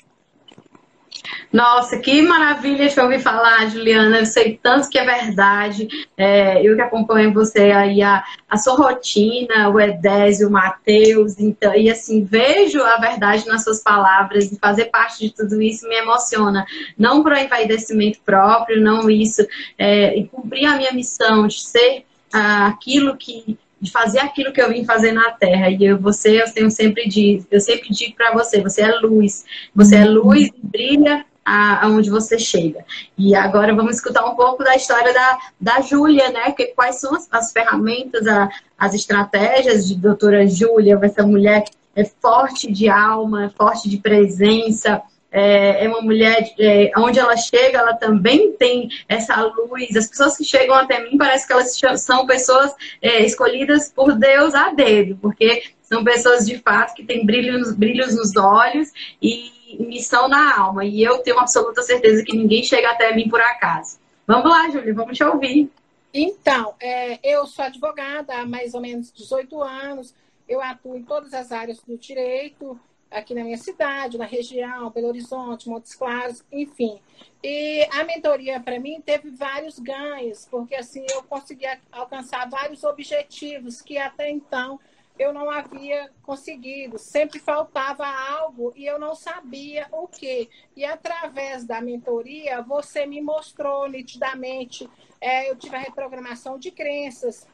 Nossa, 1.53 1.99
que 1.99 2.23
maravilha 2.23 2.89
de 2.89 3.01
ouvir 3.01 3.21
falar, 3.21 3.69
Juliana. 3.71 4.19
Eu 4.19 4.27
sei 4.27 4.59
tanto 4.63 4.89
que 4.89 4.99
é 4.99 5.05
verdade. 5.05 5.89
É, 6.17 6.63
eu 6.63 6.77
que 6.77 6.83
acompanho 6.83 7.33
você 7.33 7.71
aí, 7.73 8.03
a, 8.03 8.23
a 8.49 8.57
sua 8.57 8.75
rotina, 8.75 9.69
o 9.71 9.81
Edésio, 9.81 10.49
o 10.49 10.51
Matheus, 10.51 11.39
então, 11.39 11.75
e 11.75 11.91
assim, 11.91 12.25
vejo 12.25 12.83
a 12.83 12.97
verdade 12.97 13.47
nas 13.47 13.65
suas 13.65 13.83
palavras 13.83 14.51
e 14.53 14.59
fazer 14.59 14.87
parte 14.87 15.21
de 15.21 15.35
tudo 15.35 15.61
isso 15.61 15.89
me 15.89 15.97
emociona. 15.97 16.67
Não 16.99 17.23
para 17.23 17.43
envaidecimento 17.43 18.19
próprio, 18.25 18.81
não 18.81 19.09
isso, 19.09 19.47
é, 19.77 20.17
e 20.17 20.27
cumprir 20.29 20.67
a 20.67 20.77
minha 20.77 20.93
missão 20.93 21.47
de 21.47 21.61
ser 21.61 22.05
ah, 22.33 22.67
aquilo 22.67 23.17
que 23.17 23.59
de 23.81 23.91
fazer 23.91 24.21
aquilo 24.21 24.53
que 24.53 24.61
eu 24.61 24.69
vim 24.69 24.85
fazer 24.85 25.13
na 25.13 25.31
Terra. 25.31 25.71
E 25.71 25.85
eu, 25.85 25.99
você, 25.99 26.43
eu 26.43 26.53
tenho 26.53 26.71
sempre 26.71 27.09
digo, 27.09 27.47
eu 27.51 27.61
sempre 27.61 27.91
digo 27.91 28.17
para 28.17 28.33
você, 28.33 28.61
você 28.61 28.83
é 28.83 28.93
luz, 28.99 29.45
você 29.75 29.97
é 29.97 30.05
luz 30.05 30.49
e 30.49 30.55
brilha 30.63 31.25
aonde 31.45 32.11
você 32.11 32.39
chega. 32.39 32.85
E 33.17 33.35
agora 33.35 33.75
vamos 33.75 33.97
escutar 33.97 34.27
um 34.27 34.35
pouco 34.35 34.63
da 34.63 34.77
história 34.77 35.15
da, 35.15 35.39
da 35.59 35.81
Júlia, 35.81 36.31
né? 36.31 36.53
Que, 36.53 36.67
quais 36.67 37.01
são 37.01 37.15
as, 37.15 37.27
as 37.31 37.53
ferramentas, 37.53 38.27
a, 38.27 38.51
as 38.77 38.93
estratégias 38.93 39.89
de 39.89 39.95
doutora 39.95 40.47
Júlia, 40.47 40.99
essa 41.03 41.27
mulher 41.27 41.65
é 41.97 42.05
forte 42.05 42.71
de 42.71 42.89
alma, 42.89 43.53
forte 43.57 43.89
de 43.89 43.97
presença, 43.97 45.03
é, 45.31 45.85
é 45.85 45.89
uma 45.89 46.01
mulher, 46.01 46.53
é, 46.59 46.91
onde 46.97 47.19
ela 47.19 47.37
chega, 47.37 47.79
ela 47.79 47.95
também 47.95 48.53
tem 48.53 48.89
essa 49.09 49.41
luz. 49.43 49.97
As 49.97 50.09
pessoas 50.09 50.37
que 50.37 50.45
chegam 50.45 50.75
até 50.75 51.03
mim, 51.03 51.19
parece 51.19 51.47
que 51.47 51.53
elas 51.53 52.03
são 52.03 52.27
pessoas 52.27 52.75
é, 53.03 53.25
escolhidas 53.25 53.93
por 53.93 54.15
Deus 54.15 54.55
a 54.55 54.71
dedo, 54.71 55.17
porque 55.21 55.65
são 55.83 56.05
pessoas 56.05 56.47
de 56.47 56.59
fato 56.59 56.95
que 56.95 57.05
têm 57.05 57.25
brilhos, 57.25 57.75
brilhos 57.75 58.15
nos 58.15 58.37
olhos 58.37 58.91
e 59.21 59.51
missão 59.79 60.29
na 60.29 60.59
alma. 60.59 60.85
E 60.85 61.03
eu 61.03 61.19
tenho 61.19 61.39
absoluta 61.39 61.83
certeza 61.83 62.25
que 62.25 62.37
ninguém 62.37 62.63
chega 62.63 62.91
até 62.91 63.15
mim 63.15 63.29
por 63.29 63.41
acaso. 63.41 63.99
Vamos 64.27 64.51
lá, 64.51 64.69
Júlia, 64.71 64.95
vamos 64.95 65.17
te 65.17 65.25
ouvir. 65.25 65.71
Então, 66.13 66.75
é, 66.81 67.19
eu 67.23 67.47
sou 67.47 67.65
advogada 67.65 68.35
há 68.35 68.47
mais 68.47 68.75
ou 68.75 68.81
menos 68.81 69.13
18 69.13 69.63
anos. 69.63 70.15
Eu 70.49 70.63
atuo 70.63 70.97
em 70.97 71.03
todas 71.03 71.35
as 71.35 71.53
áreas 71.53 71.79
do 71.81 71.97
direito, 71.99 72.79
aqui 73.11 73.35
na 73.35 73.43
minha 73.43 73.59
cidade, 73.59 74.19
na 74.19 74.27
região, 74.27 74.91
Belo 74.91 75.09
Horizonte, 75.09 75.69
Montes 75.69 75.95
Claros, 75.95 76.45
enfim. 76.53 77.01
E 77.43 77.87
a 77.93 78.05
mentoria, 78.05 78.61
para 78.61 78.79
mim, 78.79 79.01
teve 79.01 79.31
vários 79.31 79.79
ganhos, 79.79 80.47
porque 80.51 80.75
assim 80.75 81.05
eu 81.13 81.23
consegui 81.23 81.67
alcançar 81.91 82.49
vários 82.49 82.85
objetivos 82.85 83.81
que 83.81 83.97
até 83.99 84.31
então 84.31 84.79
eu 85.19 85.33
não 85.33 85.51
havia 85.51 86.11
conseguido. 86.23 86.99
Sempre 86.99 87.39
faltava 87.39 88.07
algo 88.07 88.73
e 88.77 88.87
eu 88.87 88.99
não 88.99 89.15
sabia 89.15 89.89
o 89.91 90.07
que. 90.07 90.49
E 90.77 90.85
através 90.85 91.65
da 91.65 91.81
mentoria, 91.81 92.63
você 92.63 93.05
me 93.05 93.21
mostrou 93.21 93.89
nitidamente. 93.89 94.89
É, 95.21 95.51
eu 95.51 95.57
tive 95.57 95.75
a 95.75 95.81
reprogramação 95.81 96.59
de 96.59 96.71
crenças, 96.71 97.47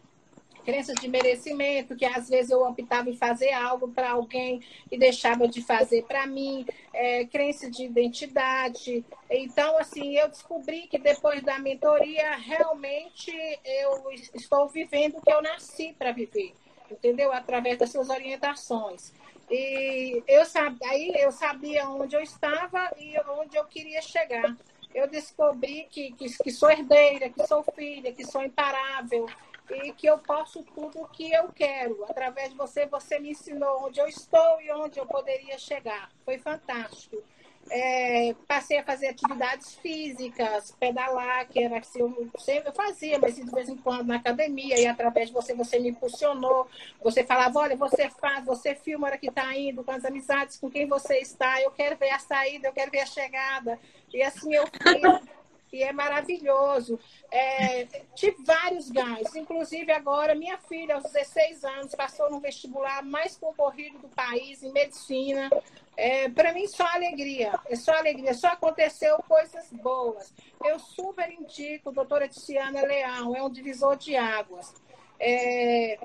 crenças 0.65 0.97
de 0.97 1.09
merecimento, 1.09 1.95
que 1.95 2.05
às 2.05 2.29
vezes 2.29 2.51
eu 2.51 2.63
optava 2.63 3.11
em 3.11 3.17
fazer 3.17 3.53
algo 3.53 3.89
para 3.89 4.11
alguém 4.13 4.61
e 4.91 4.99
deixava 4.99 5.47
de 5.47 5.63
fazer 5.63 6.05
para 6.05 6.27
mim, 6.27 6.67
é, 6.93 7.25
crença 7.27 7.71
de 7.71 7.85
identidade. 7.85 9.05
Então, 9.31 9.79
assim, 9.79 10.17
eu 10.17 10.29
descobri 10.29 10.87
que 10.87 10.99
depois 10.99 11.43
da 11.43 11.59
mentoria, 11.59 12.37
realmente 12.37 13.33
eu 13.65 14.11
estou 14.35 14.69
vivendo 14.69 15.19
o 15.19 15.21
que 15.21 15.33
eu 15.33 15.43
nasci 15.43 15.95
para 15.99 16.13
viver, 16.13 16.55
entendeu? 16.91 17.33
Através 17.33 17.79
das 17.79 17.91
suas 17.91 18.09
orientações. 18.09 19.13
E 19.51 20.23
eu 20.27 20.45
sabia, 20.47 20.89
aí 20.89 21.13
eu 21.17 21.31
sabia 21.31 21.87
onde 21.89 22.17
eu 22.17 22.23
estava 22.23 22.91
e 22.99 23.15
onde 23.29 23.57
eu 23.57 23.65
queria 23.65 24.01
chegar. 24.01 24.57
Eu 24.95 25.09
descobri 25.09 25.87
que, 25.91 26.13
que, 26.13 26.27
que 26.39 26.51
sou 26.51 26.71
herdeira, 26.71 27.29
que 27.29 27.47
sou 27.47 27.65
filha, 27.75 28.13
que 28.13 28.25
sou 28.25 28.43
imparável, 28.43 29.27
e 29.71 29.93
que 29.93 30.07
eu 30.07 30.19
posso 30.19 30.63
tudo 30.63 31.03
o 31.03 31.09
que 31.09 31.33
eu 31.33 31.49
quero. 31.53 32.05
Através 32.05 32.51
de 32.51 32.57
você, 32.57 32.87
você 32.87 33.19
me 33.19 33.31
ensinou 33.31 33.87
onde 33.87 34.01
eu 34.01 34.07
estou 34.07 34.61
e 34.61 34.71
onde 34.73 34.99
eu 34.99 35.07
poderia 35.07 35.59
chegar. 35.59 36.11
Foi 36.25 36.39
fantástico. 36.39 37.23
É, 37.71 38.35
passei 38.47 38.79
a 38.79 38.85
fazer 38.85 39.09
atividades 39.09 39.75
físicas, 39.77 40.71
pedalar, 40.73 41.49
que 41.49 41.63
era 41.63 41.79
assim, 41.79 42.01
eu 42.01 42.31
sempre 42.39 42.71
fazia, 42.73 43.19
mas 43.19 43.37
de 43.37 43.51
vez 43.51 43.71
em 43.71 43.77
quando 43.77 44.07
na 44.07 44.17
academia, 44.17 44.79
e 44.79 44.87
através 44.87 45.29
de 45.29 45.35
você, 45.35 45.55
você 45.55 45.79
me 45.79 45.89
impulsionou. 45.89 46.69
Você 47.03 47.25
falava, 47.25 47.59
olha, 47.61 47.77
você 47.77 48.11
faz, 48.11 48.45
você 48.45 48.75
filma 48.75 49.07
a 49.07 49.11
hora 49.11 49.19
que 49.19 49.29
está 49.29 49.57
indo, 49.57 49.83
com 49.83 49.93
as 49.93 50.05
amizades, 50.05 50.59
com 50.59 50.71
quem 50.71 50.87
você 50.87 51.19
está, 51.19 51.61
eu 51.63 51.71
quero 51.71 51.97
ver 51.97 52.11
a 52.11 52.19
saída, 52.19 52.69
eu 52.69 52.73
quero 52.73 52.91
ver 52.91 53.01
a 53.01 53.07
chegada. 53.07 53.79
E 54.13 54.23
assim 54.23 54.55
eu 54.55 54.67
fiz 54.67 55.35
e 55.75 55.83
é 55.83 55.93
maravilhoso. 55.93 56.99
É, 57.31 57.85
tive 58.15 58.37
vários 58.45 58.89
ganhos, 58.91 59.35
inclusive 59.35 59.91
agora 59.91 60.35
minha 60.35 60.57
filha, 60.57 60.95
aos 60.95 61.03
16 61.05 61.65
anos, 61.65 61.95
passou 61.97 62.31
no 62.31 62.39
vestibular 62.39 63.03
mais 63.03 63.37
concorrido 63.37 63.99
do 63.99 64.09
país 64.09 64.63
em 64.63 64.73
medicina. 64.73 65.51
É, 65.97 66.29
Para 66.29 66.53
mim, 66.53 66.69
só 66.69 66.87
alegria, 66.87 67.59
é 67.67 67.75
só 67.75 67.93
alegria, 67.93 68.35
só 68.35 68.49
aconteceu 68.49 69.17
coisas 69.27 69.69
boas. 69.73 70.33
Eu 70.65 70.79
super 70.79 71.29
indico 71.31 71.91
a 71.91 71.93
doutora 71.93 72.29
Tiziana 72.29 72.83
Leão, 72.83 73.35
é 73.35 73.43
um 73.43 73.51
divisor 73.51 73.97
de 73.97 74.17
águas. 74.17 74.73
É, 75.19 75.99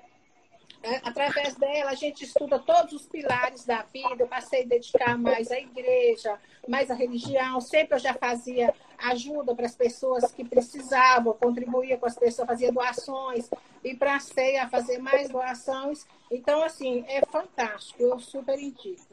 através 1.03 1.55
dela, 1.55 1.91
a 1.91 1.95
gente 1.95 2.23
estuda 2.23 2.57
todos 2.57 2.93
os 2.93 3.05
pilares 3.05 3.65
da 3.65 3.83
vida. 3.83 4.15
Eu 4.17 4.27
passei 4.27 4.63
a 4.63 4.67
dedicar 4.67 5.17
mais 5.17 5.51
à 5.51 5.59
igreja, 5.59 6.39
mais 6.67 6.89
à 6.89 6.95
religião. 6.95 7.61
Sempre 7.61 7.95
eu 7.95 7.99
já 7.99 8.13
fazia 8.13 8.73
ajuda 9.03 9.55
para 9.55 9.65
as 9.65 9.75
pessoas 9.75 10.31
que 10.31 10.43
precisavam, 10.43 11.33
contribuía 11.33 11.97
com 11.97 12.05
as 12.05 12.15
pessoas, 12.15 12.47
fazia 12.47 12.71
doações. 12.71 13.49
E 13.83 13.95
para 13.95 14.15
a 14.15 14.19
ceia, 14.19 14.67
fazer 14.69 14.97
mais 14.99 15.29
doações. 15.29 16.05
Então, 16.29 16.63
assim, 16.63 17.05
é 17.07 17.25
fantástico. 17.25 18.01
Eu 18.01 18.19
super 18.19 18.59
indico. 18.59 19.05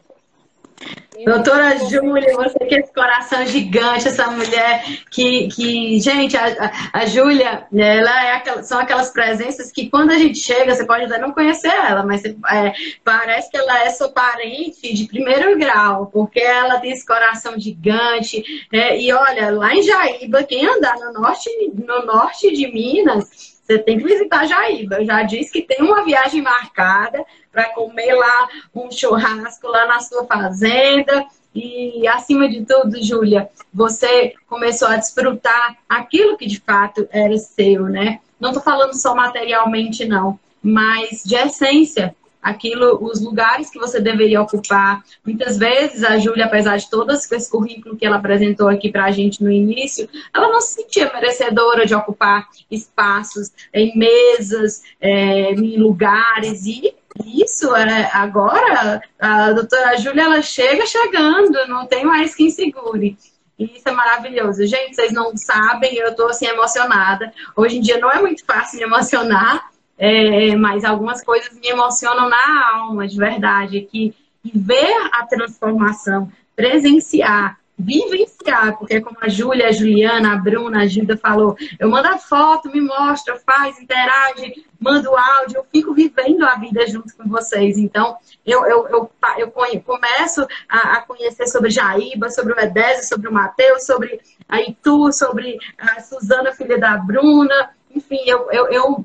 Doutora 1.24 1.78
Júlia, 1.88 2.36
você 2.36 2.58
que 2.58 2.74
é 2.74 2.80
esse 2.80 2.92
coração 2.92 3.46
gigante, 3.46 4.06
essa 4.06 4.30
mulher 4.30 4.84
que, 5.10 5.48
que 5.48 5.98
gente, 5.98 6.36
a, 6.36 6.70
a 6.92 7.06
Júlia, 7.06 7.66
ela 7.74 8.24
é 8.24 8.32
aquela, 8.32 8.62
são 8.62 8.78
aquelas 8.78 9.10
presenças 9.10 9.72
que 9.72 9.88
quando 9.88 10.10
a 10.10 10.18
gente 10.18 10.38
chega, 10.38 10.74
você 10.74 10.84
pode 10.84 11.04
até 11.04 11.18
não 11.18 11.32
conhecer 11.32 11.68
ela, 11.68 12.04
mas 12.04 12.22
é, 12.24 12.74
parece 13.02 13.50
que 13.50 13.56
ela 13.56 13.82
é 13.82 13.90
sua 13.90 14.10
parente 14.10 14.92
de 14.92 15.06
primeiro 15.06 15.58
grau, 15.58 16.06
porque 16.06 16.40
ela 16.40 16.78
tem 16.78 16.92
esse 16.92 17.06
coração 17.06 17.58
gigante. 17.58 18.44
É, 18.70 19.00
e 19.00 19.10
olha, 19.12 19.50
lá 19.50 19.74
em 19.74 19.82
Jaíba, 19.82 20.44
quem 20.44 20.66
andar 20.66 20.96
no 20.96 21.12
norte, 21.14 21.48
no 21.74 22.04
norte 22.04 22.52
de 22.52 22.70
Minas, 22.70 23.56
você 23.66 23.78
tem 23.78 23.98
que 23.98 24.04
visitar 24.04 24.46
Jaíba. 24.46 24.96
Eu 24.96 25.04
já 25.04 25.22
disse 25.22 25.50
que 25.50 25.62
tem 25.62 25.82
uma 25.82 26.04
viagem 26.04 26.40
marcada 26.40 27.24
para 27.56 27.72
comer 27.72 28.12
lá 28.12 28.48
um 28.74 28.90
churrasco 28.90 29.66
lá 29.66 29.86
na 29.86 30.00
sua 30.00 30.26
fazenda. 30.26 31.24
E, 31.54 32.06
acima 32.06 32.46
de 32.46 32.66
tudo, 32.66 33.02
Júlia, 33.02 33.48
você 33.72 34.34
começou 34.46 34.88
a 34.88 34.96
desfrutar 34.96 35.78
aquilo 35.88 36.36
que 36.36 36.46
de 36.46 36.60
fato 36.60 37.08
era 37.10 37.34
seu, 37.38 37.84
né? 37.84 38.20
Não 38.38 38.50
estou 38.50 38.62
falando 38.62 38.92
só 38.92 39.14
materialmente, 39.14 40.04
não, 40.04 40.38
mas 40.62 41.22
de 41.24 41.34
essência 41.34 42.14
aquilo, 42.42 43.02
os 43.02 43.20
lugares 43.20 43.70
que 43.70 43.78
você 43.78 44.00
deveria 44.00 44.42
ocupar. 44.42 45.02
Muitas 45.24 45.56
vezes 45.56 46.04
a 46.04 46.18
Júlia, 46.18 46.44
apesar 46.44 46.76
de 46.76 46.88
todo 46.88 47.10
esse 47.10 47.50
currículo 47.50 47.96
que 47.96 48.06
ela 48.06 48.18
apresentou 48.18 48.68
aqui 48.68 48.92
para 48.92 49.06
a 49.06 49.10
gente 49.10 49.42
no 49.42 49.50
início, 49.50 50.08
ela 50.32 50.48
não 50.48 50.60
se 50.60 50.74
sentia 50.74 51.10
merecedora 51.12 51.86
de 51.86 51.94
ocupar 51.94 52.46
espaços 52.70 53.50
em 53.72 53.98
mesas, 53.98 54.82
é, 55.00 55.52
em 55.52 55.78
lugares 55.78 56.66
e 56.66 56.94
isso, 57.24 57.74
é, 57.74 58.10
agora 58.12 59.00
a 59.18 59.52
doutora 59.52 59.96
Júlia 59.96 60.24
ela 60.24 60.42
chega 60.42 60.86
chegando, 60.86 61.66
não 61.68 61.86
tem 61.86 62.04
mais 62.04 62.34
quem 62.34 62.50
segure. 62.50 63.16
E 63.58 63.64
isso 63.64 63.88
é 63.88 63.92
maravilhoso. 63.92 64.66
Gente, 64.66 64.94
vocês 64.94 65.12
não 65.12 65.36
sabem, 65.36 65.94
eu 65.96 66.08
estou 66.08 66.28
assim 66.28 66.46
emocionada. 66.46 67.32
Hoje 67.56 67.78
em 67.78 67.80
dia 67.80 67.98
não 67.98 68.10
é 68.10 68.20
muito 68.20 68.44
fácil 68.44 68.78
me 68.78 68.84
emocionar, 68.84 69.70
é, 69.98 70.54
mas 70.56 70.84
algumas 70.84 71.24
coisas 71.24 71.58
me 71.58 71.68
emocionam 71.68 72.28
na 72.28 72.74
alma, 72.74 73.08
de 73.08 73.16
verdade, 73.16 73.80
que 73.80 74.14
ver 74.54 74.94
a 75.12 75.24
transformação, 75.26 76.30
presenciar, 76.54 77.58
vivenciar, 77.78 78.78
porque 78.78 79.00
como 79.00 79.18
a 79.20 79.28
Júlia, 79.28 79.68
a 79.68 79.72
Juliana, 79.72 80.32
a 80.32 80.36
Bruna, 80.36 80.82
a 80.82 80.86
Gilda 80.86 81.16
falou, 81.16 81.56
eu 81.78 81.90
mando 81.90 82.08
a 82.08 82.18
foto, 82.18 82.70
me 82.70 82.80
mostra, 82.80 83.38
faz, 83.38 83.78
interage, 83.78 84.64
mando 84.80 85.14
áudio, 85.14 85.58
eu 85.58 85.66
fico 85.70 85.92
vivendo 85.92 86.44
a 86.44 86.54
vida 86.54 86.86
junto 86.86 87.14
com 87.16 87.28
vocês. 87.28 87.76
Então, 87.76 88.16
eu, 88.46 88.64
eu, 88.66 88.88
eu, 88.88 89.10
eu 89.38 89.50
começo 89.82 90.46
a, 90.68 90.96
a, 90.96 91.00
conhecer 91.02 91.46
sobre 91.48 91.70
Jaíba, 91.70 92.30
sobre 92.30 92.54
o 92.54 92.60
Edésio, 92.60 93.04
sobre 93.04 93.28
o 93.28 93.32
Matheus, 93.32 93.84
sobre 93.84 94.20
a 94.48 94.60
Itu, 94.60 95.12
sobre 95.12 95.58
a 95.76 96.00
Suzana, 96.00 96.52
filha 96.52 96.78
da 96.78 96.96
Bruna, 96.96 97.70
enfim, 97.94 98.20
eu, 98.26 98.50
eu, 98.52 98.68
eu 98.68 99.04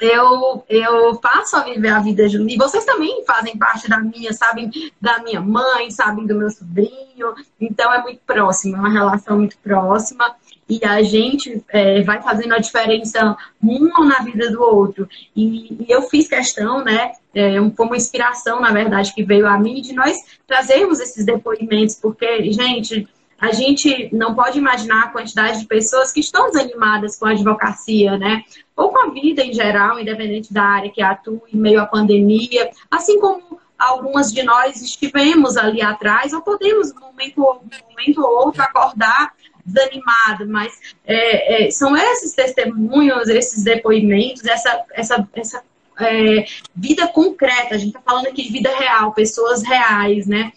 eu, 0.00 0.64
eu 0.68 1.16
passo 1.16 1.56
a 1.56 1.60
viver 1.60 1.88
a 1.88 2.00
vida 2.00 2.28
junto. 2.28 2.52
E 2.52 2.56
vocês 2.56 2.84
também 2.84 3.22
fazem 3.26 3.56
parte 3.56 3.88
da 3.88 4.00
minha, 4.00 4.32
sabem 4.32 4.70
da 5.00 5.18
minha 5.20 5.40
mãe, 5.40 5.90
sabem 5.90 6.26
do 6.26 6.34
meu 6.34 6.50
sobrinho. 6.50 7.34
Então 7.60 7.92
é 7.92 8.02
muito 8.02 8.20
próximo, 8.26 8.76
é 8.76 8.78
uma 8.80 8.90
relação 8.90 9.38
muito 9.38 9.58
próxima. 9.58 10.34
E 10.68 10.84
a 10.84 11.02
gente 11.02 11.62
é, 11.68 12.00
vai 12.02 12.22
fazendo 12.22 12.54
a 12.54 12.58
diferença 12.58 13.36
um 13.62 13.88
na 14.04 14.20
vida 14.20 14.50
do 14.50 14.62
outro. 14.62 15.08
E, 15.34 15.84
e 15.84 15.86
eu 15.88 16.02
fiz 16.02 16.28
questão, 16.28 16.84
né, 16.84 17.12
é, 17.34 17.56
como 17.76 17.94
inspiração, 17.94 18.60
na 18.60 18.70
verdade, 18.70 19.12
que 19.12 19.24
veio 19.24 19.46
a 19.46 19.58
mim, 19.58 19.82
de 19.82 19.92
nós 19.92 20.16
trazermos 20.46 21.00
esses 21.00 21.26
depoimentos, 21.26 21.96
porque, 21.96 22.52
gente, 22.52 23.08
a 23.40 23.52
gente 23.52 24.10
não 24.12 24.34
pode 24.34 24.58
imaginar 24.58 25.04
a 25.04 25.08
quantidade 25.08 25.60
de 25.60 25.66
pessoas 25.66 26.12
que 26.12 26.20
estão 26.20 26.50
desanimadas 26.50 27.18
com 27.18 27.24
a 27.24 27.30
advocacia, 27.30 28.18
né? 28.18 28.44
Ou 28.80 28.88
com 28.88 28.98
a 28.98 29.10
vida 29.10 29.42
em 29.42 29.52
geral, 29.52 30.00
independente 30.00 30.54
da 30.54 30.62
área 30.62 30.90
que 30.90 31.02
atua 31.02 31.42
em 31.52 31.56
meio 31.58 31.82
à 31.82 31.86
pandemia, 31.86 32.70
assim 32.90 33.20
como 33.20 33.60
algumas 33.78 34.32
de 34.32 34.42
nós 34.42 34.80
estivemos 34.80 35.58
ali 35.58 35.82
atrás, 35.82 36.32
ou 36.32 36.40
podemos, 36.40 36.90
um 36.90 37.00
momento, 37.00 37.40
um 37.42 37.90
momento 37.90 38.22
ou 38.22 38.46
outro, 38.46 38.62
acordar 38.62 39.34
desanimado, 39.66 40.48
mas 40.48 40.72
é, 41.04 41.66
é, 41.66 41.70
são 41.70 41.94
esses 41.94 42.32
testemunhos, 42.32 43.28
esses 43.28 43.62
depoimentos, 43.62 44.46
essa, 44.46 44.82
essa, 44.92 45.28
essa 45.34 45.62
é, 46.00 46.46
vida 46.74 47.06
concreta, 47.08 47.74
a 47.74 47.78
gente 47.78 47.88
está 47.88 48.00
falando 48.00 48.28
aqui 48.28 48.44
de 48.44 48.50
vida 48.50 48.74
real, 48.74 49.12
pessoas 49.12 49.62
reais, 49.62 50.26
né? 50.26 50.52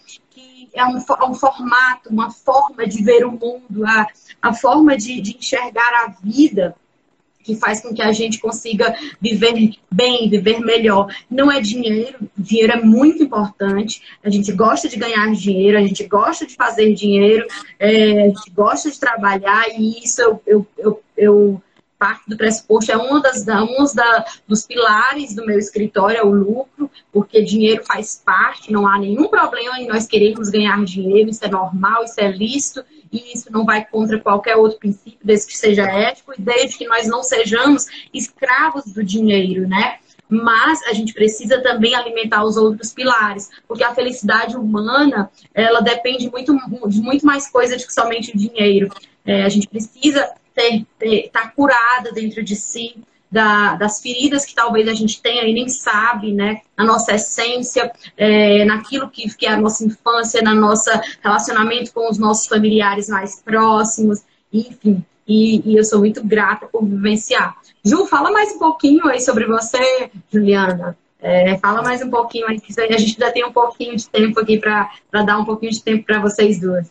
é 0.72 0.84
um, 0.84 0.96
um 0.96 1.34
formato, 1.34 2.08
uma 2.08 2.30
forma 2.30 2.86
de 2.86 3.02
ver 3.02 3.24
o 3.24 3.32
mundo, 3.32 3.86
a, 3.86 4.06
a 4.42 4.54
forma 4.54 4.96
de, 4.96 5.20
de 5.20 5.36
enxergar 5.36 6.04
a 6.04 6.14
vida 6.22 6.74
que 7.44 7.54
faz 7.54 7.80
com 7.80 7.94
que 7.94 8.02
a 8.02 8.10
gente 8.10 8.40
consiga 8.40 8.96
viver 9.20 9.74
bem, 9.92 10.28
viver 10.28 10.58
melhor. 10.60 11.14
Não 11.30 11.52
é 11.52 11.60
dinheiro, 11.60 12.18
dinheiro 12.36 12.72
é 12.72 12.80
muito 12.80 13.22
importante. 13.22 14.02
A 14.24 14.30
gente 14.30 14.50
gosta 14.52 14.88
de 14.88 14.96
ganhar 14.96 15.30
dinheiro, 15.32 15.78
a 15.78 15.82
gente 15.82 16.04
gosta 16.04 16.46
de 16.46 16.56
fazer 16.56 16.94
dinheiro, 16.94 17.46
é, 17.78 18.24
a 18.24 18.26
gente 18.28 18.50
gosta 18.50 18.90
de 18.90 18.98
trabalhar, 18.98 19.66
e 19.78 20.02
isso 20.02 20.22
eu, 20.22 20.40
eu, 20.46 20.66
eu, 20.78 21.02
eu 21.16 21.62
parte 21.98 22.28
do 22.28 22.36
pressuposto, 22.36 22.92
é 22.92 22.98
um, 22.98 23.20
das, 23.20 23.46
um 23.46 23.94
da, 23.94 24.24
dos 24.46 24.66
pilares 24.66 25.34
do 25.34 25.46
meu 25.46 25.58
escritório, 25.58 26.18
é 26.18 26.24
o 26.24 26.30
lucro, 26.30 26.90
porque 27.12 27.42
dinheiro 27.42 27.82
faz 27.84 28.20
parte, 28.24 28.72
não 28.72 28.86
há 28.86 28.98
nenhum 28.98 29.28
problema 29.28 29.78
em 29.78 29.86
nós 29.86 30.06
querermos 30.06 30.50
ganhar 30.50 30.84
dinheiro, 30.84 31.30
isso 31.30 31.44
é 31.44 31.48
normal, 31.48 32.04
isso 32.04 32.20
é 32.20 32.30
lícito, 32.30 32.84
e 33.12 33.32
isso 33.34 33.50
não 33.50 33.64
vai 33.64 33.84
contra 33.84 34.18
qualquer 34.18 34.56
outro 34.56 34.78
princípio, 34.78 35.18
desde 35.22 35.46
que 35.46 35.58
seja 35.58 35.84
ético 35.84 36.32
e 36.36 36.40
desde 36.40 36.78
que 36.78 36.86
nós 36.86 37.06
não 37.06 37.22
sejamos 37.22 37.86
escravos 38.12 38.84
do 38.86 39.04
dinheiro, 39.04 39.68
né? 39.68 39.98
Mas 40.28 40.82
a 40.84 40.92
gente 40.92 41.12
precisa 41.12 41.60
também 41.60 41.94
alimentar 41.94 42.44
os 42.44 42.56
outros 42.56 42.92
pilares, 42.92 43.50
porque 43.68 43.84
a 43.84 43.94
felicidade 43.94 44.56
humana, 44.56 45.30
ela 45.52 45.80
depende 45.80 46.30
muito, 46.30 46.56
de 46.88 47.00
muito 47.00 47.26
mais 47.26 47.48
coisa 47.48 47.76
do 47.76 47.86
que 47.86 47.92
somente 47.92 48.32
o 48.34 48.38
dinheiro. 48.38 48.88
É, 49.24 49.42
a 49.42 49.48
gente 49.48 49.68
precisa 49.68 50.32
estar 50.56 51.42
tá 51.42 51.48
curada 51.48 52.10
dentro 52.12 52.42
de 52.42 52.56
si, 52.56 52.96
da, 53.34 53.74
das 53.74 54.00
feridas 54.00 54.46
que 54.46 54.54
talvez 54.54 54.86
a 54.86 54.94
gente 54.94 55.20
tenha 55.20 55.42
e 55.42 55.52
nem 55.52 55.68
sabe, 55.68 56.32
né? 56.32 56.60
Na 56.76 56.84
nossa 56.84 57.14
essência, 57.14 57.90
é, 58.16 58.64
naquilo 58.64 59.10
que, 59.10 59.28
que 59.34 59.44
é 59.44 59.50
a 59.50 59.60
nossa 59.60 59.84
infância, 59.84 60.40
na 60.40 60.54
nossa 60.54 61.02
relacionamento 61.20 61.92
com 61.92 62.08
os 62.08 62.16
nossos 62.16 62.46
familiares 62.46 63.08
mais 63.08 63.42
próximos, 63.42 64.22
enfim. 64.52 65.04
E, 65.26 65.68
e 65.68 65.76
eu 65.76 65.82
sou 65.82 65.98
muito 65.98 66.22
grata 66.24 66.66
por 66.66 66.84
vivenciar. 66.84 67.56
Ju, 67.84 68.06
fala 68.06 68.30
mais 68.30 68.52
um 68.52 68.58
pouquinho 68.60 69.08
aí 69.08 69.20
sobre 69.20 69.46
você, 69.46 70.10
Juliana. 70.32 70.96
É, 71.20 71.58
fala 71.58 71.82
mais 71.82 72.02
um 72.02 72.10
pouquinho 72.10 72.46
aí, 72.46 72.60
que 72.60 72.72
a 72.80 72.98
gente 72.98 73.20
ainda 73.20 73.32
tem 73.32 73.44
um 73.44 73.52
pouquinho 73.52 73.96
de 73.96 74.08
tempo 74.08 74.38
aqui 74.38 74.58
para 74.58 74.88
dar 75.24 75.38
um 75.38 75.44
pouquinho 75.44 75.72
de 75.72 75.82
tempo 75.82 76.04
para 76.04 76.20
vocês 76.20 76.60
duas. 76.60 76.88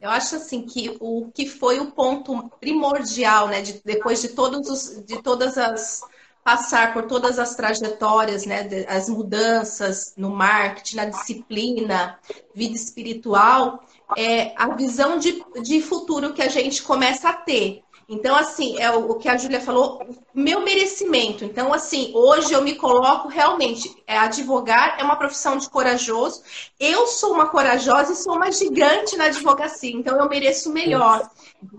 Eu 0.00 0.10
acho 0.10 0.36
assim 0.36 0.62
que 0.62 0.96
o 1.00 1.30
que 1.32 1.48
foi 1.48 1.80
o 1.80 1.90
ponto 1.90 2.50
primordial, 2.60 3.48
né, 3.48 3.62
de, 3.62 3.80
depois 3.84 4.20
de 4.20 4.28
todos 4.28 4.68
os, 4.68 5.04
de 5.04 5.22
todas 5.22 5.56
as 5.56 6.02
passar 6.46 6.92
por 6.92 7.08
todas 7.08 7.40
as 7.40 7.56
trajetórias, 7.56 8.46
né, 8.46 8.68
as 8.86 9.08
mudanças 9.08 10.14
no 10.16 10.30
marketing, 10.30 10.94
na 10.94 11.04
disciplina, 11.06 12.20
vida 12.54 12.76
espiritual, 12.76 13.84
é 14.16 14.52
a 14.56 14.68
visão 14.68 15.18
de, 15.18 15.44
de 15.60 15.82
futuro 15.82 16.32
que 16.32 16.40
a 16.40 16.48
gente 16.48 16.84
começa 16.84 17.30
a 17.30 17.32
ter. 17.32 17.82
Então, 18.08 18.36
assim, 18.36 18.78
é 18.78 18.88
o, 18.90 19.14
que 19.16 19.28
a 19.28 19.36
Júlia 19.36 19.60
falou, 19.60 20.00
meu 20.32 20.60
merecimento. 20.60 21.44
Então, 21.44 21.72
assim, 21.72 22.12
hoje 22.14 22.52
eu 22.52 22.62
me 22.62 22.76
coloco 22.76 23.26
realmente, 23.26 23.92
é, 24.06 24.16
advogar 24.16 24.96
é 24.98 25.02
uma 25.02 25.16
profissão 25.16 25.56
de 25.56 25.68
corajoso. 25.68 26.42
Eu 26.78 27.08
sou 27.08 27.32
uma 27.32 27.48
corajosa 27.48 28.12
e 28.12 28.16
sou 28.16 28.36
uma 28.36 28.52
gigante 28.52 29.16
na 29.16 29.24
advocacia, 29.24 29.90
então 29.90 30.16
eu 30.18 30.28
mereço 30.28 30.70
o 30.70 30.72
melhor. 30.72 31.28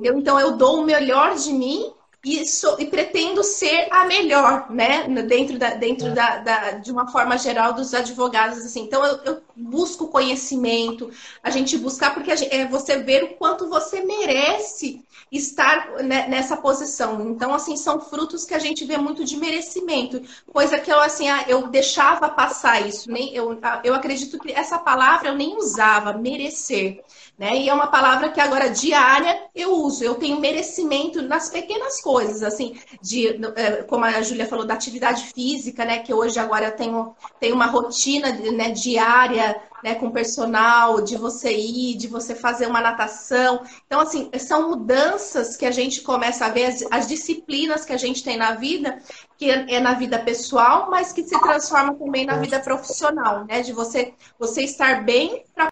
Então, 0.04 0.38
eu 0.38 0.58
dou 0.58 0.82
o 0.82 0.86
melhor 0.86 1.36
de 1.36 1.54
mim 1.54 1.94
e, 2.28 2.46
sou, 2.46 2.78
e 2.78 2.86
pretendo 2.86 3.42
ser 3.42 3.88
a 3.90 4.06
melhor, 4.06 4.70
né? 4.70 5.08
Dentro, 5.24 5.58
da, 5.58 5.76
dentro 5.76 6.14
da, 6.14 6.38
da, 6.38 6.72
de 6.72 6.92
uma 6.92 7.08
forma 7.08 7.38
geral 7.38 7.74
dos 7.74 7.94
advogados, 7.94 8.60
assim. 8.60 8.82
Então, 8.82 9.06
eu, 9.06 9.20
eu 9.24 9.42
busco 9.56 10.08
conhecimento, 10.10 11.10
a 11.42 11.50
gente 11.50 11.78
buscar, 11.78 12.14
porque 12.14 12.36
gente, 12.36 12.54
é 12.54 12.68
você 12.68 12.98
ver 12.98 13.24
o 13.24 13.36
quanto 13.36 13.70
você 13.70 14.02
merece 14.04 15.02
estar 15.32 16.04
né, 16.04 16.28
nessa 16.28 16.58
posição. 16.58 17.30
Então, 17.30 17.54
assim, 17.54 17.78
são 17.78 18.00
frutos 18.00 18.46
que 18.46 18.54
a 18.54 18.60
gente 18.60 18.84
vê 18.86 18.98
muito 18.98 19.24
de 19.24 19.38
merecimento, 19.38 20.22
coisa 20.52 20.80
que 20.80 20.92
eu, 20.92 21.00
assim, 21.00 21.30
ah, 21.30 21.46
eu 21.48 21.68
deixava 21.68 22.30
passar 22.30 22.86
isso. 22.86 23.10
Nem, 23.10 23.34
eu, 23.34 23.58
eu 23.84 23.94
acredito 23.94 24.38
que 24.40 24.52
essa 24.52 24.78
palavra 24.78 25.30
eu 25.30 25.36
nem 25.36 25.58
usava, 25.58 26.14
merecer. 26.14 27.04
Né? 27.38 27.56
E 27.56 27.70
é 27.70 27.74
uma 27.74 27.88
palavra 27.88 28.32
que 28.32 28.42
agora 28.42 28.68
diária 28.68 29.44
eu 29.54 29.76
uso. 29.76 30.04
Eu 30.04 30.16
tenho 30.16 30.40
merecimento 30.40 31.22
nas 31.22 31.50
pequenas 31.50 32.02
coisas, 32.02 32.42
assim, 32.42 32.80
de 33.00 33.28
é, 33.56 33.84
como 33.84 34.06
a 34.06 34.22
Júlia 34.24 34.48
falou, 34.48 34.66
da 34.66 34.74
atividade 34.74 35.26
física, 35.26 35.86
né? 35.86 36.00
Que 36.00 36.12
hoje 36.12 36.40
agora 36.40 36.66
eu 36.66 36.76
tenho, 36.76 37.16
tenho 37.40 37.54
uma 37.54 37.68
rotina 37.68 38.32
né, 38.32 38.72
diária 38.72 39.62
né, 39.84 39.94
com 39.94 40.10
personal, 40.10 41.02
de 41.02 41.16
você 41.16 41.56
ir, 41.56 41.96
de 41.96 42.08
você 42.08 42.34
fazer 42.34 42.66
uma 42.66 42.82
natação. 42.82 43.62
Então, 43.86 44.00
assim, 44.00 44.32
são 44.40 44.70
mudanças 44.70 45.56
que 45.56 45.66
a 45.66 45.72
gente 45.72 46.02
começa 46.02 46.46
a 46.46 46.50
ver, 46.50 46.66
as, 46.66 46.84
as 46.90 47.08
disciplinas 47.08 47.86
que 47.86 47.94
a 47.94 47.98
gente 47.98 48.24
tem 48.24 48.36
na 48.36 48.54
vida, 48.54 49.00
que 49.38 49.52
é, 49.52 49.76
é 49.76 49.80
na 49.80 49.94
vida 49.94 50.18
pessoal, 50.18 50.90
mas 50.90 51.14
que 51.14 51.22
se 51.24 51.40
transforma 51.40 51.94
também 51.94 52.26
na 52.26 52.38
vida 52.38 52.60
profissional, 52.60 53.46
né? 53.46 53.62
De 53.62 53.74
você, 53.74 54.14
você 54.40 54.64
estar 54.64 55.04
bem 55.04 55.44
para 55.54 55.72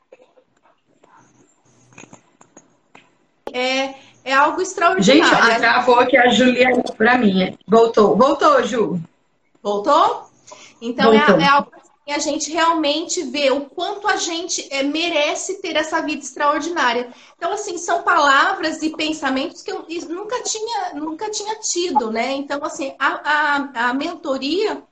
é, 3.56 3.96
é 4.26 4.34
algo 4.34 4.62
extraordinário. 4.62 5.46
Gente, 5.46 5.60
travou 5.60 6.00
aqui 6.00 6.18
a 6.18 6.28
Juliana 6.30 6.84
para 6.98 7.18
mim. 7.18 7.58
Voltou. 7.66 8.18
Voltou, 8.18 8.64
Ju. 8.64 9.00
Voltou? 9.64 10.30
Então 10.82 11.14
é, 11.14 11.18
Voltou. 11.20 11.40
É, 11.40 11.44
é, 11.44 11.48
algo 11.48 11.72
que 12.06 12.12
a 12.12 12.20
gente 12.20 12.52
realmente 12.52 13.24
vê 13.24 13.50
o 13.50 13.62
quanto 13.62 14.08
a 14.08 14.18
gente 14.18 14.68
é, 14.70 14.84
merece 14.84 15.62
ter 15.62 15.76
essa 15.76 16.02
vida 16.02 16.22
extraordinária. 16.22 17.10
Então, 17.38 17.52
assim, 17.52 17.78
são 17.78 18.04
palavras 18.04 18.84
e 18.84 18.92
pensamentos 18.92 19.64
que 19.64 19.72
eu 19.72 19.86
nunca 20.10 20.44
tinha, 20.44 20.94
nunca 20.94 21.32
tinha 21.32 21.56
tido, 21.56 22.12
né? 22.12 22.34
Então, 22.34 22.64
assim, 22.64 22.94
a, 23.00 23.22
a, 23.24 23.90
a 23.90 23.94
mentoria 23.94 24.84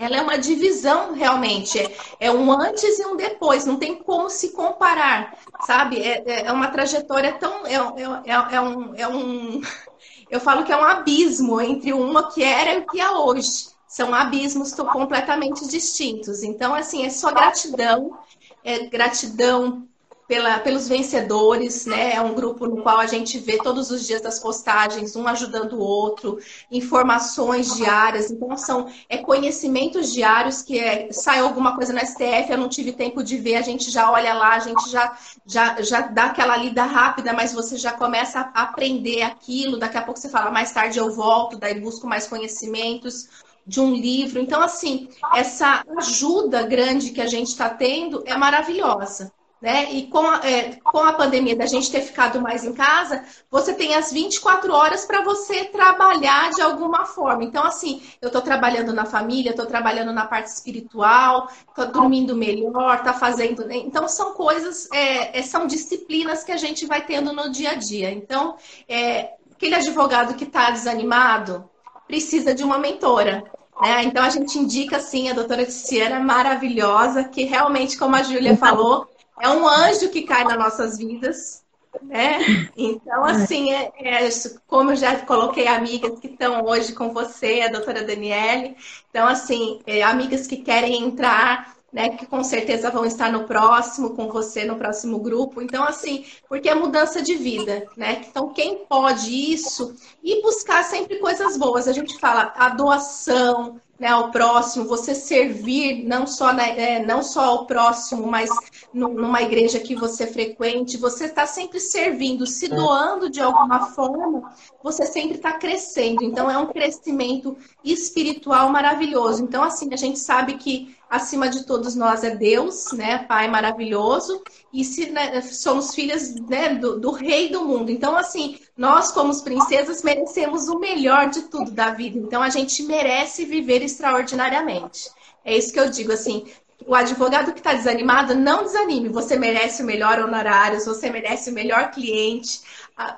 ela 0.00 0.16
é 0.16 0.22
uma 0.22 0.38
divisão 0.38 1.12
realmente, 1.12 1.78
é, 1.78 1.94
é, 2.20 2.32
um 2.32 2.50
antes 2.50 2.98
e 2.98 3.04
um 3.04 3.16
depois, 3.16 3.66
não 3.66 3.76
tem 3.76 3.94
como 3.96 4.30
se 4.30 4.52
comparar, 4.52 5.36
sabe? 5.66 6.00
É, 6.00 6.22
é, 6.26 6.46
é 6.46 6.52
uma 6.52 6.68
trajetória 6.68 7.32
tão. 7.34 7.66
É, 7.66 7.74
é, 7.74 8.32
é, 8.32 8.54
é, 8.56 8.60
um, 8.60 8.94
é 8.94 9.08
um. 9.08 9.60
Eu 10.30 10.40
falo 10.40 10.64
que 10.64 10.72
é 10.72 10.76
um 10.76 10.84
abismo 10.84 11.60
entre 11.60 11.92
uma 11.92 12.30
que 12.30 12.42
era 12.42 12.74
e 12.74 12.78
o 12.78 12.86
que 12.86 13.00
é 13.00 13.10
hoje. 13.10 13.70
São 13.88 14.14
abismos 14.14 14.72
completamente 14.72 15.66
distintos. 15.66 16.44
Então, 16.44 16.72
assim, 16.72 17.04
é 17.04 17.10
só 17.10 17.32
gratidão, 17.32 18.16
é 18.62 18.86
gratidão 18.86 19.88
pela, 20.30 20.60
pelos 20.60 20.86
vencedores, 20.86 21.86
né? 21.86 22.14
É 22.14 22.20
um 22.20 22.32
grupo 22.32 22.64
no 22.64 22.82
qual 22.82 23.00
a 23.00 23.06
gente 23.06 23.36
vê 23.36 23.58
todos 23.58 23.90
os 23.90 24.06
dias 24.06 24.20
das 24.20 24.38
postagens, 24.38 25.16
um 25.16 25.26
ajudando 25.26 25.72
o 25.72 25.80
outro, 25.80 26.38
informações 26.70 27.74
diárias. 27.74 28.30
Então, 28.30 28.56
são 28.56 28.88
é, 29.08 29.18
conhecimentos 29.18 30.12
diários 30.12 30.62
que 30.62 30.78
é, 30.78 31.10
sai 31.10 31.40
alguma 31.40 31.74
coisa 31.74 31.92
no 31.92 31.98
STF, 31.98 32.48
eu 32.48 32.58
não 32.58 32.68
tive 32.68 32.92
tempo 32.92 33.24
de 33.24 33.38
ver, 33.38 33.56
a 33.56 33.60
gente 33.62 33.90
já 33.90 34.08
olha 34.08 34.32
lá, 34.32 34.54
a 34.54 34.60
gente 34.60 34.88
já, 34.88 35.18
já, 35.44 35.82
já 35.82 36.02
dá 36.02 36.26
aquela 36.26 36.56
lida 36.56 36.84
rápida, 36.84 37.32
mas 37.32 37.52
você 37.52 37.76
já 37.76 37.90
começa 37.90 38.38
a 38.54 38.62
aprender 38.62 39.22
aquilo. 39.22 39.80
Daqui 39.80 39.98
a 39.98 40.02
pouco 40.02 40.20
você 40.20 40.28
fala, 40.28 40.52
mais 40.52 40.70
tarde 40.70 40.96
eu 40.96 41.10
volto, 41.10 41.58
daí 41.58 41.80
busco 41.80 42.06
mais 42.06 42.28
conhecimentos 42.28 43.28
de 43.66 43.80
um 43.80 43.92
livro. 43.92 44.38
Então, 44.38 44.62
assim, 44.62 45.08
essa 45.34 45.82
ajuda 45.98 46.62
grande 46.62 47.10
que 47.10 47.20
a 47.20 47.26
gente 47.26 47.48
está 47.48 47.68
tendo 47.68 48.22
é 48.24 48.36
maravilhosa. 48.36 49.32
Né? 49.60 49.92
E 49.92 50.06
com 50.06 50.26
a, 50.26 50.40
é, 50.42 50.76
com 50.82 50.98
a 51.04 51.12
pandemia 51.12 51.54
da 51.54 51.66
gente 51.66 51.90
ter 51.92 52.00
ficado 52.00 52.40
mais 52.40 52.64
em 52.64 52.72
casa, 52.72 53.22
você 53.50 53.74
tem 53.74 53.94
as 53.94 54.10
24 54.10 54.72
horas 54.72 55.04
para 55.04 55.22
você 55.22 55.66
trabalhar 55.66 56.50
de 56.50 56.62
alguma 56.62 57.04
forma. 57.04 57.44
Então, 57.44 57.62
assim, 57.64 58.02
eu 58.22 58.28
estou 58.28 58.40
trabalhando 58.40 58.94
na 58.94 59.04
família, 59.04 59.50
estou 59.50 59.66
trabalhando 59.66 60.14
na 60.14 60.26
parte 60.26 60.46
espiritual, 60.46 61.50
estou 61.68 61.88
dormindo 61.88 62.34
melhor, 62.34 62.96
está 62.96 63.12
fazendo. 63.12 63.66
Né? 63.66 63.76
Então, 63.76 64.08
são 64.08 64.32
coisas, 64.32 64.88
é, 64.92 65.38
é, 65.38 65.42
são 65.42 65.66
disciplinas 65.66 66.42
que 66.42 66.52
a 66.52 66.56
gente 66.56 66.86
vai 66.86 67.04
tendo 67.04 67.30
no 67.30 67.50
dia 67.50 67.72
a 67.72 67.74
dia. 67.74 68.10
Então, 68.10 68.56
é, 68.88 69.32
aquele 69.52 69.74
advogado 69.74 70.36
que 70.36 70.44
está 70.44 70.70
desanimado 70.70 71.68
precisa 72.06 72.54
de 72.54 72.64
uma 72.64 72.78
mentora. 72.78 73.44
Né? 73.82 74.04
Então, 74.04 74.24
a 74.24 74.30
gente 74.30 74.58
indica, 74.58 74.96
assim, 74.96 75.28
a 75.28 75.34
doutora 75.34 75.66
Tiziana 75.66 76.18
maravilhosa, 76.18 77.24
que 77.24 77.44
realmente, 77.44 77.98
como 77.98 78.16
a 78.16 78.22
Júlia 78.22 78.56
falou, 78.56 79.09
é 79.40 79.48
um 79.48 79.66
anjo 79.66 80.10
que 80.10 80.22
cai 80.22 80.44
nas 80.44 80.58
nossas 80.58 80.98
vidas, 80.98 81.64
né? 82.02 82.38
Então, 82.76 83.24
assim, 83.24 83.72
é, 83.72 83.90
é, 83.96 84.28
como 84.66 84.92
eu 84.92 84.96
já 84.96 85.16
coloquei 85.20 85.66
amigas 85.66 86.18
que 86.18 86.28
estão 86.28 86.64
hoje 86.64 86.92
com 86.92 87.12
você, 87.12 87.62
a 87.62 87.68
doutora 87.68 88.04
Daniele. 88.04 88.76
Então, 89.10 89.26
assim, 89.26 89.80
é, 89.86 90.02
amigas 90.02 90.46
que 90.46 90.58
querem 90.58 91.02
entrar 91.02 91.74
né, 91.92 92.10
que 92.10 92.26
com 92.26 92.42
certeza 92.44 92.90
vão 92.90 93.04
estar 93.04 93.32
no 93.32 93.44
próximo, 93.44 94.14
com 94.14 94.28
você 94.28 94.64
no 94.64 94.76
próximo 94.76 95.18
grupo. 95.18 95.60
Então, 95.60 95.82
assim, 95.84 96.24
porque 96.48 96.68
é 96.68 96.74
mudança 96.74 97.20
de 97.20 97.34
vida, 97.34 97.86
né? 97.96 98.24
Então, 98.28 98.52
quem 98.52 98.84
pode 98.84 99.30
isso 99.30 99.94
e 100.22 100.40
buscar 100.42 100.84
sempre 100.84 101.18
coisas 101.18 101.56
boas. 101.56 101.88
A 101.88 101.92
gente 101.92 102.18
fala 102.18 102.52
a 102.56 102.68
doação, 102.68 103.80
né, 104.00 104.08
ao 104.08 104.30
próximo, 104.30 104.86
você 104.86 105.14
servir 105.14 106.04
não 106.04 106.26
só, 106.26 106.54
na, 106.54 106.66
é, 106.66 107.04
não 107.04 107.22
só 107.22 107.44
ao 107.44 107.66
próximo, 107.66 108.26
mas 108.26 108.48
numa 108.94 109.42
igreja 109.42 109.78
que 109.78 109.94
você 109.94 110.26
frequente, 110.26 110.96
você 110.96 111.26
está 111.26 111.46
sempre 111.46 111.78
servindo, 111.78 112.46
se 112.46 112.66
doando 112.66 113.28
de 113.28 113.42
alguma 113.42 113.88
forma, 113.90 114.54
você 114.82 115.04
sempre 115.04 115.36
está 115.36 115.52
crescendo. 115.52 116.24
Então, 116.24 116.50
é 116.50 116.56
um 116.56 116.68
crescimento 116.68 117.54
espiritual 117.84 118.70
maravilhoso. 118.70 119.42
Então, 119.42 119.62
assim, 119.62 119.92
a 119.92 119.96
gente 119.98 120.18
sabe 120.18 120.54
que 120.54 120.96
acima 121.10 121.48
de 121.48 121.64
todos 121.64 121.96
nós 121.96 122.22
é 122.22 122.36
Deus, 122.36 122.92
né? 122.92 123.18
Pai 123.24 123.48
maravilhoso, 123.48 124.40
e 124.72 124.84
se, 124.84 125.10
né, 125.10 125.40
somos 125.42 125.92
filhas 125.92 126.36
né, 126.36 126.76
do, 126.76 127.00
do, 127.00 127.10
rei 127.10 127.50
do 127.50 127.64
mundo. 127.64 127.90
Então, 127.90 128.16
assim, 128.16 128.60
nós, 128.76 129.10
como 129.10 129.36
princesas, 129.42 130.04
merecemos 130.04 130.68
o 130.68 130.78
melhor 130.78 131.28
de 131.28 131.42
tudo 131.42 131.72
da 131.72 131.90
vida. 131.90 132.16
Então, 132.16 132.40
a 132.40 132.48
gente 132.48 132.84
merece 132.84 133.44
viver 133.44 133.82
extraordinariamente. 133.82 135.10
É 135.44 135.56
isso 135.56 135.72
que 135.72 135.80
eu 135.80 135.90
digo, 135.90 136.12
assim. 136.12 136.46
O 136.86 136.94
advogado 136.94 137.52
que 137.52 137.58
está 137.58 137.74
desanimado, 137.74 138.34
não 138.34 138.62
desanime. 138.62 139.08
Você 139.08 139.36
merece 139.36 139.82
o 139.82 139.86
melhor 139.86 140.20
honorários, 140.20 140.86
você 140.86 141.10
merece 141.10 141.50
o 141.50 141.52
melhor 141.52 141.90
cliente, 141.90 142.60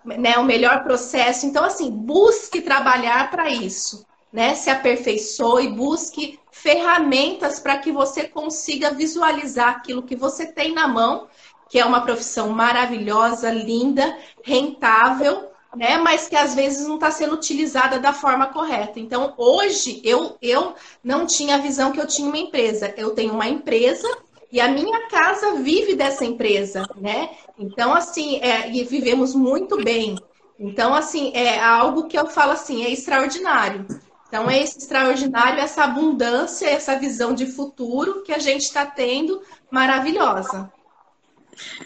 né, 0.05 0.39
o 0.39 0.45
melhor 0.45 0.83
processo. 0.83 1.45
Então, 1.45 1.63
assim, 1.63 1.91
busque 1.91 2.63
trabalhar 2.63 3.31
para 3.31 3.51
isso 3.51 4.07
né? 4.33 4.55
Se 4.55 4.71
aperfeiçoe, 4.71 5.69
busque 5.69 6.39
ferramentas 6.51 7.61
para 7.61 7.79
que 7.79 7.93
você 7.93 8.25
consiga 8.25 8.91
visualizar 8.91 9.69
aquilo 9.69 10.03
que 10.03 10.17
você 10.17 10.47
tem 10.47 10.73
na 10.73 10.89
mão, 10.89 11.29
que 11.69 11.79
é 11.79 11.85
uma 11.85 12.03
profissão 12.03 12.51
maravilhosa, 12.51 13.51
linda, 13.51 14.17
rentável, 14.45 15.51
né? 15.75 15.97
Mas 15.99 16.29
que 16.29 16.37
às 16.37 16.55
vezes 16.55 16.87
não 16.87 16.97
está 16.97 17.11
sendo 17.11 17.35
utilizada 17.35 17.99
da 17.99 18.13
forma 18.13 18.47
correta. 18.47 19.01
Então, 19.01 19.35
hoje 19.37 20.01
eu, 20.05 20.37
eu 20.41 20.75
não 21.03 21.27
tinha 21.27 21.57
a 21.57 21.59
visão 21.59 21.93
que 21.93 22.01
eu 22.01 22.07
tinha 22.07 22.29
uma 22.29 22.39
empresa. 22.39 22.93
Eu 22.97 23.11
tenho 23.11 23.33
uma 23.33 23.49
empresa 23.49 24.09
e 24.51 24.61
a 24.61 24.69
minha 24.69 25.09
casa 25.09 25.55
vive 25.55 25.95
dessa 25.95 26.27
empresa, 26.27 26.87
né? 26.97 27.31
Então, 27.59 27.95
assim, 27.95 28.39
é, 28.43 28.71
e 28.71 28.85
vivemos 28.85 29.35
muito 29.35 29.83
bem. 29.83 30.19
Então, 30.59 30.95
assim, 30.95 31.33
é 31.35 31.59
algo 31.59 32.07
que 32.07 32.19
eu 32.19 32.27
falo 32.27 32.53
assim, 32.53 32.85
é 32.85 32.91
extraordinário. 32.91 33.87
Então, 34.33 34.51
é 34.51 34.63
esse 34.63 34.79
extraordinário, 34.79 35.61
essa 35.61 35.85
abundância, 35.85 36.67
essa 36.67 36.99
visão 36.99 37.35
de 37.35 37.45
futuro 37.45 38.23
que 38.23 38.33
a 38.33 38.39
gente 38.39 38.63
está 38.63 38.87
tendo 38.87 39.43
maravilhosa. 39.71 40.73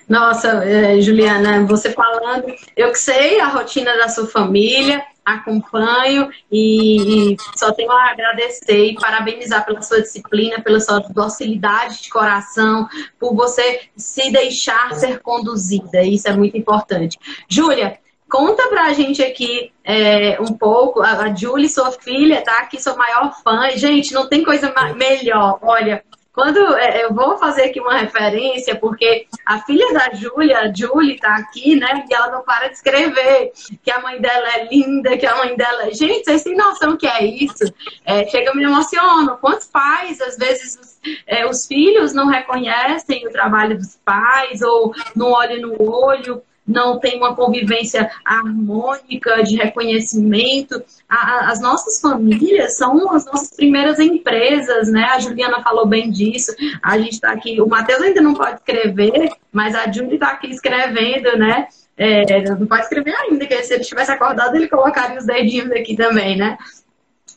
Nossa, 0.08 0.64
é, 0.64 1.00
Juliana, 1.00 1.66
você 1.66 1.90
falando, 1.90 2.46
eu 2.76 2.92
que 2.92 3.00
sei 3.00 3.40
a 3.40 3.48
rotina 3.48 3.96
da 3.96 4.08
sua 4.08 4.28
família, 4.28 5.04
acompanho 5.24 6.30
e, 6.48 7.32
e, 7.32 7.36
só 7.56 7.72
tenho 7.72 7.90
a 7.90 8.10
agradecer 8.10 8.90
e 8.90 8.94
parabenizar 8.94 9.66
pela 9.66 9.82
sua 9.82 10.00
disciplina, 10.00 10.62
pela 10.62 10.78
sua 10.78 11.00
docilidade 11.00 12.04
de 12.04 12.10
coração, 12.10 12.88
por 13.18 13.34
você 13.34 13.88
se 13.96 14.30
deixar 14.30 14.94
ser 14.94 15.18
conduzida. 15.18 16.04
Isso 16.04 16.28
é 16.28 16.36
muito 16.36 16.56
importante. 16.56 17.18
Júlia, 17.48 17.98
Conta 18.28 18.68
pra 18.68 18.92
gente 18.92 19.22
aqui 19.22 19.72
é, 19.84 20.40
um 20.40 20.52
pouco. 20.52 21.00
A, 21.00 21.34
Julie, 21.34 21.68
sua 21.68 21.92
filha, 21.92 22.42
tá 22.42 22.58
aqui, 22.58 22.82
sua 22.82 22.96
maior 22.96 23.32
fã. 23.42 23.70
Gente, 23.76 24.12
não 24.12 24.28
tem 24.28 24.42
coisa 24.42 24.74
melhor. 24.96 25.58
Olha, 25.62 26.02
quando 26.36 26.58
é, 26.76 27.02
eu 27.02 27.14
vou 27.14 27.38
fazer 27.38 27.62
aqui 27.62 27.80
uma 27.80 27.96
referência, 27.96 28.76
porque 28.76 29.26
a 29.46 29.60
filha 29.60 29.90
da 29.94 30.12
Júlia, 30.12 30.58
a 30.58 30.74
Julie, 30.74 31.18
tá 31.18 31.34
aqui, 31.36 31.76
né? 31.76 32.04
E 32.10 32.14
ela 32.14 32.30
não 32.30 32.42
para 32.42 32.68
de 32.68 32.74
escrever 32.74 33.52
que 33.82 33.90
a 33.90 34.00
mãe 34.00 34.20
dela 34.20 34.46
é 34.54 34.68
linda, 34.68 35.16
que 35.16 35.24
a 35.24 35.34
mãe 35.36 35.56
dela 35.56 35.88
é. 35.88 35.94
Gente, 35.94 36.24
vocês 36.24 36.42
têm 36.42 36.54
noção 36.54 36.94
que 36.94 37.06
é 37.06 37.24
isso? 37.24 37.72
É, 38.04 38.26
chega, 38.26 38.54
me 38.54 38.64
emociona. 38.64 39.36
Quantos 39.36 39.66
pais, 39.68 40.20
às 40.20 40.36
vezes, 40.36 41.00
é, 41.26 41.46
os 41.46 41.66
filhos 41.66 42.12
não 42.12 42.26
reconhecem 42.26 43.26
o 43.26 43.30
trabalho 43.30 43.78
dos 43.78 43.96
pais, 44.04 44.60
ou 44.60 44.92
não 45.14 45.30
olham 45.30 45.62
no 45.62 45.90
olho 45.90 46.42
não 46.66 46.98
tem 46.98 47.16
uma 47.16 47.34
convivência 47.34 48.10
harmônica 48.24 49.42
de 49.42 49.56
reconhecimento. 49.56 50.82
A, 51.08 51.50
as 51.50 51.60
nossas 51.60 52.00
famílias 52.00 52.76
são 52.76 53.12
as 53.14 53.24
nossas 53.26 53.54
primeiras 53.54 54.00
empresas, 54.00 54.90
né? 54.90 55.04
A 55.04 55.20
Juliana 55.20 55.62
falou 55.62 55.86
bem 55.86 56.10
disso. 56.10 56.54
A 56.82 56.98
gente 56.98 57.12
está 57.12 57.30
aqui, 57.30 57.60
o 57.60 57.68
Matheus 57.68 58.02
ainda 58.02 58.20
não 58.20 58.34
pode 58.34 58.56
escrever, 58.56 59.30
mas 59.52 59.74
a 59.74 59.90
Julie 59.90 60.14
está 60.14 60.30
aqui 60.30 60.48
escrevendo, 60.48 61.36
né? 61.38 61.68
É, 61.96 62.42
não 62.50 62.66
pode 62.66 62.82
escrever 62.82 63.14
ainda, 63.14 63.46
que 63.46 63.62
se 63.62 63.74
ele 63.74 63.84
tivesse 63.84 64.10
acordado, 64.10 64.56
ele 64.56 64.68
colocaria 64.68 65.18
os 65.18 65.24
dedinhos 65.24 65.70
aqui 65.70 65.96
também, 65.96 66.36
né? 66.36 66.58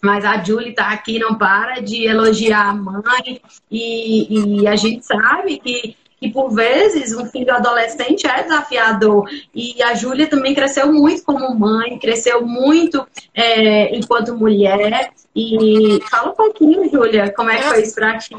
Mas 0.02 0.26
a 0.26 0.42
Julie 0.42 0.70
está 0.70 0.90
aqui, 0.92 1.20
não 1.20 1.36
para 1.36 1.82
de 1.82 2.06
elogiar 2.06 2.70
a 2.70 2.74
mãe, 2.74 3.42
e, 3.70 4.62
e 4.62 4.68
a 4.68 4.76
gente 4.76 5.06
sabe 5.06 5.60
que 5.60 5.96
que 6.20 6.30
por 6.30 6.54
vezes 6.54 7.16
um 7.16 7.26
filho 7.26 7.54
adolescente 7.54 8.28
é 8.28 8.44
desafiador. 8.44 9.30
E 9.54 9.82
a 9.82 9.94
Júlia 9.94 10.28
também 10.28 10.54
cresceu 10.54 10.92
muito 10.92 11.24
como 11.24 11.54
mãe, 11.56 11.98
cresceu 11.98 12.46
muito 12.46 13.08
é, 13.34 13.96
enquanto 13.96 14.36
mulher. 14.36 15.12
E 15.36 16.00
fala 16.10 16.32
um 16.32 16.36
pouquinho, 16.36 16.90
Júlia, 16.90 17.32
como 17.34 17.50
é 17.50 17.58
que 17.58 17.64
foi 17.64 17.82
isso 17.82 17.96
para 17.96 18.18
ti? 18.18 18.36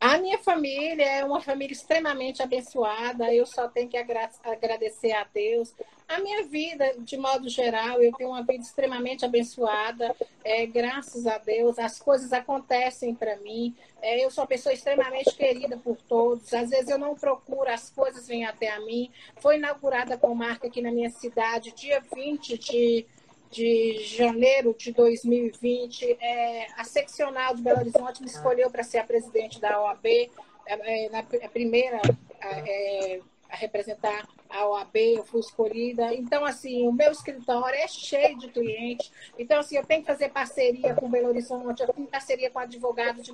A 0.00 0.18
minha 0.18 0.38
família 0.38 1.02
é 1.02 1.24
uma 1.24 1.40
família 1.40 1.72
extremamente 1.72 2.42
abençoada. 2.42 3.32
Eu 3.32 3.46
só 3.46 3.68
tenho 3.68 3.88
que 3.88 3.96
agradecer 3.96 5.12
a 5.12 5.26
Deus. 5.32 5.72
A 6.06 6.20
minha 6.20 6.44
vida, 6.44 6.94
de 6.98 7.16
modo 7.16 7.48
geral, 7.48 8.02
eu 8.02 8.12
tenho 8.12 8.30
uma 8.30 8.42
vida 8.42 8.62
extremamente 8.62 9.24
abençoada. 9.24 10.14
É, 10.44 10.66
graças 10.66 11.26
a 11.26 11.38
Deus, 11.38 11.78
as 11.78 11.98
coisas 11.98 12.32
acontecem 12.32 13.14
para 13.14 13.36
mim. 13.38 13.74
É, 14.02 14.24
eu 14.24 14.30
sou 14.30 14.42
uma 14.42 14.48
pessoa 14.48 14.72
extremamente 14.72 15.34
querida 15.34 15.76
por 15.78 15.96
todos. 15.96 16.52
Às 16.52 16.70
vezes 16.70 16.90
eu 16.90 16.98
não 16.98 17.14
procuro, 17.14 17.70
as 17.70 17.90
coisas 17.90 18.28
vêm 18.28 18.44
até 18.44 18.70
a 18.70 18.80
mim. 18.80 19.10
Foi 19.36 19.56
inaugurada 19.56 20.18
com 20.18 20.34
marca 20.34 20.66
aqui 20.66 20.82
na 20.82 20.92
minha 20.92 21.10
cidade, 21.10 21.72
dia 21.72 22.02
20 22.14 22.58
de 22.58 23.06
de 23.54 23.98
janeiro 24.02 24.74
de 24.76 24.90
2020, 24.90 26.18
é, 26.20 26.66
a 26.76 26.82
seccional 26.82 27.54
de 27.54 27.62
Belo 27.62 27.78
Horizonte 27.78 28.20
me 28.20 28.26
escolheu 28.26 28.68
para 28.68 28.82
ser 28.82 28.98
a 28.98 29.04
presidente 29.04 29.60
da 29.60 29.80
OAB, 29.80 30.04
é, 30.06 30.30
é, 30.66 31.08
na, 31.08 31.20
a 31.20 31.48
primeira 31.48 32.00
é, 32.40 33.20
a, 33.54 33.56
representar 33.56 34.26
a 34.50 34.66
OAB, 34.66 34.96
eu 34.96 35.24
fui 35.24 35.40
escolhida. 35.40 36.12
Então, 36.14 36.44
assim, 36.44 36.86
o 36.86 36.92
meu 36.92 37.10
escritório 37.10 37.78
é 37.78 37.88
cheio 37.88 38.38
de 38.38 38.48
clientes. 38.48 39.10
Então, 39.38 39.60
assim, 39.60 39.76
eu 39.76 39.84
tenho 39.84 40.02
que 40.02 40.06
fazer 40.06 40.28
parceria 40.30 40.94
com 40.94 41.10
Belo 41.10 41.28
Horizonte, 41.28 41.80
eu 41.82 41.92
tenho 41.92 42.06
parceria 42.08 42.50
com 42.50 42.58
advogado 42.58 43.22
de 43.22 43.32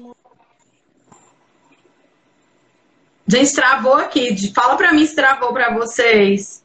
Gente, 3.26 3.54
travou 3.54 3.94
aqui. 3.94 4.52
Fala 4.52 4.76
para 4.76 4.92
mim 4.92 5.06
se 5.06 5.14
travou 5.14 5.52
para 5.52 5.72
vocês. 5.72 6.64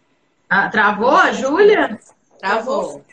Ah, 0.50 0.68
travou 0.68 1.12
a 1.12 1.32
Júlia? 1.32 2.00
Travou. 2.40 3.05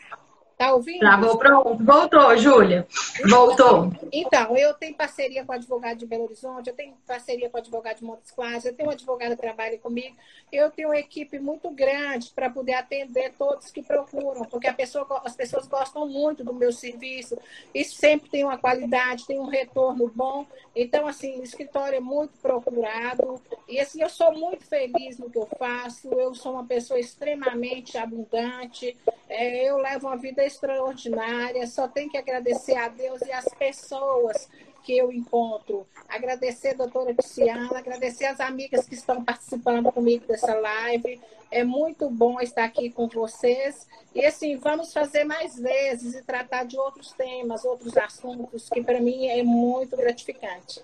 Tá 0.63 0.73
ouvindo? 0.73 0.99
Travou, 0.99 1.37
pronto. 1.37 1.83
Voltou, 1.83 2.37
Júlia. 2.37 2.87
Voltou. 3.29 3.91
Então, 4.13 4.55
eu 4.55 4.73
tenho 4.73 4.95
parceria 4.95 5.43
com 5.43 5.51
o 5.51 5.55
advogado 5.55 5.97
de 5.97 6.05
Belo 6.05 6.23
Horizonte, 6.23 6.69
eu 6.69 6.75
tenho 6.75 6.93
parceria 7.05 7.49
com 7.49 7.57
advogado 7.57 7.97
de 7.97 8.05
Montes 8.05 8.31
Claros, 8.31 8.63
eu 8.63 8.73
tenho 8.73 8.87
um 8.87 8.91
advogado 8.93 9.31
que 9.31 9.41
trabalha 9.41 9.77
comigo. 9.77 10.15
Eu 10.49 10.71
tenho 10.71 10.89
uma 10.89 10.97
equipe 10.97 11.37
muito 11.37 11.69
grande 11.69 12.31
para 12.33 12.49
poder 12.49 12.75
atender 12.75 13.33
todos 13.37 13.71
que 13.71 13.81
procuram, 13.81 14.45
porque 14.45 14.71
pessoa, 14.71 15.05
as 15.25 15.35
pessoas 15.35 15.67
gostam 15.67 16.07
muito 16.07 16.45
do 16.45 16.53
meu 16.53 16.71
serviço 16.71 17.37
e 17.73 17.83
sempre 17.83 18.29
tem 18.29 18.45
uma 18.45 18.57
qualidade, 18.57 19.25
tem 19.25 19.39
um 19.39 19.47
retorno 19.47 20.09
bom. 20.15 20.45
Então, 20.75 21.07
assim, 21.07 21.39
o 21.39 21.43
escritório 21.43 21.97
é 21.97 21.99
muito 21.99 22.37
procurado 22.39 23.41
e, 23.67 23.79
assim, 23.79 24.01
eu 24.01 24.09
sou 24.09 24.31
muito 24.31 24.65
feliz 24.65 25.17
no 25.17 25.29
que 25.29 25.37
eu 25.37 25.47
faço. 25.57 26.07
Eu 26.13 26.33
sou 26.33 26.53
uma 26.53 26.65
pessoa 26.65 26.99
extremamente 26.99 27.97
abundante. 27.97 28.95
É, 29.27 29.69
eu 29.69 29.77
levo 29.77 30.07
uma 30.07 30.17
vida 30.17 30.45
extraordinária. 30.53 31.65
Só 31.67 31.87
tenho 31.87 32.09
que 32.09 32.17
agradecer 32.17 32.75
a 32.75 32.87
Deus 32.87 33.21
e 33.21 33.31
as 33.31 33.45
pessoas 33.45 34.47
que 34.83 34.97
eu 34.97 35.11
encontro. 35.11 35.87
Agradecer 36.07 36.69
a 36.69 36.73
doutora 36.73 37.13
Tiziana, 37.13 37.77
agradecer 37.77 38.25
as 38.25 38.39
amigas 38.39 38.85
que 38.87 38.95
estão 38.95 39.23
participando 39.23 39.91
comigo 39.91 40.27
dessa 40.27 40.53
live. 40.53 41.19
É 41.49 41.63
muito 41.63 42.09
bom 42.09 42.41
estar 42.41 42.65
aqui 42.65 42.89
com 42.89 43.07
vocês. 43.07 43.87
E 44.13 44.25
assim, 44.25 44.57
vamos 44.57 44.91
fazer 44.91 45.23
mais 45.23 45.57
vezes 45.57 46.15
e 46.15 46.23
tratar 46.23 46.65
de 46.65 46.77
outros 46.77 47.11
temas, 47.13 47.63
outros 47.63 47.95
assuntos, 47.97 48.69
que 48.69 48.83
para 48.83 48.99
mim 48.99 49.27
é 49.27 49.41
muito 49.43 49.95
gratificante. 49.95 50.81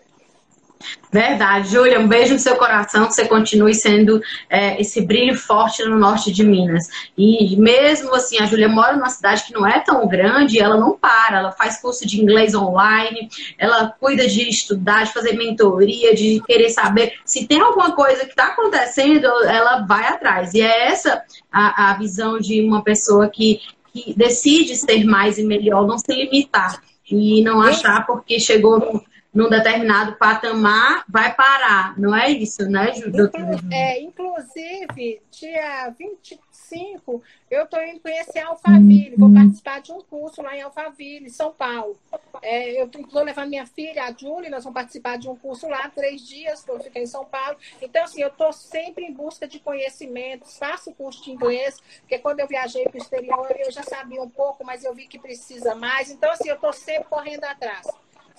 Verdade, 1.12 1.70
Júlia, 1.70 2.00
um 2.00 2.08
beijo 2.08 2.34
no 2.34 2.40
seu 2.40 2.56
coração, 2.56 3.08
que 3.08 3.16
você 3.16 3.28
continue 3.28 3.74
sendo 3.74 4.22
é, 4.48 4.80
esse 4.80 5.02
brilho 5.02 5.36
forte 5.36 5.84
no 5.84 5.98
norte 5.98 6.32
de 6.32 6.44
Minas. 6.44 6.88
E 7.18 7.58
mesmo 7.58 8.14
assim, 8.14 8.38
a 8.40 8.46
Júlia 8.46 8.70
mora 8.70 8.96
numa 8.96 9.10
cidade 9.10 9.44
que 9.44 9.54
não 9.54 9.66
é 9.66 9.80
tão 9.80 10.08
grande, 10.08 10.60
ela 10.60 10.78
não 10.78 10.96
para, 10.96 11.40
ela 11.40 11.52
faz 11.52 11.82
curso 11.82 12.08
de 12.08 12.22
inglês 12.22 12.54
online, 12.54 13.28
ela 13.58 13.94
cuida 14.00 14.28
de 14.28 14.48
estudar, 14.48 15.06
de 15.06 15.14
fazer 15.14 15.34
mentoria, 15.34 16.14
de 16.16 16.42
querer 16.46 16.70
saber 16.70 17.14
se 17.26 17.48
tem 17.48 17.60
alguma 17.60 17.94
coisa 17.94 18.24
que 18.24 18.32
está 18.32 18.48
acontecendo, 18.48 19.26
ela 19.46 19.82
vai 19.88 20.06
atrás. 20.06 20.54
E 20.54 20.62
é 20.62 20.88
essa 20.88 21.24
a, 21.52 21.90
a 21.90 21.94
visão 21.96 22.40
de 22.40 22.62
uma 22.62 22.84
pessoa 22.84 23.28
que, 23.28 23.60
que 23.92 24.14
decide 24.16 24.76
ser 24.76 25.04
mais 25.04 25.40
e 25.40 25.44
melhor, 25.44 25.88
não 25.88 25.98
se 25.98 26.14
limitar 26.14 26.80
e 27.12 27.42
não 27.42 27.60
achar 27.62 28.06
porque 28.06 28.40
chegou 28.40 29.04
num 29.34 29.48
determinado 29.48 30.16
patamar, 30.16 31.06
vai 31.08 31.34
parar. 31.36 31.98
Não 32.00 32.16
é 32.16 32.30
isso, 32.32 32.68
né, 32.68 32.92
doutora? 33.08 33.60
É, 33.72 34.02
inclusive, 34.02 35.22
dia 35.30 35.94
25, 35.98 37.22
eu 37.50 37.64
estou 37.64 37.82
indo 37.84 38.00
conhecer 38.00 38.40
Alphaville. 38.40 39.16
Vou 39.16 39.32
participar 39.32 39.82
de 39.82 39.92
um 39.92 40.02
curso 40.02 40.42
lá 40.42 40.58
em 40.58 40.62
Alphaville, 40.62 41.30
São 41.30 41.52
Paulo. 41.52 41.96
É, 42.42 42.82
eu 42.82 42.86
estou 42.86 43.24
levando 43.24 43.50
minha 43.50 43.68
filha, 43.68 44.06
a 44.06 44.12
Julie, 44.12 44.50
nós 44.50 44.64
vamos 44.64 44.76
participar 44.76 45.18
de 45.18 45.30
um 45.30 45.36
curso 45.36 45.68
lá, 45.68 45.90
três 45.90 46.28
dias, 46.28 46.64
que 46.64 46.72
eu 46.72 46.80
fiquei 46.80 47.04
em 47.04 47.08
São 47.08 47.24
Paulo. 47.24 47.58
Então, 47.82 48.04
assim, 48.04 48.22
eu 48.22 48.30
estou 48.30 48.52
sempre 48.52 49.06
em 49.06 49.14
busca 49.14 49.48
de 49.48 49.60
conhecimentos, 49.60 50.58
faço 50.58 50.92
curso 50.94 51.24
de 51.24 51.32
inglês, 51.32 51.80
porque 52.00 52.18
quando 52.18 52.40
eu 52.40 52.48
viajei 52.48 52.84
para 52.86 52.98
o 52.98 53.02
exterior, 53.02 53.56
eu 53.60 53.72
já 53.72 53.84
sabia 53.84 54.22
um 54.22 54.30
pouco, 54.30 54.66
mas 54.66 54.84
eu 54.84 54.94
vi 54.94 55.06
que 55.06 55.20
precisa 55.20 55.76
mais. 55.76 56.10
Então, 56.10 56.32
assim, 56.32 56.50
eu 56.50 56.56
estou 56.56 56.74
sempre 56.74 57.10
correndo 57.10 57.44
atrás 57.44 57.86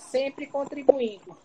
sempre 0.01 0.47
contribuindo. 0.47 1.37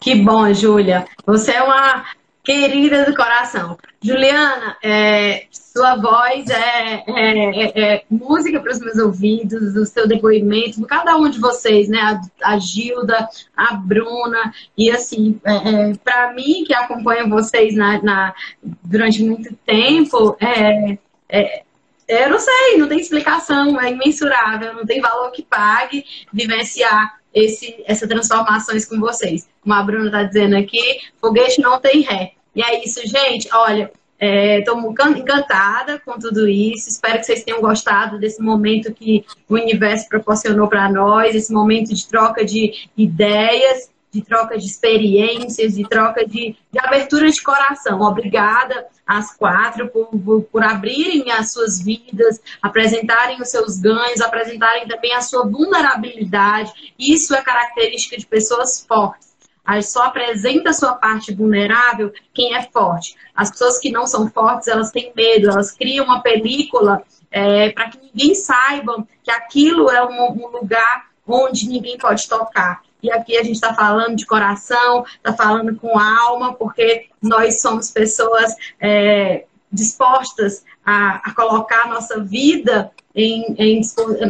Que 0.00 0.14
bom, 0.14 0.52
Júlia. 0.52 1.06
Você 1.26 1.52
é 1.52 1.62
uma 1.62 2.04
querida 2.46 3.04
do 3.04 3.14
coração. 3.14 3.76
Juliana, 4.00 4.76
é, 4.82 5.46
sua 5.50 5.96
voz 5.96 6.48
é, 6.48 7.02
é, 7.06 7.64
é, 7.64 7.94
é 7.94 8.04
música 8.08 8.60
para 8.60 8.72
os 8.72 8.78
meus 8.78 8.98
ouvidos, 8.98 9.74
o 9.74 9.84
seu 9.84 10.06
depoimento, 10.06 10.86
cada 10.86 11.16
um 11.16 11.28
de 11.28 11.40
vocês, 11.40 11.88
né? 11.88 11.98
A, 11.98 12.52
a 12.52 12.58
Gilda, 12.58 13.28
a 13.56 13.74
Bruna, 13.74 14.54
e 14.78 14.90
assim, 14.90 15.40
é, 15.44 15.90
é, 15.90 15.92
para 16.04 16.32
mim, 16.34 16.62
que 16.64 16.72
acompanho 16.72 17.28
vocês 17.28 17.74
na, 17.74 18.00
na 18.00 18.34
durante 18.62 19.24
muito 19.24 19.52
tempo, 19.66 20.36
é, 20.40 21.64
eu 22.08 22.30
não 22.30 22.38
sei, 22.38 22.76
não 22.78 22.88
tem 22.88 23.00
explicação, 23.00 23.80
é 23.80 23.90
imensurável, 23.90 24.74
não 24.74 24.86
tem 24.86 25.00
valor 25.00 25.30
que 25.32 25.42
pague 25.42 26.04
vivenciar 26.32 27.18
esse, 27.34 27.82
essas 27.86 28.08
transformações 28.08 28.86
com 28.86 28.98
vocês. 28.98 29.48
Como 29.60 29.74
a 29.74 29.82
Bruna 29.82 30.06
está 30.06 30.22
dizendo 30.22 30.56
aqui, 30.56 31.00
foguete 31.20 31.60
não 31.60 31.80
tem 31.80 32.00
ré. 32.00 32.32
E 32.54 32.62
é 32.62 32.84
isso, 32.84 33.00
gente. 33.06 33.48
Olha, 33.52 33.92
estou 34.18 34.78
é, 34.78 35.18
encantada 35.18 36.00
com 36.04 36.18
tudo 36.18 36.48
isso. 36.48 36.88
Espero 36.88 37.18
que 37.18 37.26
vocês 37.26 37.44
tenham 37.44 37.60
gostado 37.60 38.18
desse 38.18 38.40
momento 38.40 38.94
que 38.94 39.24
o 39.48 39.54
universo 39.54 40.08
proporcionou 40.08 40.68
para 40.68 40.90
nós, 40.90 41.34
esse 41.34 41.52
momento 41.52 41.92
de 41.92 42.08
troca 42.08 42.44
de 42.44 42.88
ideias 42.96 43.90
de 44.16 44.22
troca 44.22 44.56
de 44.56 44.64
experiências, 44.64 45.74
de 45.74 45.86
troca 45.86 46.26
de, 46.26 46.56
de 46.72 46.78
abertura 46.78 47.30
de 47.30 47.42
coração. 47.42 48.00
Obrigada 48.00 48.86
às 49.06 49.34
quatro 49.36 49.88
por, 49.88 50.06
por, 50.18 50.42
por, 50.42 50.62
abrirem 50.64 51.30
as 51.30 51.52
suas 51.52 51.80
vidas, 51.80 52.40
apresentarem 52.60 53.40
os 53.40 53.48
seus 53.48 53.78
ganhos, 53.78 54.20
apresentarem 54.20 54.88
também 54.88 55.14
a 55.14 55.20
sua 55.20 55.46
vulnerabilidade. 55.46 56.94
Isso 56.98 57.34
é 57.34 57.40
característica 57.40 58.16
de 58.16 58.26
pessoas 58.26 58.84
fortes. 58.86 59.36
Só 59.82 60.04
apresenta 60.04 60.70
a 60.70 60.72
sua 60.72 60.94
parte 60.94 61.34
vulnerável 61.34 62.12
quem 62.32 62.54
é 62.54 62.62
forte. 62.62 63.16
As 63.34 63.50
pessoas 63.50 63.78
que 63.78 63.90
não 63.90 64.06
são 64.06 64.30
fortes, 64.30 64.68
elas 64.68 64.90
têm 64.90 65.12
medo, 65.14 65.50
elas 65.50 65.72
criam 65.72 66.04
uma 66.04 66.20
película 66.20 67.02
é, 67.30 67.70
para 67.70 67.90
que 67.90 67.98
ninguém 67.98 68.34
saiba 68.34 69.06
que 69.22 69.30
aquilo 69.30 69.90
é 69.90 70.04
um, 70.04 70.32
um 70.32 70.48
lugar 70.48 71.06
onde 71.26 71.68
ninguém 71.68 71.98
pode 71.98 72.28
tocar. 72.28 72.85
E 73.02 73.10
aqui 73.10 73.36
a 73.36 73.42
gente 73.42 73.56
está 73.56 73.74
falando 73.74 74.16
de 74.16 74.26
coração, 74.26 75.04
está 75.16 75.32
falando 75.32 75.76
com 75.76 75.98
alma, 75.98 76.54
porque 76.54 77.08
nós 77.22 77.60
somos 77.60 77.90
pessoas 77.90 78.54
é, 78.80 79.44
dispostas 79.70 80.64
a, 80.84 81.16
a, 81.16 81.34
colocar 81.34 81.84
a 81.84 81.88
nossa 81.88 82.20
vida 82.20 82.90
em, 83.14 83.54
em, 83.58 83.80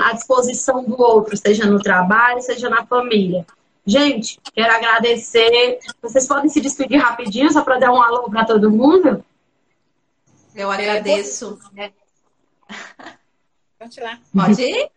à 0.03 0.13
disposição 0.13 0.85
do 0.85 1.01
outro, 1.01 1.37
seja 1.37 1.67
no 1.67 1.81
trabalho, 1.81 2.41
seja 2.41 2.69
na 2.69 2.85
família. 2.87 3.47
Gente, 3.87 4.41
quero 4.53 4.73
agradecer. 4.73 5.79
Vocês 6.03 6.27
podem 6.27 6.49
se 6.49 6.61
despedir 6.61 6.99
rapidinho, 6.99 7.53
só 7.53 7.63
para 7.63 7.79
dar 7.79 7.93
um 7.93 8.03
alô 8.03 8.29
para 8.29 8.45
todo 8.45 8.71
mundo? 8.71 9.25
Eu 10.55 10.71
agradeço. 10.71 11.59
Pode 13.79 14.01
ir 14.01 14.03
lá. 14.03 14.19
Pode 14.35 14.63
ir? 14.63 14.91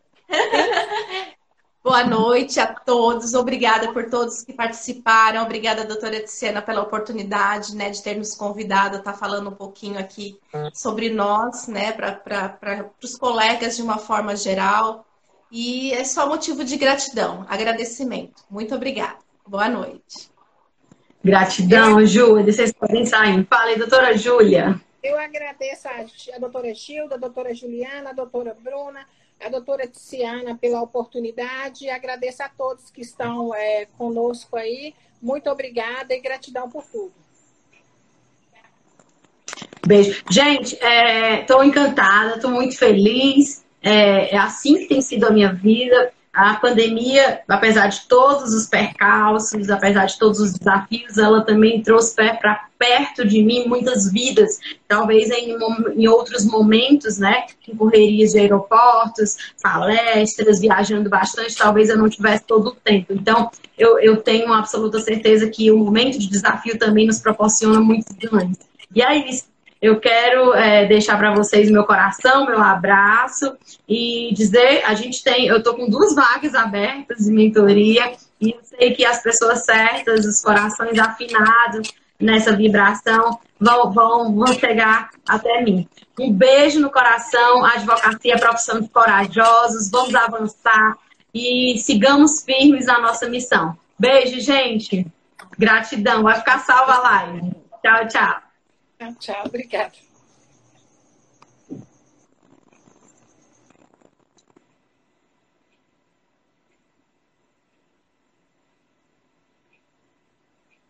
Boa 1.81 2.03
noite 2.03 2.59
a 2.59 2.67
todos. 2.67 3.33
Obrigada 3.33 3.93
por 3.93 4.09
todos 4.09 4.43
que 4.43 4.51
participaram. 4.51 5.43
Obrigada, 5.43 5.85
doutora 5.85 6.19
Tiziana, 6.19 6.61
pela 6.61 6.81
oportunidade 6.81 7.73
né, 7.73 7.89
de 7.89 8.03
ter 8.03 8.17
nos 8.17 8.35
convidado 8.35 8.97
a 8.97 8.99
estar 8.99 9.13
falando 9.13 9.49
um 9.49 9.55
pouquinho 9.55 9.97
aqui 9.97 10.37
sobre 10.73 11.09
nós, 11.09 11.67
né, 11.67 11.93
para 11.93 12.91
os 13.01 13.15
colegas 13.15 13.77
de 13.77 13.81
uma 13.81 13.97
forma 13.97 14.35
geral. 14.35 15.05
E 15.49 15.93
é 15.93 16.03
só 16.03 16.27
motivo 16.27 16.65
de 16.65 16.75
gratidão, 16.75 17.45
agradecimento. 17.47 18.43
Muito 18.51 18.75
obrigada. 18.75 19.17
Boa 19.47 19.69
noite. 19.69 20.29
Gratidão, 21.23 22.05
Júlia. 22.05 22.51
Vocês 22.51 22.73
podem 22.73 23.05
sair. 23.05 23.45
Fala 23.45 23.69
aí, 23.69 23.77
doutora 23.77 24.17
Júlia. 24.17 24.79
Eu 25.01 25.17
agradeço 25.17 25.87
a, 25.87 26.35
a 26.35 26.39
doutora 26.39 26.73
Gilda, 26.73 27.15
a 27.15 27.17
doutora 27.17 27.53
Juliana, 27.53 28.09
a 28.09 28.13
doutora 28.13 28.55
Bruna 28.61 29.05
a 29.39 29.49
doutora 29.49 29.87
Tiziana 29.87 30.57
pela 30.57 30.81
oportunidade 30.81 31.85
e 31.85 31.89
agradeço 31.89 32.43
a 32.43 32.49
todos 32.49 32.89
que 32.89 33.01
estão 33.01 33.53
é, 33.55 33.87
conosco 33.97 34.57
aí. 34.57 34.93
Muito 35.21 35.49
obrigada 35.49 36.13
e 36.13 36.19
gratidão 36.19 36.69
por 36.69 36.83
tudo. 36.83 37.13
Beijo. 39.85 40.23
Gente, 40.29 40.77
estou 41.41 41.63
é, 41.63 41.65
encantada, 41.65 42.35
estou 42.35 42.51
muito 42.51 42.77
feliz. 42.77 43.65
É, 43.81 44.35
é 44.35 44.37
assim 44.37 44.75
que 44.75 44.87
tem 44.87 45.01
sido 45.01 45.25
a 45.25 45.31
minha 45.31 45.53
vida 45.53 46.11
a 46.33 46.55
pandemia, 46.55 47.41
apesar 47.47 47.87
de 47.87 48.07
todos 48.07 48.53
os 48.53 48.67
percalços, 48.67 49.69
apesar 49.69 50.05
de 50.05 50.17
todos 50.19 50.39
os 50.39 50.53
desafios, 50.53 51.17
ela 51.17 51.41
também 51.41 51.81
trouxe 51.81 52.15
para 52.15 52.67
perto 52.77 53.27
de 53.27 53.43
mim 53.43 53.67
muitas 53.67 54.09
vidas, 54.11 54.59
talvez 54.87 55.29
em, 55.31 55.57
em 55.97 56.07
outros 56.07 56.45
momentos, 56.45 57.17
né, 57.17 57.45
em 57.67 57.75
correrias 57.75 58.31
de 58.31 58.39
aeroportos, 58.39 59.35
palestras, 59.61 60.59
viajando 60.61 61.09
bastante, 61.09 61.55
talvez 61.57 61.89
eu 61.89 61.97
não 61.97 62.07
tivesse 62.07 62.45
todo 62.45 62.67
o 62.67 62.75
tempo. 62.75 63.11
Então, 63.11 63.51
eu, 63.77 63.99
eu 63.99 64.17
tenho 64.17 64.53
absoluta 64.53 64.99
certeza 64.99 65.49
que 65.49 65.71
o 65.71 65.77
momento 65.77 66.17
de 66.17 66.29
desafio 66.29 66.77
também 66.77 67.07
nos 67.07 67.19
proporciona 67.19 67.81
muitos 67.81 68.15
ganhos. 68.15 68.57
E 68.95 69.01
isso. 69.29 69.48
Eu 69.81 69.99
quero 69.99 70.53
é, 70.53 70.85
deixar 70.85 71.17
para 71.17 71.33
vocês 71.33 71.71
meu 71.71 71.85
coração, 71.85 72.45
meu 72.45 72.61
abraço 72.61 73.55
e 73.87 74.33
dizer, 74.33 74.83
a 74.85 74.93
gente 74.93 75.23
tem, 75.23 75.47
eu 75.47 75.57
estou 75.57 75.73
com 75.73 75.89
duas 75.89 76.13
vagas 76.13 76.53
abertas 76.53 77.25
de 77.25 77.31
mentoria 77.31 78.11
e 78.41 78.51
eu 78.51 78.59
sei 78.61 78.93
que 78.93 79.05
as 79.05 79.23
pessoas 79.23 79.63
certas, 79.63 80.25
os 80.25 80.41
corações 80.41 80.99
afinados 80.99 81.93
nessa 82.19 82.53
vibração 82.53 83.39
vão, 83.57 83.91
vão, 83.93 84.35
vão 84.35 84.53
chegar 84.53 85.11
até 85.27 85.61
mim. 85.61 85.87
Um 86.19 86.33
beijo 86.33 86.81
no 86.81 86.91
coração, 86.91 87.63
advocacia 87.63 88.37
profissão 88.37 88.81
de 88.81 88.89
corajosos, 88.89 89.89
vamos 89.89 90.13
avançar 90.13 90.97
e 91.33 91.77
sigamos 91.77 92.43
firmes 92.43 92.85
na 92.85 92.99
nossa 92.99 93.29
missão. 93.29 93.77
Beijo, 93.97 94.39
gente. 94.41 95.05
Gratidão. 95.57 96.23
Vai 96.23 96.35
ficar 96.35 96.59
salva 96.59 96.93
a 96.93 96.99
live. 96.99 97.51
Tchau, 97.81 98.07
tchau. 98.07 98.48
Tchau. 99.19 99.43
Obrigada. 99.45 99.93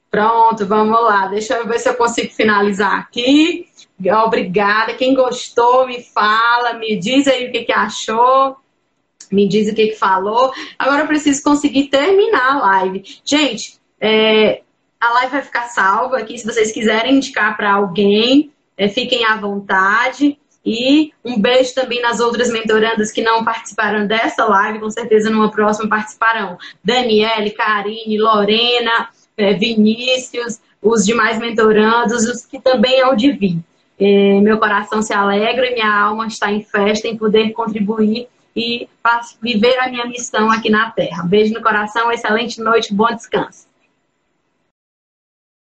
Pronto, 0.09 0.65
vamos 0.65 0.99
lá. 1.03 1.27
Deixa 1.27 1.55
eu 1.55 1.67
ver 1.67 1.79
se 1.79 1.87
eu 1.87 1.95
consigo 1.95 2.33
finalizar 2.33 2.99
aqui. 2.99 3.67
Obrigada. 4.25 4.95
Quem 4.95 5.13
gostou, 5.13 5.85
me 5.85 6.01
fala, 6.01 6.73
me 6.73 6.97
diz 6.97 7.27
aí 7.27 7.47
o 7.47 7.51
que, 7.51 7.63
que 7.65 7.71
achou. 7.71 8.57
Me 9.31 9.47
diz 9.47 9.71
o 9.71 9.75
que, 9.75 9.89
que 9.89 9.95
falou. 9.95 10.51
Agora 10.79 11.03
eu 11.03 11.07
preciso 11.07 11.43
conseguir 11.43 11.89
terminar 11.89 12.55
a 12.55 12.59
live. 12.59 13.03
Gente, 13.23 13.79
é, 14.01 14.63
a 14.99 15.13
live 15.13 15.31
vai 15.31 15.41
ficar 15.41 15.63
salva 15.63 16.17
aqui. 16.17 16.37
Se 16.37 16.45
vocês 16.45 16.71
quiserem 16.71 17.15
indicar 17.15 17.55
para 17.55 17.71
alguém, 17.71 18.51
é, 18.77 18.89
fiquem 18.89 19.23
à 19.25 19.37
vontade. 19.37 20.37
E 20.65 21.13
um 21.23 21.39
beijo 21.39 21.73
também 21.73 22.01
nas 22.01 22.19
outras 22.19 22.51
mentorandas 22.51 23.11
que 23.11 23.21
não 23.21 23.45
participaram 23.45 24.05
dessa 24.05 24.43
live, 24.45 24.79
com 24.79 24.89
certeza 24.89 25.29
numa 25.29 25.49
próxima 25.49 25.89
participarão. 25.89 26.57
Daniele, 26.83 27.51
Karine, 27.51 28.19
Lorena, 28.19 29.07
é, 29.37 29.53
Vinícius, 29.53 30.59
os 30.81 31.05
demais 31.05 31.39
mentorandos, 31.39 32.25
os 32.25 32.45
que 32.45 32.59
também 32.59 33.01
hão 33.01 33.15
de 33.15 33.31
vir. 33.31 33.59
É, 33.97 34.39
meu 34.41 34.57
coração 34.59 35.01
se 35.01 35.13
alegra 35.13 35.65
e 35.65 35.73
minha 35.73 35.93
alma 35.93 36.27
está 36.27 36.51
em 36.51 36.61
festa 36.61 37.07
em 37.07 37.17
poder 37.17 37.51
contribuir 37.51 38.27
e 38.55 38.87
viver 39.41 39.79
a 39.79 39.89
minha 39.89 40.05
missão 40.05 40.51
aqui 40.51 40.69
na 40.69 40.91
Terra. 40.91 41.23
Beijo 41.23 41.53
no 41.53 41.61
coração, 41.61 42.11
excelente 42.11 42.61
noite, 42.61 42.93
bom 42.93 43.07
descanso. 43.07 43.68